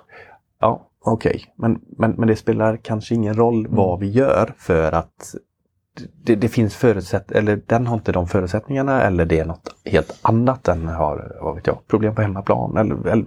Ja, 0.59 0.87
okej, 1.01 1.53
men, 1.55 1.81
men, 1.97 2.11
men 2.11 2.27
det 2.27 2.35
spelar 2.35 2.77
kanske 2.77 3.15
ingen 3.15 3.33
roll 3.33 3.67
vad 3.69 3.99
vi 3.99 4.09
gör 4.09 4.53
för 4.57 4.91
att 4.91 5.35
det, 6.23 6.35
det 6.35 6.47
finns 6.47 6.75
förutsätt 6.75 7.31
eller 7.31 7.61
den 7.65 7.87
har 7.87 7.95
inte 7.95 8.11
de 8.11 8.27
förutsättningarna 8.27 9.01
eller 9.01 9.25
det 9.25 9.39
är 9.39 9.45
något 9.45 9.75
helt 9.85 10.19
annat. 10.21 10.63
Den 10.63 10.87
har, 10.87 11.37
vad 11.41 11.55
vet 11.55 11.67
jag, 11.67 11.87
problem 11.87 12.15
på 12.15 12.21
hemmaplan 12.21 12.77
eller, 12.77 13.07
eller 13.07 13.25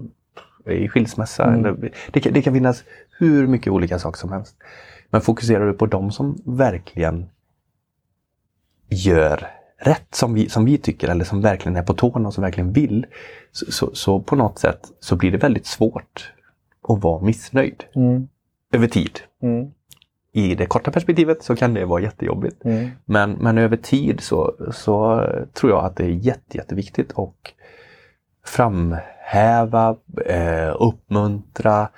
i 0.66 0.88
skilsmässa. 0.88 1.44
Mm. 1.44 1.60
Eller, 1.60 1.92
det, 2.10 2.20
kan, 2.20 2.32
det 2.32 2.42
kan 2.42 2.54
finnas 2.54 2.84
hur 3.18 3.46
mycket 3.46 3.72
olika 3.72 3.98
saker 3.98 4.18
som 4.18 4.32
helst. 4.32 4.56
Men 5.10 5.20
fokuserar 5.20 5.66
du 5.66 5.72
på 5.72 5.86
de 5.86 6.10
som 6.10 6.42
verkligen 6.44 7.26
gör 8.88 9.50
rätt 9.78 10.14
som 10.14 10.34
vi, 10.34 10.48
som 10.48 10.64
vi 10.64 10.78
tycker 10.78 11.08
eller 11.08 11.24
som 11.24 11.40
verkligen 11.40 11.76
är 11.76 11.82
på 11.82 11.94
tårna 11.94 12.28
och 12.28 12.34
som 12.34 12.42
verkligen 12.42 12.72
vill. 12.72 13.06
Så, 13.52 13.72
så, 13.72 13.94
så 13.94 14.20
på 14.20 14.36
något 14.36 14.58
sätt 14.58 14.80
så 15.00 15.16
blir 15.16 15.30
det 15.30 15.38
väldigt 15.38 15.66
svårt 15.66 16.32
att 16.88 17.02
vara 17.02 17.24
missnöjd 17.24 17.84
mm. 17.94 18.28
över 18.72 18.86
tid. 18.86 19.20
Mm. 19.42 19.70
I 20.32 20.54
det 20.54 20.66
korta 20.66 20.90
perspektivet 20.90 21.42
så 21.42 21.56
kan 21.56 21.74
det 21.74 21.84
vara 21.84 22.02
jättejobbigt. 22.02 22.64
Mm. 22.64 22.90
Men, 23.04 23.32
men 23.32 23.58
över 23.58 23.76
tid 23.76 24.20
så, 24.20 24.54
så 24.72 25.26
tror 25.52 25.72
jag 25.72 25.84
att 25.84 25.96
det 25.96 26.04
är 26.04 26.08
jätte, 26.08 26.56
jätteviktigt 26.56 27.18
att 27.18 27.54
framhäva, 29.28 29.96
eh, 30.26 30.76
uppmuntra, 30.78 31.88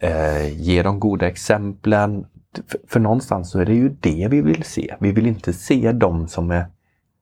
eh, 0.00 0.60
ge 0.60 0.82
de 0.82 1.00
goda 1.00 1.28
exemplen. 1.28 2.26
För, 2.68 2.80
för 2.88 3.00
någonstans 3.00 3.50
så 3.50 3.60
är 3.60 3.64
det 3.64 3.74
ju 3.74 3.88
det 4.00 4.28
vi 4.30 4.40
vill 4.40 4.64
se. 4.64 4.94
Vi 5.00 5.12
vill 5.12 5.26
inte 5.26 5.52
se 5.52 5.92
de 5.92 6.28
som 6.28 6.50
är, 6.50 6.64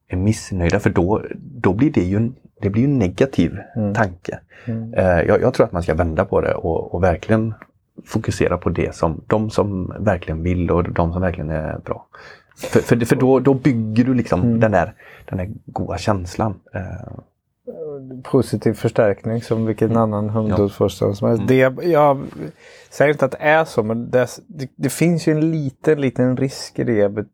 är 0.08 0.16
missnöjda 0.16 0.80
för 0.80 0.90
då, 0.90 1.22
då 1.38 1.72
blir 1.72 1.90
det 1.90 2.04
ju 2.04 2.16
en, 2.16 2.34
det 2.60 2.70
blir 2.70 2.84
en 2.84 2.98
negativ 2.98 3.58
mm. 3.76 3.94
tanke. 3.94 4.38
Mm. 4.66 4.94
Eh, 4.94 5.20
jag, 5.20 5.40
jag, 5.40 5.54
tror 5.54 5.66
att 5.66 5.72
man 5.72 5.82
ska 5.82 5.94
vända 5.94 6.24
på 6.24 6.40
det 6.40 6.54
och, 6.54 6.94
och, 6.94 7.02
verkligen 7.02 7.54
fokusera 8.06 8.58
på 8.58 8.70
det 8.70 8.94
som 8.94 9.20
de 9.26 9.50
som 9.50 9.94
verkligen 9.98 10.42
vill 10.42 10.70
och 10.70 10.92
de 10.92 11.12
som 11.12 11.22
verkligen 11.22 11.50
är 11.50 11.78
bra. 11.78 12.06
För, 12.56 12.80
för, 12.80 13.04
för 13.04 13.16
då, 13.16 13.40
då 13.40 13.54
bygger 13.54 14.04
du 14.04 14.14
liksom 14.14 14.42
mm. 14.42 14.60
den, 14.60 14.72
där, 14.72 14.94
den 15.28 15.38
där 15.38 15.50
goda 15.66 15.98
känslan. 15.98 16.60
Eh, 16.74 17.18
positiv 18.24 18.72
förstärkning 18.72 19.42
som 19.42 19.66
vilken 19.66 19.90
mm. 19.90 20.02
annan 20.02 20.30
hundårsforskare 20.30 21.14
som 21.14 21.28
helst. 21.28 21.50
Mm. 21.50 21.76
Det, 21.76 21.84
jag 21.84 22.26
säger 22.90 23.12
inte 23.12 23.24
att 23.24 23.30
det 23.30 23.38
är 23.40 23.64
så 23.64 23.82
men 23.82 24.10
det, 24.10 24.28
det, 24.46 24.70
det 24.76 24.90
finns 24.90 25.28
ju 25.28 25.32
en 25.32 25.50
liten, 25.50 26.00
liten 26.00 26.36
risk 26.36 26.78
i 26.78 26.84
det, 26.84 27.26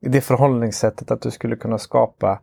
i 0.00 0.08
det 0.08 0.20
förhållningssättet 0.20 1.10
att 1.10 1.20
du 1.20 1.30
skulle 1.30 1.56
kunna 1.56 1.78
skapa 1.78 2.40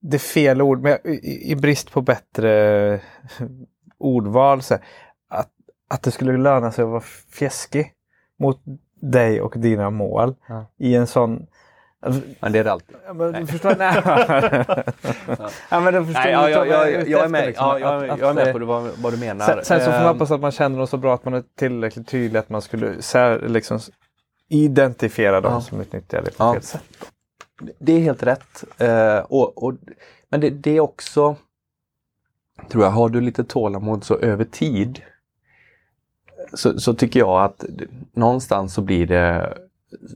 det 0.00 0.16
är 0.16 0.18
fel 0.18 0.62
ord, 0.62 0.82
men 0.82 0.98
i, 1.04 1.52
i 1.52 1.56
brist 1.56 1.92
på 1.92 2.02
bättre 2.02 3.00
ordval. 3.98 4.62
Så 4.62 4.74
att, 5.28 5.50
att 5.88 6.02
det 6.02 6.10
skulle 6.10 6.36
löna 6.36 6.72
sig 6.72 6.82
att 6.82 6.90
vara 6.90 7.00
fjäskig 7.30 7.92
mot 8.38 8.62
dig 8.94 9.40
och 9.40 9.54
dina 9.56 9.90
mål 9.90 10.34
ja. 10.46 10.66
i 10.78 10.94
en 10.94 11.06
sån 11.06 11.46
men 12.40 12.52
det 12.52 12.58
är 12.58 12.64
det 12.64 12.72
alltid. 12.72 12.96
Ja, 13.06 13.12
men, 13.12 13.32
du 13.32 13.46
förstår, 13.46 13.76
nej. 13.78 14.02
ja, 15.68 15.80
men 15.80 15.94
du 15.94 16.04
förstår, 16.04 16.22
nej, 16.22 16.32
jag, 16.32 16.50
jag, 16.50 16.92
jag, 16.92 17.08
jag 17.08 17.24
är 17.24 17.28
med, 17.28 17.46
liksom, 17.46 17.66
ja, 17.66 17.78
jag, 17.78 18.10
att, 18.10 18.18
jag 18.18 18.30
är 18.30 18.34
med 18.34 18.52
på 18.52 18.64
vad, 18.64 18.90
vad 19.02 19.12
du 19.12 19.16
menar. 19.16 19.46
Sen, 19.46 19.64
sen 19.64 19.78
så 19.78 19.84
får 19.84 19.92
man 19.92 20.00
ehm. 20.00 20.08
hoppas 20.08 20.30
att 20.30 20.40
man 20.40 20.52
känner 20.52 20.78
dem 20.78 20.86
så 20.86 20.96
bra 20.96 21.14
att 21.14 21.24
man 21.24 21.34
är 21.34 21.42
tillräckligt 21.58 22.08
tydlig 22.08 22.38
att 22.38 22.48
man 22.48 22.62
skulle 22.62 23.02
sär, 23.02 23.48
liksom, 23.48 23.80
identifiera 24.48 25.40
dem 25.40 25.52
ja. 25.52 25.60
som 25.60 25.80
utnyttjar 25.80 26.22
det 26.22 26.30
på 26.30 26.44
ja. 26.44 26.52
fel 26.52 26.62
sätt. 26.62 27.12
Det 27.78 27.92
är 27.92 28.00
helt 28.00 28.22
rätt. 28.22 28.64
Uh, 28.82 29.18
och, 29.18 29.62
och, 29.62 29.74
men 30.28 30.40
det, 30.40 30.50
det 30.50 30.76
är 30.76 30.80
också, 30.80 31.36
tror 32.70 32.84
jag, 32.84 32.90
har 32.90 33.08
du 33.08 33.20
lite 33.20 33.44
tålamod 33.44 34.04
så 34.04 34.16
över 34.16 34.44
tid 34.44 35.02
så, 36.54 36.80
så 36.80 36.94
tycker 36.94 37.20
jag 37.20 37.44
att 37.44 37.64
någonstans 38.12 38.74
så 38.74 38.82
blir 38.82 39.06
det 39.06 39.58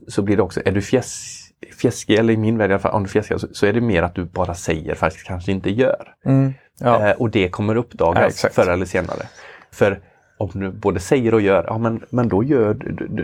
så 0.07 0.21
blir 0.21 0.37
det 0.37 0.43
också, 0.43 0.61
är 0.65 0.71
du 0.71 0.81
fjäs 0.81 1.44
fjäskig, 1.81 2.19
eller 2.19 2.33
i 2.33 2.37
min 2.37 2.57
värld 2.57 2.69
i 2.69 2.73
alla 2.73 2.79
fall, 2.79 2.93
om 2.93 3.03
du 3.03 3.09
fjäskig, 3.09 3.39
så, 3.39 3.47
så, 3.51 3.65
är 3.65 3.73
det 3.73 3.81
mer 3.81 4.03
att 4.03 4.15
du 4.15 4.25
bara 4.25 4.53
säger 4.53 4.95
faktiskt 4.95 5.27
kanske 5.27 5.51
inte 5.51 5.69
gör. 5.69 6.13
Mm, 6.25 6.53
ja. 6.79 7.09
eh, 7.09 7.15
och 7.15 7.29
det 7.29 7.49
kommer 7.49 7.75
uppdagas 7.75 8.43
ja, 8.43 8.49
förr 8.53 8.71
eller 8.71 8.85
senare. 8.85 9.27
För 9.71 9.99
om 10.37 10.49
du 10.53 10.71
både 10.71 10.99
säger 10.99 11.33
och 11.33 11.41
gör, 11.41 11.63
ja 11.67 11.77
men, 11.77 12.05
men 12.09 12.27
då, 12.27 12.43
gör, 12.43 12.73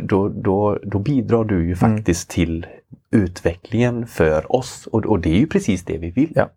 då, 0.04 0.30
då, 0.30 0.80
då 0.84 1.00
bidrar 1.00 1.44
du 1.44 1.56
ju 1.56 1.74
mm. 1.74 1.76
faktiskt 1.76 2.38
mm. 2.38 2.48
till 2.48 2.68
utvecklingen 3.12 4.08
för 4.08 4.56
oss 4.56 4.88
och, 4.92 5.06
och 5.06 5.20
det 5.20 5.30
är 5.30 5.38
ju 5.38 5.48
precis 5.48 5.86
det 5.86 5.98
vi 5.98 6.12
vill. 6.12 6.32
Ja. 6.36 6.50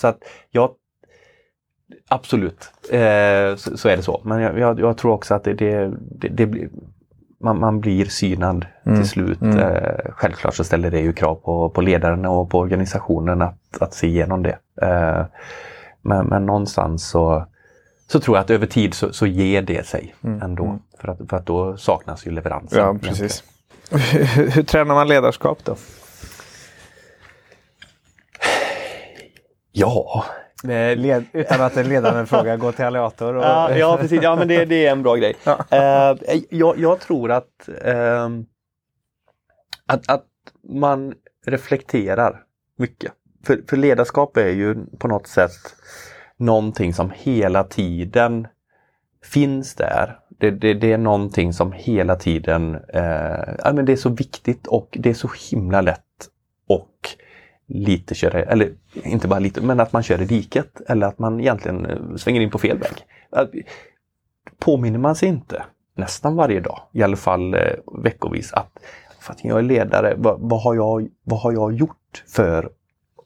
Så 0.00 0.06
att 0.06 0.18
jag 0.50 0.70
Absolut, 2.08 2.72
eh, 2.90 3.56
så, 3.56 3.76
så, 3.76 3.88
är 3.88 3.96
det 3.96 4.02
så. 4.02 4.20
Men 4.24 4.40
jag, 4.40 4.58
jag, 4.58 4.80
jag 4.80 4.98
tror 4.98 5.12
också 5.12 5.34
att 5.34 5.44
det, 5.44 5.54
det, 5.54 5.92
det, 6.00 6.28
det 6.28 6.46
blir 6.46 6.68
man, 7.42 7.60
man 7.60 7.80
blir 7.80 8.04
synad 8.04 8.66
mm. 8.86 8.98
till 8.98 9.08
slut. 9.08 9.40
Mm. 9.40 9.58
Eh, 9.58 10.10
självklart 10.10 10.54
så 10.54 10.64
ställer 10.64 10.90
det 10.90 11.00
ju 11.00 11.12
krav 11.12 11.34
på, 11.34 11.70
på 11.70 11.80
ledaren 11.80 12.26
och 12.26 12.50
på 12.50 12.58
organisationen 12.58 13.42
att, 13.42 13.82
att 13.82 13.94
se 13.94 14.06
igenom 14.06 14.42
det. 14.42 14.58
Eh, 14.82 15.24
men, 16.02 16.26
men 16.26 16.46
någonstans 16.46 17.08
så, 17.08 17.46
så 18.06 18.20
tror 18.20 18.36
jag 18.36 18.44
att 18.44 18.50
över 18.50 18.66
tid 18.66 18.94
så, 18.94 19.12
så 19.12 19.26
ger 19.26 19.62
det 19.62 19.86
sig 19.86 20.14
mm. 20.24 20.42
ändå. 20.42 20.64
Mm. 20.64 20.78
För, 20.98 21.08
att, 21.08 21.18
för 21.30 21.36
att 21.36 21.46
då 21.46 21.76
saknas 21.76 22.26
ju 22.26 22.30
leveransen. 22.30 22.78
Ja, 22.78 22.96
precis. 23.02 23.44
Hur, 23.90 24.24
hur 24.50 24.62
tränar 24.62 24.94
man 24.94 25.08
ledarskap 25.08 25.58
då? 25.64 25.76
Ja, 29.72 30.24
Led, 30.62 31.24
utan 31.32 31.60
att 31.60 31.76
en 31.76 31.88
ledande 31.88 32.26
fråga, 32.26 32.56
gå 32.56 32.72
till 32.72 32.84
alliator. 32.84 33.34
Och... 33.34 33.44
Ja, 33.44 33.76
ja, 33.76 33.96
precis. 34.00 34.22
Ja, 34.22 34.36
men 34.36 34.48
det, 34.48 34.64
det 34.64 34.86
är 34.86 34.92
en 34.92 35.02
bra 35.02 35.16
grej. 35.16 35.36
Ja. 35.44 36.16
Uh, 36.32 36.40
jag, 36.50 36.78
jag, 36.78 37.00
tror 37.00 37.30
att, 37.30 37.68
uh, 37.86 38.28
att, 39.86 40.10
att 40.10 40.26
man 40.68 41.14
reflekterar 41.46 42.42
mycket. 42.78 43.12
För, 43.44 43.60
för 43.68 43.76
ledarskap 43.76 44.36
är 44.36 44.48
ju 44.48 44.76
på 44.98 45.08
något 45.08 45.26
sätt 45.26 45.76
någonting 46.36 46.94
som 46.94 47.12
hela 47.16 47.64
tiden 47.64 48.46
finns 49.24 49.74
där. 49.74 50.18
Det, 50.28 50.50
det, 50.50 50.74
det 50.74 50.92
är 50.92 50.98
någonting 50.98 51.52
som 51.52 51.72
hela 51.72 52.16
tiden, 52.16 52.74
eh, 52.74 53.54
ja, 53.64 53.72
men 53.72 53.84
det 53.84 53.92
är 53.92 53.96
så 53.96 54.08
viktigt 54.08 54.66
och 54.66 54.98
det 55.00 55.10
är 55.10 55.14
så 55.14 55.30
himla 55.50 55.80
lätt 55.80 56.28
och 56.68 57.08
lite 57.74 58.14
köra, 58.14 58.42
eller 58.42 58.72
inte 58.92 59.28
bara 59.28 59.38
lite, 59.38 59.60
men 59.60 59.80
att 59.80 59.92
man 59.92 60.02
kör 60.02 60.22
i 60.22 60.24
diket 60.24 60.80
eller 60.88 61.06
att 61.06 61.18
man 61.18 61.40
egentligen 61.40 61.86
eh, 61.86 62.16
svänger 62.16 62.40
in 62.40 62.50
på 62.50 62.58
fel 62.58 62.78
väg. 62.78 62.92
Påminner 64.58 64.98
man 64.98 65.16
sig 65.16 65.28
inte 65.28 65.62
nästan 65.96 66.36
varje 66.36 66.60
dag, 66.60 66.80
i 66.92 67.02
alla 67.02 67.16
fall 67.16 67.54
eh, 67.54 67.60
veckovis, 68.02 68.52
att 68.52 68.78
jag 69.42 69.58
är 69.58 69.62
ledare, 69.62 70.14
vad, 70.16 70.40
vad, 70.40 70.62
har 70.62 70.74
jag, 70.74 71.08
vad 71.24 71.40
har 71.40 71.52
jag 71.52 71.72
gjort 71.72 72.24
för 72.26 72.70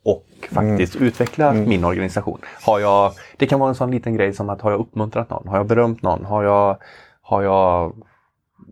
och 0.05 0.27
faktiskt 0.51 0.95
mm. 0.95 1.09
utveckla 1.09 1.51
mm. 1.51 1.69
min 1.69 1.85
organisation. 1.85 2.41
Har 2.63 2.81
jag, 2.81 3.13
det 3.37 3.47
kan 3.47 3.61
vara 3.61 3.69
en 3.69 3.75
sån 3.75 3.91
liten 3.91 4.15
grej 4.15 4.33
som 4.33 4.51
att 4.51 4.61
har 4.61 4.71
jag 4.71 4.81
uppmuntrat 4.81 5.31
någon? 5.31 5.49
Har 5.49 5.57
jag 5.57 5.67
berömt 5.67 6.03
någon? 6.03 6.25
Har 6.25 6.45
jag, 6.45 6.77
har 7.23 7.43
jag 7.43 7.97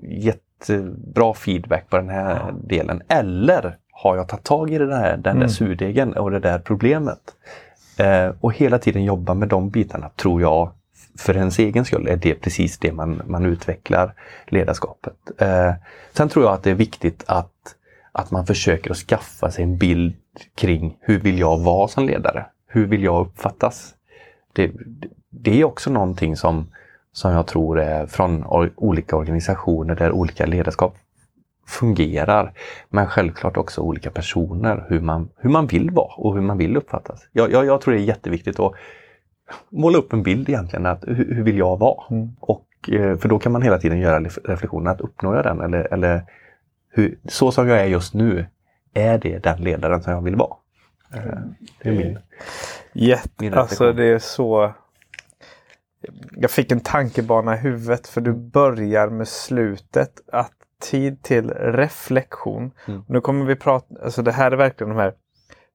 gett 0.02 0.70
eh, 0.70 0.82
bra 1.14 1.34
feedback 1.34 1.90
på 1.90 1.96
den 1.96 2.08
här 2.08 2.54
delen? 2.64 3.02
Eller 3.08 3.78
har 3.96 4.16
jag 4.16 4.28
tagit 4.28 4.44
tag 4.44 4.70
i 4.70 4.78
det 4.78 4.87
där, 4.87 5.16
den 5.16 5.37
mm. 5.37 5.40
där 5.40 5.48
surdegen 5.48 6.12
och 6.12 6.30
det 6.30 6.38
där 6.38 6.59
problemet? 6.59 7.20
Eh, 7.96 8.30
och 8.40 8.52
hela 8.52 8.78
tiden 8.78 9.04
jobba 9.04 9.35
med 9.35 9.48
de 9.48 9.70
bitarna 9.70 10.09
tror 10.09 10.40
jag 10.40 10.70
för 11.18 11.37
ens 11.37 11.59
egen 11.59 11.85
skull 11.85 12.09
är 12.09 12.16
det 12.16 12.35
precis 12.35 12.78
det 12.78 12.92
man, 12.92 13.22
man 13.26 13.46
utvecklar 13.46 14.14
ledarskapet. 14.46 15.14
Eh, 15.38 15.72
sen 16.12 16.28
tror 16.28 16.44
jag 16.44 16.54
att 16.54 16.62
det 16.62 16.70
är 16.70 16.74
viktigt 16.74 17.24
att, 17.26 17.74
att 18.12 18.30
man 18.30 18.46
försöker 18.46 18.90
att 18.90 18.96
skaffa 18.96 19.50
sig 19.50 19.64
en 19.64 19.78
bild 19.78 20.14
kring 20.54 20.96
hur 21.00 21.18
vill 21.18 21.38
jag 21.38 21.59
vara 21.59 21.88
som 21.88 22.07
ledare? 22.07 22.46
Hur 22.66 22.87
vill 22.87 23.02
jag 23.02 23.26
uppfattas? 23.26 23.94
Det, 24.52 24.72
det 25.30 25.61
är 25.61 25.64
också 25.64 25.90
någonting 25.90 26.37
som, 26.37 26.66
som 27.12 27.33
jag 27.33 27.46
tror 27.46 27.80
är 27.80 28.07
från 28.07 28.44
olika 28.76 29.16
organisationer 29.16 29.94
där 29.94 30.12
olika 30.12 30.46
ledarskap 30.46 30.96
fungerar. 31.66 32.53
Men 32.88 33.07
självklart 33.07 33.57
också 33.57 33.81
olika 33.81 34.11
personer, 34.11 34.87
hur 34.88 35.00
man, 35.00 35.29
hur 35.37 35.50
man 35.50 35.66
vill 35.66 35.90
vara 35.90 36.14
och 36.16 36.35
hur 36.35 36.42
man 36.42 36.59
vill 36.59 36.77
uppfattas. 36.77 37.29
Jag, 37.33 37.53
jag, 37.53 37.66
jag 37.66 37.81
tror 37.81 37.94
det 37.94 38.00
är 38.00 38.05
jätteviktigt 38.05 38.61
att 38.61 38.72
måla 39.68 39.98
upp 39.98 40.12
en 40.12 40.22
bild 40.22 40.48
egentligen, 40.48 40.87
att 40.87 41.05
hur, 41.07 41.35
hur 41.35 41.42
vill 41.42 41.59
jag 41.59 41.79
vara? 41.79 42.05
Mm. 42.11 42.29
Och, 42.40 42.66
eh, 42.88 43.16
för 43.16 43.29
då 43.29 43.38
kan 43.38 43.53
man 43.53 43.62
hela 43.62 43.79
tiden 43.79 43.98
göra 43.98 44.20
reflektionen, 44.44 44.92
att 44.92 45.00
uppnår 45.00 45.37
jag 45.37 45.44
den? 45.44 45.61
Eller, 45.61 45.92
eller 45.92 46.22
hur, 46.90 47.19
så 47.29 47.52
som 47.52 47.69
jag 47.69 47.81
är 47.81 47.87
just 47.87 48.15
nu, 48.15 48.46
är 48.94 49.19
det 49.19 49.38
den 49.38 49.58
ledaren 49.58 50.02
som 50.02 50.12
jag 50.12 50.23
vill 50.23 50.37
vara? 50.37 50.56
Eh, 51.15 51.38
det 51.83 51.88
är 51.88 51.92
min, 51.92 52.19
Jätte, 52.92 53.29
min 53.38 53.54
Alltså 53.54 53.92
det 53.92 54.04
är 54.04 54.19
så 54.19 54.75
jag 56.37 56.50
fick 56.50 56.73
en 56.73 56.81
tankebana 56.81 57.54
i 57.54 57.58
huvudet 57.58 58.06
för 58.06 58.21
du 58.21 58.33
börjar 58.33 59.08
med 59.08 59.29
slutet. 59.29 60.10
Att 60.33 60.54
tid 60.81 61.22
till 61.22 61.50
reflektion. 61.50 62.70
Mm. 62.88 63.02
Nu 63.08 63.20
kommer 63.20 63.44
vi 63.44 63.56
prata, 63.56 63.87
alltså 64.04 64.22
det 64.22 64.33
här 64.33 64.52
är 64.52 64.56
verkligen 64.56 64.88
de 64.88 64.98
här 64.98 65.14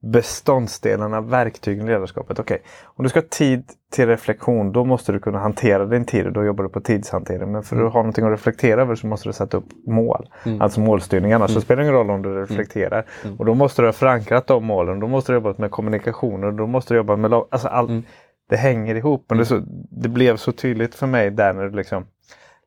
beståndsdelarna, 0.01 1.21
verktygen 1.21 1.87
i 1.87 1.91
ledarskapet. 1.91 2.39
Okej, 2.39 2.55
okay. 2.55 2.67
om 2.85 3.03
du 3.03 3.09
ska 3.09 3.19
ha 3.19 3.27
tid 3.29 3.63
till 3.91 4.07
reflektion 4.07 4.71
då 4.71 4.85
måste 4.85 5.11
du 5.11 5.19
kunna 5.19 5.39
hantera 5.39 5.85
din 5.85 6.05
tid 6.05 6.25
och 6.25 6.33
då 6.33 6.43
jobbar 6.43 6.63
du 6.63 6.69
på 6.69 6.81
tidshantering. 6.81 7.51
Men 7.51 7.63
för 7.63 7.75
mm. 7.75 7.87
att 7.87 7.93
ha 7.93 7.99
någonting 7.99 8.25
att 8.25 8.31
reflektera 8.31 8.81
över 8.81 8.95
så 8.95 9.07
måste 9.07 9.29
du 9.29 9.33
sätta 9.33 9.57
upp 9.57 9.67
mål. 9.87 10.29
Mm. 10.45 10.61
Alltså 10.61 10.79
målstyrning. 10.79 11.33
Annars 11.33 11.49
mm. 11.49 11.61
så 11.61 11.65
spelar 11.65 11.81
det 11.81 11.83
ingen 11.83 11.95
roll 11.95 12.09
om 12.09 12.21
du 12.21 12.29
mm. 12.29 12.41
reflekterar. 12.41 13.05
Mm. 13.23 13.37
Och 13.37 13.45
då 13.45 13.53
måste 13.53 13.81
du 13.81 13.87
ha 13.87 13.93
förankrat 13.93 14.47
de 14.47 14.65
målen. 14.65 14.99
Då 14.99 15.07
måste 15.07 15.31
du 15.31 15.35
jobba 15.35 15.53
med 15.57 15.71
kommunikation 15.71 16.43
och 16.43 16.53
då 16.53 16.67
måste 16.67 16.93
du 16.93 16.97
jobba 16.97 17.15
med 17.15 17.33
alltså 17.33 17.67
all, 17.67 17.89
mm. 17.89 18.03
det 18.49 18.57
hänger 18.57 18.95
ihop. 18.95 19.25
Men 19.29 19.37
det, 19.37 19.45
så, 19.45 19.61
det 19.91 20.09
blev 20.09 20.37
så 20.37 20.51
tydligt 20.51 20.95
för 20.95 21.07
mig 21.07 21.31
där 21.31 21.53
när 21.53 21.63
du 21.63 21.75
liksom 21.75 22.05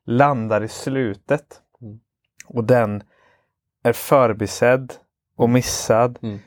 landar 0.06 0.62
i 0.62 0.68
slutet. 0.68 1.44
Mm. 2.52 2.58
Och 2.58 2.64
den 2.64 3.02
är 3.82 3.92
förbisedd 3.92 4.92
och 5.36 5.50
missad. 5.50 6.18
Mm. 6.22 6.38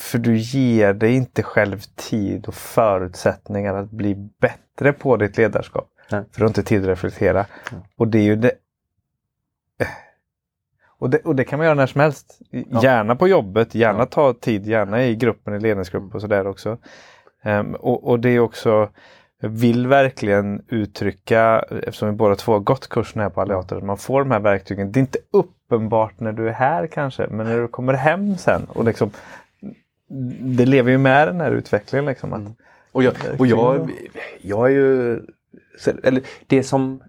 För 0.00 0.18
du 0.18 0.36
ger 0.36 0.94
dig 0.94 1.14
inte 1.14 1.42
själv 1.42 1.80
tid 1.96 2.46
och 2.46 2.54
förutsättningar 2.54 3.74
att 3.74 3.90
bli 3.90 4.14
bättre 4.40 4.92
på 4.92 5.16
ditt 5.16 5.36
ledarskap. 5.36 5.90
Nej. 6.10 6.24
För 6.32 6.38
du 6.38 6.44
har 6.44 6.48
inte 6.48 6.62
tid 6.62 6.82
att 6.82 6.88
reflektera. 6.88 7.46
Mm. 7.72 7.82
Och 7.96 8.08
det 8.08 8.18
är 8.18 8.22
ju 8.22 8.36
det 8.36 8.52
och 10.98 11.10
det, 11.10 11.18
och 11.18 11.36
det 11.36 11.44
kan 11.44 11.58
man 11.58 11.66
göra 11.66 11.74
när 11.74 11.86
som 11.86 12.00
helst. 12.00 12.38
Gärna 12.82 13.16
på 13.16 13.28
jobbet, 13.28 13.74
gärna 13.74 13.98
Ja. 13.98 14.06
ta 14.06 14.32
tid, 14.32 14.66
gärna 14.66 15.04
i 15.04 15.16
gruppen, 15.16 15.54
i 15.54 15.60
ledningsgruppen 15.60 16.12
och 16.12 16.20
sådär 16.20 16.46
också. 16.46 16.78
Ehm, 17.42 17.74
och, 17.74 18.08
och 18.08 18.20
det 18.20 18.28
är 18.30 18.40
också, 18.40 18.90
jag 19.40 19.48
vill 19.48 19.86
verkligen 19.86 20.62
uttrycka, 20.68 21.64
eftersom 21.70 22.08
vi 22.08 22.14
båda 22.14 22.34
två 22.34 22.52
har 22.52 22.60
gått 22.60 22.88
kursen 22.88 23.22
här 23.22 23.30
på 23.30 23.40
Alliator, 23.40 23.76
att 23.76 23.84
man 23.84 23.98
får 23.98 24.20
de 24.20 24.30
här 24.30 24.40
verktygen. 24.40 24.92
Det 24.92 24.98
är 24.98 25.00
inte 25.00 25.18
uppenbart 25.30 26.20
när 26.20 26.32
du 26.32 26.48
är 26.48 26.52
här 26.52 26.86
kanske, 26.86 27.26
men 27.30 27.46
när 27.46 27.60
du 27.60 27.68
kommer 27.68 27.94
hem 27.94 28.36
sen 28.36 28.66
och 28.68 28.84
liksom 28.84 29.10
det 30.40 30.66
lever 30.66 30.90
ju 30.90 30.98
med 30.98 31.28
den 31.28 31.40
här 31.40 31.52
utvecklingen. 31.52 32.06
Liksom, 32.06 32.32
att, 32.32 32.40
Mm. 32.40 32.54
Och 32.92 33.02
jag, 33.02 33.14
och 33.38 33.46
jag, 33.46 33.90
jag 34.40 34.66
är 34.66 34.70
ju... 34.70 35.20
Eller 36.02 36.22
det 36.46 36.62
som, 36.62 37.02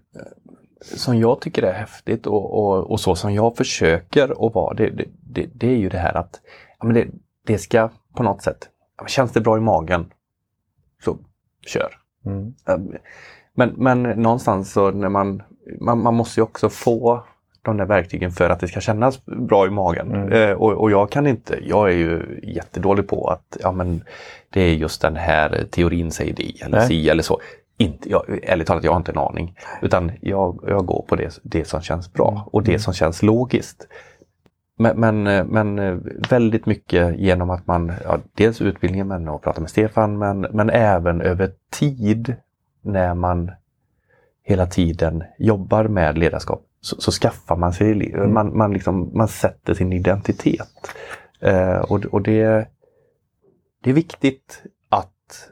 som 0.80 1.18
jag 1.18 1.40
tycker 1.40 1.62
är 1.62 1.72
häftigt 1.72 2.26
och, 2.26 2.58
och, 2.58 2.90
och 2.90 3.00
så 3.00 3.16
som 3.16 3.34
jag 3.34 3.56
försöker 3.56 4.46
att 4.46 4.54
vara, 4.54 4.74
det, 4.74 4.90
det, 5.22 5.46
det, 5.54 5.66
är 5.66 5.76
ju 5.76 5.88
det 5.88 5.98
här 5.98 6.16
att 6.16 6.40
ja, 6.78 6.86
men 6.86 6.94
det, 6.94 7.06
det 7.46 7.58
ska 7.58 7.90
på 8.14 8.22
något 8.22 8.42
sätt, 8.42 8.68
känns 9.06 9.32
det 9.32 9.40
bra 9.40 9.56
i 9.56 9.60
magen 9.60 10.12
så 11.04 11.18
kör. 11.66 11.99
Mm. 12.26 12.54
Um, 12.66 12.94
Men, 13.54 13.74
men 13.76 14.02
någonstans 14.02 14.72
så 14.72 14.90
när 14.90 15.08
man, 15.08 15.42
man, 15.80 16.02
man 16.02 16.14
måste 16.14 16.40
ju 16.40 16.44
också 16.44 16.68
få 16.68 17.24
de 17.62 17.76
där 17.76 17.84
verktygen 17.86 18.30
för 18.30 18.50
att 18.50 18.60
det 18.60 18.68
ska 18.68 18.80
kännas 18.80 19.26
bra 19.26 19.66
i 19.66 19.70
magen. 19.70 20.14
Mm. 20.14 20.32
Eh, 20.32 20.50
och, 20.56 20.72
och 20.72 20.90
jag 20.90 21.10
kan 21.10 21.26
inte, 21.26 21.58
jag 21.62 21.88
är 21.88 21.94
ju 21.96 22.40
jättedålig 22.42 23.08
på 23.08 23.28
att 23.28 23.56
ja, 23.60 23.72
men 23.72 24.04
det 24.50 24.60
är 24.60 24.74
just 24.74 25.02
den 25.02 25.16
här 25.16 25.66
teorin 25.70 26.10
säger 26.10 26.34
det 26.34 26.62
eller 26.64 26.78
Nej. 26.78 26.88
si 26.88 27.08
eller 27.08 27.22
så. 27.22 27.40
Inte, 27.76 28.10
jag, 28.10 28.38
ärligt 28.42 28.66
talat, 28.66 28.84
jag 28.84 28.92
har 28.92 28.96
inte 28.96 29.12
en 29.12 29.18
aning. 29.18 29.56
Utan 29.82 30.12
jag, 30.20 30.64
jag 30.66 30.86
går 30.86 31.04
på 31.08 31.16
det, 31.16 31.38
det 31.42 31.68
som 31.68 31.80
känns 31.80 32.12
bra 32.12 32.30
Mm. 32.30 32.42
och 32.52 32.62
det 32.62 32.78
som 32.78 32.94
känns 32.94 33.22
logiskt. 33.22 33.86
Men, 34.80 35.00
men, 35.00 35.26
eh, 35.26 35.88
eh, 35.92 35.98
väldigt 36.30 36.66
mycket 36.66 37.18
genom 37.18 37.50
att 37.50 37.66
man, 37.66 37.92
ja, 38.04 38.18
dels 38.34 38.60
utbildningen 38.60 39.08
men 39.08 39.28
att 39.28 39.42
prata 39.42 39.60
med 39.60 39.70
Stefan 39.70 40.18
men, 40.18 40.40
men 40.40 40.70
även 40.70 41.20
över 41.20 41.52
tid 41.70 42.34
när 42.82 43.14
man 43.14 43.50
hela 44.42 44.66
tiden 44.66 45.24
jobbar 45.38 45.84
med 45.84 46.18
ledarskap 46.18 46.62
så, 46.80 47.00
så 47.00 47.10
skaffar 47.12 47.56
man 47.56 47.72
sig, 47.72 48.12
Mm. 48.14 48.34
man, 48.34 48.56
man, 48.58 48.72
liksom, 48.72 49.10
man 49.14 49.28
sätter 49.28 49.74
sin 49.74 49.92
identitet. 49.92 50.68
Eh, 51.40 51.76
och 51.78 52.04
och 52.04 52.22
det, 52.22 52.68
det 53.84 53.90
är 53.90 53.94
viktigt 53.94 54.62
att, 54.88 55.48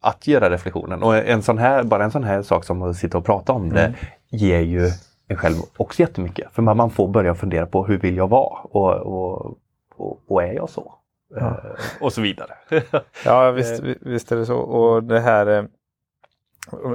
att 0.00 0.26
göra 0.26 0.50
reflektionen. 0.50 1.02
Och 1.02 1.16
en 1.16 1.42
sån 1.42 1.58
här, 1.58 1.82
bara 1.82 2.04
en 2.04 2.10
sån 2.10 2.24
här 2.24 2.42
sak 2.42 2.64
som 2.64 2.82
att 2.82 2.96
sitta 2.96 3.18
och 3.18 3.24
prata 3.24 3.52
om 3.52 3.68
det 3.68 3.84
Mm. 3.84 3.94
ger 4.30 4.60
ju 4.60 4.90
en 5.32 5.38
själv 5.38 5.56
också 5.76 6.00
jättemycket. 6.00 6.52
För 6.52 6.62
man, 6.62 6.90
får 6.90 7.08
börja 7.08 7.34
fundera 7.34 7.66
på 7.66 7.84
hur 7.84 7.98
vill 7.98 8.16
jag 8.16 8.28
vara 8.28 8.58
och, 8.62 8.92
och, 8.94 9.56
och, 9.96 10.18
och 10.28 10.42
är 10.42 10.52
jag 10.52 10.70
så? 10.70 10.94
Ja. 11.34 11.46
Eh, 11.46 12.02
och 12.02 12.12
så 12.12 12.20
vidare. 12.20 12.50
Ja, 13.24 13.50
visst, 13.50 13.80
vi- 13.80 13.98
visst 14.00 14.32
är 14.32 14.36
det 14.36 14.46
så. 14.46 14.56
Och 14.58 15.04
det 15.04 15.20
här, 15.20 15.46
eh, 15.46 15.64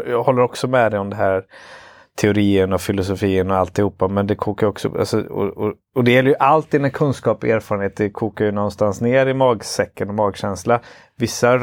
jag 0.07 0.23
håller 0.23 0.41
också 0.41 0.67
med 0.67 0.91
dig 0.91 0.99
om 0.99 1.09
det 1.09 1.15
här 1.15 1.43
teorin 2.15 2.73
och 2.73 2.81
filosofin 2.81 3.51
och 3.51 3.57
alltihopa. 3.57 4.07
Men 4.07 4.27
det 4.27 4.35
kokar 4.35 4.67
också, 4.67 4.97
alltså, 4.99 5.21
och, 5.21 5.57
och, 5.57 5.73
och 5.95 6.03
det 6.03 6.11
gäller 6.11 6.29
ju 6.29 6.35
allt 6.39 6.71
dina 6.71 6.89
kunskap 6.89 7.43
och 7.43 7.49
erfarenhet. 7.49 7.95
Det 7.95 8.09
kokar 8.09 8.45
ju 8.45 8.51
någonstans 8.51 9.01
ner 9.01 9.25
i 9.27 9.33
magsäcken 9.33 10.09
och 10.09 10.15
magkänsla. 10.15 10.79
Vissa, 11.15 11.59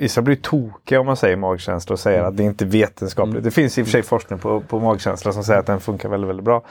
vissa 0.00 0.22
blir 0.22 0.36
tokiga 0.36 1.00
om 1.00 1.06
man 1.06 1.16
säger 1.16 1.36
magkänsla 1.36 1.92
och 1.92 1.98
säger 1.98 2.18
Mm. 2.18 2.28
att 2.30 2.36
det 2.36 2.42
inte 2.42 2.64
är 2.64 2.66
vetenskapligt. 2.66 3.34
Mm. 3.34 3.44
Det 3.44 3.50
finns 3.50 3.78
i 3.78 3.82
och 3.82 3.86
för 3.86 3.90
sig 3.92 4.02
forskning 4.02 4.38
på, 4.38 4.60
på 4.60 4.80
magkänsla 4.80 5.32
som 5.32 5.44
säger 5.44 5.60
att 5.60 5.66
den 5.66 5.80
funkar 5.80 6.08
väldigt, 6.08 6.28
väldigt 6.28 6.44
bra. 6.44 6.62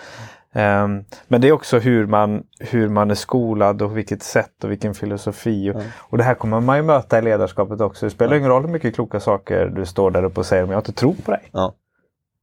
Ehm, 0.54 1.04
men 1.28 1.42
det 1.42 1.48
är 1.48 1.52
också 1.52 1.80
hur 1.80 2.06
man, 2.06 2.44
hur 2.60 2.90
man 2.90 3.12
är 3.12 3.16
skolad 3.16 3.82
och 3.82 3.98
vilket 3.98 4.24
sätt 4.24 4.64
och 4.64 4.72
vilken 4.72 4.94
filosofi. 4.94 5.72
Och, 5.72 5.76
Ja. 5.76 5.82
och 6.00 6.18
det 6.18 6.24
här 6.24 6.34
kommer 6.36 6.60
man 6.60 6.78
ju 6.78 6.84
möta 6.84 7.20
i 7.20 7.22
ledarskapet 7.22 7.82
också. 7.82 8.06
Det 8.06 8.10
spelar 8.10 8.36
ingen 8.36 8.50
roll 8.50 8.62
hur 8.62 8.70
mycket 8.70 8.96
kloka 8.96 9.20
saker 9.20 9.66
du 9.66 9.86
står 9.86 10.12
där 10.12 10.24
uppe 10.24 10.40
och 10.40 10.46
säger 10.46 10.64
om 10.64 10.70
jag 10.72 10.80
inte 10.80 10.92
tror 10.94 11.16
på 11.26 11.32
dig. 11.32 11.50
Ja. 11.52 11.74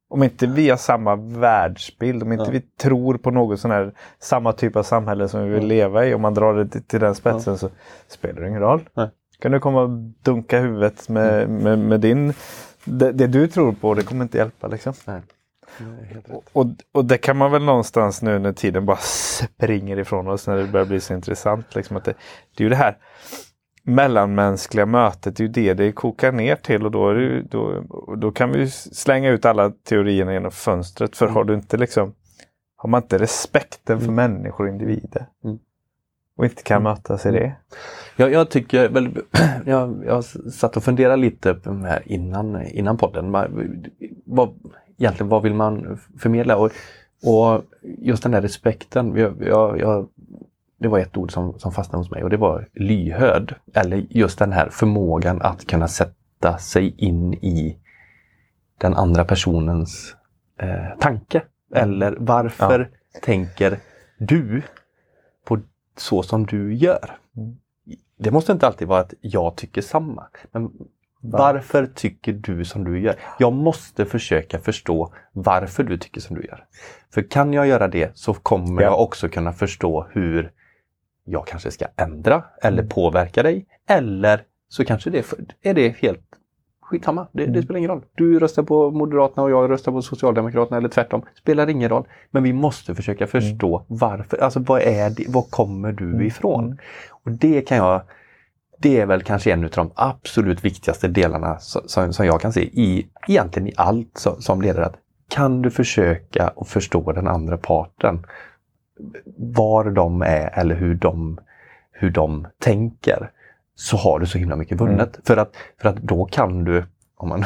Om 0.09 0.23
inte 0.23 0.47
vi 0.47 0.71
har 0.71 0.77
samma 0.77 1.17
världsbild, 1.17 2.23
om 2.23 2.33
inte 2.33 2.45
Ja. 2.45 2.51
vi 2.51 2.61
tror 2.61 3.17
på 3.19 3.31
något 3.31 3.61
sån 3.61 3.71
här 3.71 3.93
samma 4.19 4.53
typ 4.53 4.77
av 4.77 4.83
samhälle 4.83 5.29
som 5.29 5.43
vi 5.45 5.49
vill 5.49 5.63
Ja. 5.63 5.69
leva 5.69 6.07
i. 6.07 6.15
Om 6.15 6.23
man 6.23 6.35
drar 6.35 6.55
det 6.55 6.69
till, 6.69 6.83
till 6.83 7.01
den 7.01 7.15
spetsen 7.15 7.59
så 7.59 7.69
spelar 8.09 8.41
det 8.43 8.49
ingen 8.49 8.61
roll. 8.61 8.89
Nej. 8.95 9.09
Kan 9.39 9.53
du 9.53 9.61
komma 9.61 9.83
och 9.83 9.91
dunka 10.23 10.61
huvudet 10.61 11.09
med, 11.09 11.49
med, 11.51 11.79
med 11.79 12.01
din... 12.01 12.33
Det, 12.85 13.13
det 13.13 13.27
du 13.27 13.49
tror 13.49 13.73
på, 13.73 13.95
det 13.95 14.03
kommer 14.03 14.25
inte 14.25 14.39
hjälpa 14.39 14.67
liksom. 14.69 14.93
Nej. 15.07 15.23
Rätt. 16.11 16.31
Och, 16.53 16.67
och 16.93 17.05
det 17.05 17.19
kan 17.19 17.37
man 17.37 17.51
väl 17.53 17.63
någonstans 17.65 18.23
nu 18.23 18.39
när 18.39 18.53
tiden 18.53 18.87
bara 18.87 18.97
springer 18.97 19.99
ifrån 19.99 20.29
oss 20.29 20.47
när 20.47 20.57
det 20.57 20.67
börjar 20.67 20.87
bli 20.87 21.01
så 21.01 21.15
intressant. 21.15 21.75
Liksom 21.75 21.97
att 21.97 22.05
det, 22.05 22.15
det 22.57 22.63
är 22.63 22.65
ju 22.65 22.69
det 22.71 22.77
här 22.77 22.97
mellanmänskliga 23.83 24.87
mötet, 24.87 25.37
det 25.37 25.43
är 25.43 25.47
ju 25.47 25.53
det 25.53 25.75
det 25.75 25.93
kokar 25.93 26.33
ner 26.33 26.57
till 26.57 26.85
och 26.85 26.91
då, 26.91 27.13
det, 27.13 27.43
då, 27.43 27.83
då 28.17 28.33
kan 28.33 28.53
vi 28.53 28.71
slänga 28.71 29.31
ut 29.31 29.45
alla 29.45 29.71
teorierna 29.71 30.33
genom 30.33 30.51
fönstret. 30.51 31.17
För 31.17 31.27
har 31.27 31.45
du 31.45 31.55
inte 31.55 31.77
liksom 31.77 32.15
har 32.77 32.89
man 32.89 33.03
inte 33.03 33.19
respekten 33.19 33.99
för 34.01 34.09
Mm. 34.09 34.15
människor 34.15 34.65
och 34.65 34.71
individer 34.71 35.27
Mm. 35.45 35.59
Och 36.37 36.45
inte 36.45 36.63
kan 36.63 36.77
Mm. 36.77 36.93
mötas 36.93 37.27
i 37.27 37.31
det. 37.31 37.53
Jag, 38.17 38.33
jag 38.33 38.51
tycker 38.51 38.89
väl, 38.89 39.19
jag, 39.67 40.03
jag 40.07 40.25
satt 40.53 40.77
och 40.77 40.85
funderade 40.85 41.17
lite 41.17 41.57
här 41.67 42.03
innan, 42.05 42.63
innan 42.67 42.97
podden. 42.97 43.33
Vad, 44.25 44.55
egentligen 44.99 45.29
vad 45.29 45.43
vill 45.43 45.55
man 45.55 45.99
förmedla? 46.19 46.57
Och, 46.57 46.71
och 47.25 47.63
just 47.99 48.23
den 48.23 48.33
där 48.33 48.43
respekten. 48.43 49.17
Jag, 49.17 49.43
jag, 49.43 49.81
jag, 49.81 50.09
det 50.79 50.89
var 50.89 50.99
ett 50.99 51.17
ord 51.17 51.33
som, 51.33 51.59
som 51.59 51.73
fastnade 51.73 52.01
hos 52.01 52.11
mig 52.11 52.25
och 52.25 52.31
det 52.31 52.37
var 52.37 52.69
lyhörd. 52.75 53.55
Eller 53.75 54.07
just 54.11 54.39
den 54.39 54.53
här 54.53 54.69
förmågan 54.71 55.43
att 55.43 55.67
kunna 55.67 55.89
sätta 55.89 56.59
sig 56.59 56.95
in 56.99 57.35
i 57.35 57.79
den 58.79 58.95
andra 58.95 59.25
personens 59.25 60.15
eh, 60.61 60.99
tanke. 61.01 61.43
Eller 61.75 62.17
varför 62.19 62.91
tänker 63.23 63.79
du 64.19 64.63
så 65.97 66.23
som 66.23 66.47
du 66.47 66.75
gör? 66.75 67.19
Mm. 67.37 67.57
Det 68.19 68.31
måste 68.31 68.53
inte 68.53 68.67
alltid 68.67 68.89
vara 68.89 69.01
att 69.01 69.15
jag 69.21 69.57
tycker 69.57 69.83
samma. 69.83 70.27
Men 70.53 70.71
varför 71.21 71.87
tycker 71.87 72.33
du 72.33 72.65
som 72.65 72.85
du 72.85 73.01
gör? 73.01 73.15
Jag 73.39 73.53
måste 73.53 74.05
försöka 74.07 74.59
förstå 74.59 75.15
varför 75.33 75.83
du 75.85 75.99
tycker 75.99 76.21
som 76.21 76.37
du 76.37 76.43
gör. 76.45 76.65
För 77.15 77.23
kan 77.31 77.53
jag 77.53 77.67
göra 77.67 77.89
det 77.89 78.11
så 78.15 78.35
kommer 78.35 78.83
Ja. 78.83 78.89
jag 78.89 79.01
också 79.01 79.29
kunna 79.29 79.53
förstå 79.53 80.07
hur 80.13 80.53
jag 81.25 81.47
kanske 81.47 81.71
ska 81.71 81.87
ändra 81.97 82.45
eller 82.63 82.79
Mm. 82.79 82.89
påverka 82.89 83.43
dig. 83.43 83.67
Eller 83.89 84.43
så 84.69 84.85
kanske 84.85 85.11
det 85.11 85.33
är 85.63 85.75
det 85.75 85.89
helt 85.89 86.27
skitsamma. 86.87 87.27
Det, 87.33 87.43
det 87.43 87.49
Mm. 87.49 87.63
spelar 87.63 87.79
ingen 87.79 87.91
roll. 87.91 88.03
Du 88.15 88.39
röstar 88.39 88.63
på 88.63 88.91
Moderaterna 88.91 89.43
och 89.43 89.51
jag 89.51 89.71
röstar 89.71 89.93
på 89.93 90.03
Socialdemokraterna 90.03 90.77
eller 90.77 90.89
tvärtom. 90.89 91.23
Spelar 91.39 91.69
ingen 91.71 91.89
roll. 91.89 92.07
Men 92.31 92.43
vi 92.43 92.53
måste 92.53 92.95
försöka 92.95 93.27
förstå 93.27 93.85
varför. 93.87 94.37
Alltså 94.37 94.61
vad 94.61 94.81
är 94.83 95.11
det? 95.11 95.25
Var 95.29 95.43
kommer 95.43 95.93
du 95.93 96.05
Mm. 96.11 96.27
ifrån? 96.27 96.79
Och 97.25 97.31
det 97.31 97.61
kan 97.61 97.77
jag 97.79 98.03
det 98.79 99.01
är 99.01 99.07
väl 99.07 99.23
kanske 99.23 99.53
en 99.53 99.65
av 99.65 99.71
de 99.71 99.91
absolut 99.95 100.65
viktigaste 100.65 101.09
delarna 101.09 101.59
som, 101.59 101.83
som, 101.87 102.13
som 102.13 102.27
jag 102.27 102.41
kan 102.41 102.53
se 102.53 102.61
i 102.63 103.07
egentligen 103.29 103.69
i 103.69 103.73
allt 103.77 104.19
som, 104.19 104.43
som 104.43 104.63
ledare. 104.63 104.87
Att 104.87 104.97
kan 105.29 105.63
du 105.63 105.71
försöka 105.71 106.53
att 106.57 106.69
förstå 106.69 107.13
den 107.13 107.27
andra 107.29 107.57
parten? 107.57 108.27
Var 109.37 109.85
de 109.91 110.23
är 110.23 110.59
eller 110.59 110.75
hur 110.75 110.95
de, 110.95 111.39
hur 111.93 112.11
de 112.11 112.47
tänker. 112.59 113.31
Så 113.79 113.97
har 113.97 114.19
du 114.19 114.27
så 114.27 114.39
himla 114.39 114.57
mycket 114.57 114.81
vunnet. 114.81 115.19
För, 115.25 115.37
att, 115.37 115.57
för 115.81 115.89
att 115.89 115.97
då 115.97 116.25
kan 116.25 116.65
du 116.65 116.85
om 117.19 117.29
man, 117.29 117.45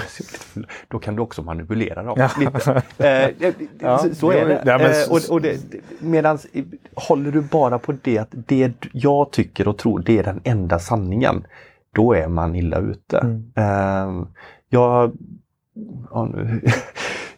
då 0.88 0.98
kan 0.98 1.16
du 1.16 1.22
också 1.22 1.42
manipulera 1.42 2.02
dem 2.02 2.14
Ja. 2.18 2.30
lite. 2.38 2.82
Eh, 2.98 3.52
Ja, 3.80 3.98
så, 3.98 4.14
så 4.14 4.30
är 4.30 4.46
det. 4.46 4.62
ja, 4.66 4.78
men 4.78 4.90
Eh, 4.90 5.10
och, 5.10 5.20
och 5.30 5.40
det, 5.40 5.58
medans, 5.98 6.46
håller 6.94 7.30
du 7.32 7.40
bara 7.40 7.78
på 7.78 7.94
det 8.02 8.18
att 8.18 8.28
det 8.32 8.72
jag 8.92 9.30
tycker 9.32 9.68
och 9.68 9.78
tror 9.78 9.98
det 9.98 10.18
är 10.18 10.22
den 10.22 10.40
enda 10.44 10.78
sanningen. 10.78 11.46
Då 11.94 12.12
är 12.14 12.28
man 12.28 12.54
illa 12.54 12.78
ute. 12.78 13.18
Mm. 13.18 13.52
Eh, 13.56 14.26
jag, 14.68 15.12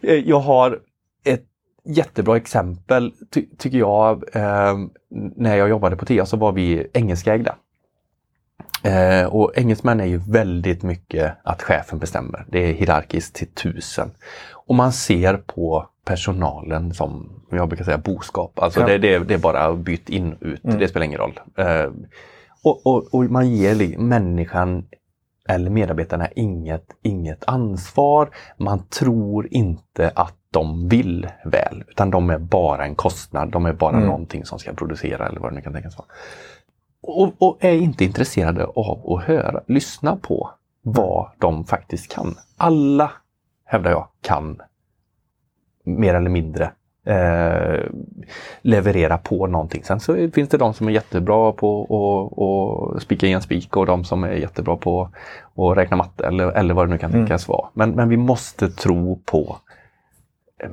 jag 0.25 0.39
har 0.39 0.79
ett 1.25 1.45
jättebra 1.85 2.37
exempel 2.37 3.13
ty, 3.31 3.45
tycker 3.57 3.77
jag. 3.77 4.35
Eh, 4.35 4.77
när 5.35 5.55
jag 5.55 5.69
jobbade 5.69 5.95
på 5.95 6.05
TIA 6.05 6.25
så 6.25 6.37
var 6.37 6.51
vi 6.51 6.87
engelskägda. 6.93 7.55
Eh, 8.83 9.25
och 9.25 9.51
engelsmän 9.55 9.99
är 9.99 10.05
ju 10.05 10.17
väldigt 10.17 10.83
mycket 10.83 11.33
att 11.43 11.61
chefen 11.61 11.99
bestämmer. 11.99 12.45
Det 12.47 12.69
är 12.69 12.73
hierarkiskt 12.73 13.35
till 13.35 13.47
tusen. 13.47 14.11
Och 14.51 14.75
man 14.75 14.91
ser 14.93 15.37
på 15.37 15.87
personalen 16.05 16.93
som, 16.93 17.41
jag 17.51 17.67
brukar 17.67 17.83
säga, 17.85 17.97
boskap. 17.97 18.59
Alltså 18.59 18.79
Ja. 18.79 18.85
det, 18.87 18.97
det, 18.97 19.19
det 19.19 19.33
är 19.33 19.37
bara 19.37 19.73
byt 19.73 20.09
in 20.09 20.37
ut, 20.41 20.61
det 20.63 20.87
spelar 20.87 21.05
ingen 21.05 21.19
roll. 21.19 21.39
Eh, 21.57 21.91
och, 22.63 22.85
och, 22.87 23.13
och 23.13 23.23
man 23.23 23.49
ger 23.51 23.97
människan 23.97 24.85
eller 25.49 25.69
medarbetarna 25.69 26.27
inget, 26.35 26.85
inget 27.01 27.43
ansvar. 27.47 28.29
Man 28.57 28.87
tror 28.87 29.47
inte 29.51 30.11
att 30.15 30.35
de 30.51 30.89
vill 30.89 31.27
väl, 31.45 31.83
utan 31.87 32.09
de 32.09 32.29
är 32.29 32.37
bara 32.37 32.85
en 32.85 32.95
kostnad. 32.95 33.51
De 33.51 33.65
är 33.65 33.73
bara 33.73 33.95
Mm. 33.95 34.05
någonting 34.07 34.45
som 34.45 34.59
ska 34.59 34.73
producera 34.73 35.27
eller 35.27 35.39
vad 35.39 35.51
det 35.51 35.55
nu 35.55 35.61
kan 35.61 35.73
tänkas 35.73 35.97
vara. 35.97 36.07
Och, 37.03 37.33
och 37.37 37.57
är 37.59 37.73
inte 37.73 38.05
intresserade 38.05 38.65
av 38.65 39.11
att 39.13 39.23
höra, 39.23 39.61
lyssna 39.67 40.15
på 40.15 40.49
vad 40.81 41.29
de 41.37 41.65
faktiskt 41.65 42.11
kan. 42.15 42.35
Alla, 42.57 43.11
hävdar 43.65 43.91
jag, 43.91 44.07
kan 44.21 44.61
mer 45.83 46.13
eller 46.15 46.29
mindre 46.29 46.71
eh, 47.05 47.81
leverera 48.61 49.17
på 49.17 49.47
någonting. 49.47 49.83
Sen 49.83 49.99
så 49.99 50.29
finns 50.33 50.49
det 50.49 50.57
de 50.57 50.73
som 50.73 50.87
är 50.87 50.91
jättebra 50.91 51.51
på 51.51 52.93
att 52.95 53.01
spika 53.03 53.27
i 53.27 53.31
en 53.31 53.41
spik 53.41 53.77
och 53.77 53.85
de 53.85 54.03
som 54.03 54.23
är 54.23 54.31
jättebra 54.33 54.75
på 54.77 55.09
att 55.55 55.77
räkna 55.77 55.97
matte 55.97 56.27
eller, 56.27 56.51
eller 56.51 56.73
vad 56.73 56.87
det 56.87 56.91
nu 56.91 56.97
kan 56.97 57.09
Mm. 57.11 57.21
tänkas 57.21 57.47
vara. 57.47 57.67
Men, 57.73 57.91
men 57.91 58.09
vi 58.09 58.17
måste 58.17 58.69
tro 58.69 59.19
på 59.25 59.57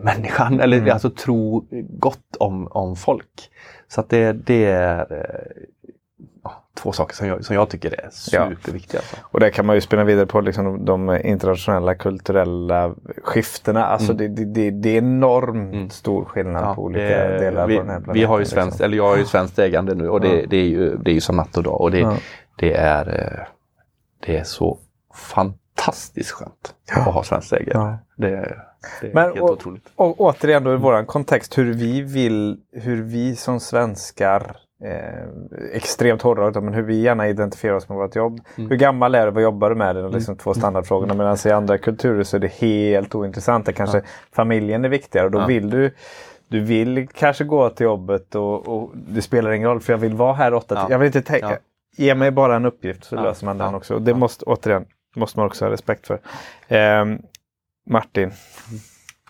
människan, 0.02 0.60
eller 0.60 0.76
Mm. 0.76 0.92
alltså 0.92 1.10
tro 1.10 1.64
gott 1.88 2.36
om, 2.38 2.68
om 2.70 2.96
folk. 2.96 3.50
Så 3.88 4.00
att 4.00 4.08
det, 4.08 4.32
det 4.32 4.64
är 4.66 4.98
eh, 5.12 5.62
två 6.74 6.92
saker 6.92 7.14
som 7.16 7.26
jag, 7.26 7.44
som 7.44 7.56
jag 7.56 7.68
tycker 7.68 7.90
är 8.00 8.04
Ja. 8.04 8.10
superviktiga. 8.50 9.00
Alltså. 9.00 9.16
Och 9.22 9.40
där 9.40 9.50
kan 9.50 9.66
man 9.66 9.74
ju 9.76 9.80
spinna 9.80 10.04
vidare 10.04 10.26
på 10.26 10.40
liksom 10.40 10.84
de, 10.84 11.20
internationella 11.24 11.94
kulturella 11.94 12.94
skiftena. 13.24 13.84
Alltså 13.86 14.12
det, 14.12 14.28
det, 14.28 14.44
det, 14.44 14.70
det 14.70 14.88
är 14.90 14.98
enormt 14.98 15.74
Mm. 15.74 15.90
stor 15.90 16.24
skillnad 16.24 16.62
Ja, 16.64 16.74
på 16.74 16.82
olika 16.82 17.02
det- 17.04 17.38
delar 17.38 17.66
vi, 17.66 17.76
på 17.76 17.80
den 17.82 17.90
här 17.90 17.96
planeten. 18.00 18.14
vi 18.14 18.24
har 18.24 18.38
ju 18.38 18.44
svenskt, 18.44 18.72
liksom. 18.74 18.84
eller 18.84 18.96
jag 18.96 19.08
har 19.08 19.16
ju 19.16 19.24
svenskt 19.24 19.58
ägande 19.58 19.94
nu 19.94 20.08
och 20.08 20.20
det, 20.20 20.40
Ja. 20.40 20.46
det, 20.50 20.56
är, 20.56 20.64
ju, 20.68 20.96
det 20.96 21.10
är 21.10 21.14
ju 21.14 21.20
som 21.20 21.36
natt 21.36 21.56
och 21.56 21.62
dag. 21.62 21.80
Och 21.80 21.90
det, 21.90 21.98
Ja. 21.98 22.16
det, 22.56 22.74
är, 22.74 23.20
eh, 23.38 23.46
det 24.26 24.36
är 24.38 24.44
så 24.44 24.78
fantastiskt 25.14 26.30
skönt 26.30 26.74
Ja. 26.90 27.00
att 27.00 27.14
ha 27.14 27.22
svenskt 27.22 27.52
ägande. 27.52 27.72
Ja. 27.74 27.98
Det, 28.16 28.28
det 29.00 29.06
är 29.08 29.14
Men, 29.14 29.24
helt 29.24 29.40
och- 29.40 29.50
otroligt. 29.50 29.84
Och 29.96 30.20
återigen 30.20 30.64
då 30.64 30.72
i 30.72 30.76
våran 30.76 31.06
kontext 31.06 31.58
hur 31.58 31.72
vi 31.72 32.02
vill, 32.02 32.60
hur 32.72 33.02
vi 33.02 33.36
som 33.36 33.60
svenskar 33.60 34.56
eh, 34.84 35.24
extremt 35.72 36.22
hårdare, 36.22 36.60
men 36.60 36.74
hur 36.74 36.82
vi 36.82 37.00
gärna 37.00 37.28
identifierar 37.28 37.74
oss 37.74 37.88
med 37.88 37.98
vårt 37.98 38.16
jobb. 38.16 38.40
Mm. 38.56 38.70
Hur 38.70 38.76
gammal 38.76 39.14
är 39.14 39.26
du? 39.26 39.32
Vad 39.32 39.42
jobbar 39.42 39.70
du 39.70 39.76
med? 39.76 39.96
Det 39.96 40.00
är 40.02 40.08
liksom 40.08 40.36
två 40.36 40.54
standardfrågorna. 40.54 41.14
Medan 41.14 41.36
i 41.46 41.50
andra 41.50 41.78
kulturer 41.78 42.22
så 42.22 42.36
är 42.36 42.40
det 42.40 42.52
helt 42.52 43.14
ointressant. 43.14 43.66
Det 43.66 43.72
kanske 43.72 44.02
familjen 44.32 44.84
är 44.84 44.88
viktigare 44.88 45.26
och 45.26 45.32
då 45.32 45.38
Ja. 45.38 45.46
vill 45.46 45.70
du 45.70 45.90
du 46.48 46.60
vill 46.60 47.08
kanske 47.14 47.44
gå 47.44 47.70
till 47.70 47.84
jobbet 47.84 48.34
och, 48.34 48.68
och 48.68 48.90
det 48.94 49.22
spelar 49.22 49.50
ingen 49.50 49.68
roll 49.68 49.80
för 49.80 49.92
jag 49.92 49.98
vill 49.98 50.14
vara 50.14 50.32
här 50.32 50.54
åtta 50.54 50.74
Ja. 50.74 50.86
Jag 50.90 50.98
vill 50.98 51.06
inte 51.06 51.22
tänka. 51.22 51.50
Ja. 51.50 51.56
Ge 51.96 52.14
mig 52.14 52.30
bara 52.30 52.56
en 52.56 52.64
uppgift 52.66 53.04
så 53.04 53.14
Ja. 53.16 53.22
löser 53.22 53.46
man 53.46 53.58
den 53.58 53.70
Ja. 53.70 53.76
också. 53.76 53.94
Och 53.94 54.02
det 54.02 54.10
Ja. 54.10 54.16
måste 54.16 54.44
återigen 54.44 54.84
måste 55.16 55.38
man 55.38 55.46
också 55.46 55.64
ha 55.64 55.72
respekt 55.72 56.06
för. 56.06 56.18
Ehm, 56.68 57.18
Martin. 57.90 58.30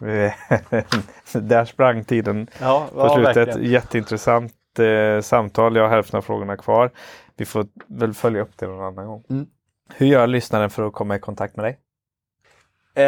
Där 1.32 1.64
sprang 1.64 2.05
tiden 2.05 2.46
Ja, 2.61 2.86
på 2.94 3.09
slutet. 3.09 3.57
Jätteintressant 3.62 4.53
eh, 4.78 5.20
samtal. 5.20 5.76
Jag 5.76 5.82
har 5.82 5.90
hälften 5.90 6.18
av 6.18 6.22
frågorna 6.22 6.56
kvar. 6.56 6.90
Vi 7.36 7.44
får 7.44 7.66
väl 7.86 8.14
följa 8.14 8.42
upp 8.42 8.50
det 8.56 8.66
någon 8.66 8.84
annan 8.84 9.06
gång. 9.06 9.24
Mm. 9.30 9.46
Hur 9.94 10.06
gör 10.06 10.26
lyssnaren 10.26 10.70
för 10.70 10.86
att 10.86 10.92
komma 10.92 11.16
i 11.16 11.18
kontakt 11.18 11.56
med 11.56 11.64
dig? 11.64 11.78
Eh, 12.94 13.04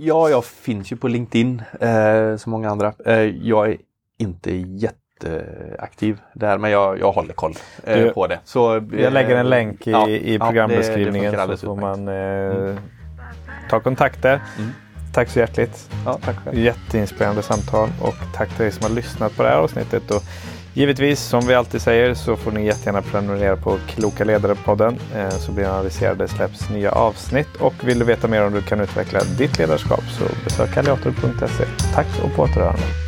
ja, 0.00 0.28
jag 0.28 0.44
finns 0.44 0.92
ju 0.92 0.96
på 0.96 1.08
LinkedIn 1.08 1.62
eh, 1.80 2.36
som 2.36 2.52
många 2.52 2.70
andra. 2.70 2.92
Eh, 3.06 3.18
jag 3.22 3.68
är 3.70 3.76
inte 4.18 4.50
jätteaktiv 4.56 6.20
där 6.32 6.58
men 6.58 6.70
jag, 6.70 6.98
jag 6.98 7.12
håller 7.12 7.34
koll 7.34 7.54
eh, 7.84 7.98
Du- 7.98 8.10
på 8.10 8.26
det. 8.26 8.38
Så, 8.44 8.76
eh, 8.76 8.82
Jag 9.00 9.12
lägger 9.12 9.36
en 9.36 9.48
länk 9.48 9.86
i, 9.86 9.90
ja, 9.90 10.08
i 10.08 10.34
ja, 10.36 10.44
programbeskrivningen 10.46 11.30
det, 11.32 11.36
det 11.36 11.42
funkar 11.42 11.56
så 11.56 11.66
får 11.66 11.76
man 11.76 12.08
eh, 12.08 12.76
ta 13.70 13.80
kontakt 13.80 14.22
där. 14.22 14.40
Mm. 14.58 14.70
Tack 15.18 15.30
så 15.30 15.38
hjärtligt. 15.38 15.90
Ja, 16.04 16.18
tack 16.24 16.36
själv. 16.44 16.58
Jätteinspirerande 16.58 17.42
samtal 17.42 17.88
och 18.00 18.14
tack 18.34 18.48
till 18.48 18.62
dig 18.62 18.72
som 18.72 18.82
har 18.82 18.90
lyssnat 18.90 19.36
på 19.36 19.42
det 19.42 19.48
här 19.48 19.56
avsnittet. 19.56 20.10
Och 20.10 20.22
givetvis, 20.74 21.20
som 21.20 21.46
vi 21.46 21.54
alltid 21.54 21.82
säger, 21.82 22.14
så 22.14 22.36
får 22.36 22.52
ni 22.52 22.66
jättegärna 22.66 23.02
prenumerera 23.02 23.56
på 23.56 23.78
Kloka 23.88 24.24
Ledare-podden 24.24 24.98
eh, 25.16 25.30
så 25.30 25.52
blir 25.52 25.64
ni 25.64 25.70
aviserade 25.70 26.28
släpps 26.28 26.70
nya 26.70 26.92
avsnitt. 26.92 27.56
Och 27.60 27.74
vill 27.80 27.98
du 27.98 28.04
veta 28.04 28.28
mer 28.28 28.46
om 28.46 28.52
hur 28.52 28.60
du 28.60 28.66
kan 28.66 28.80
utveckla 28.80 29.20
ditt 29.38 29.58
ledarskap 29.58 30.04
så 30.18 30.24
besök 30.44 30.76
alliator.se. 30.76 31.64
Tack 31.94 32.06
och 32.22 32.34
på 32.36 32.42
återhörande. 32.42 33.07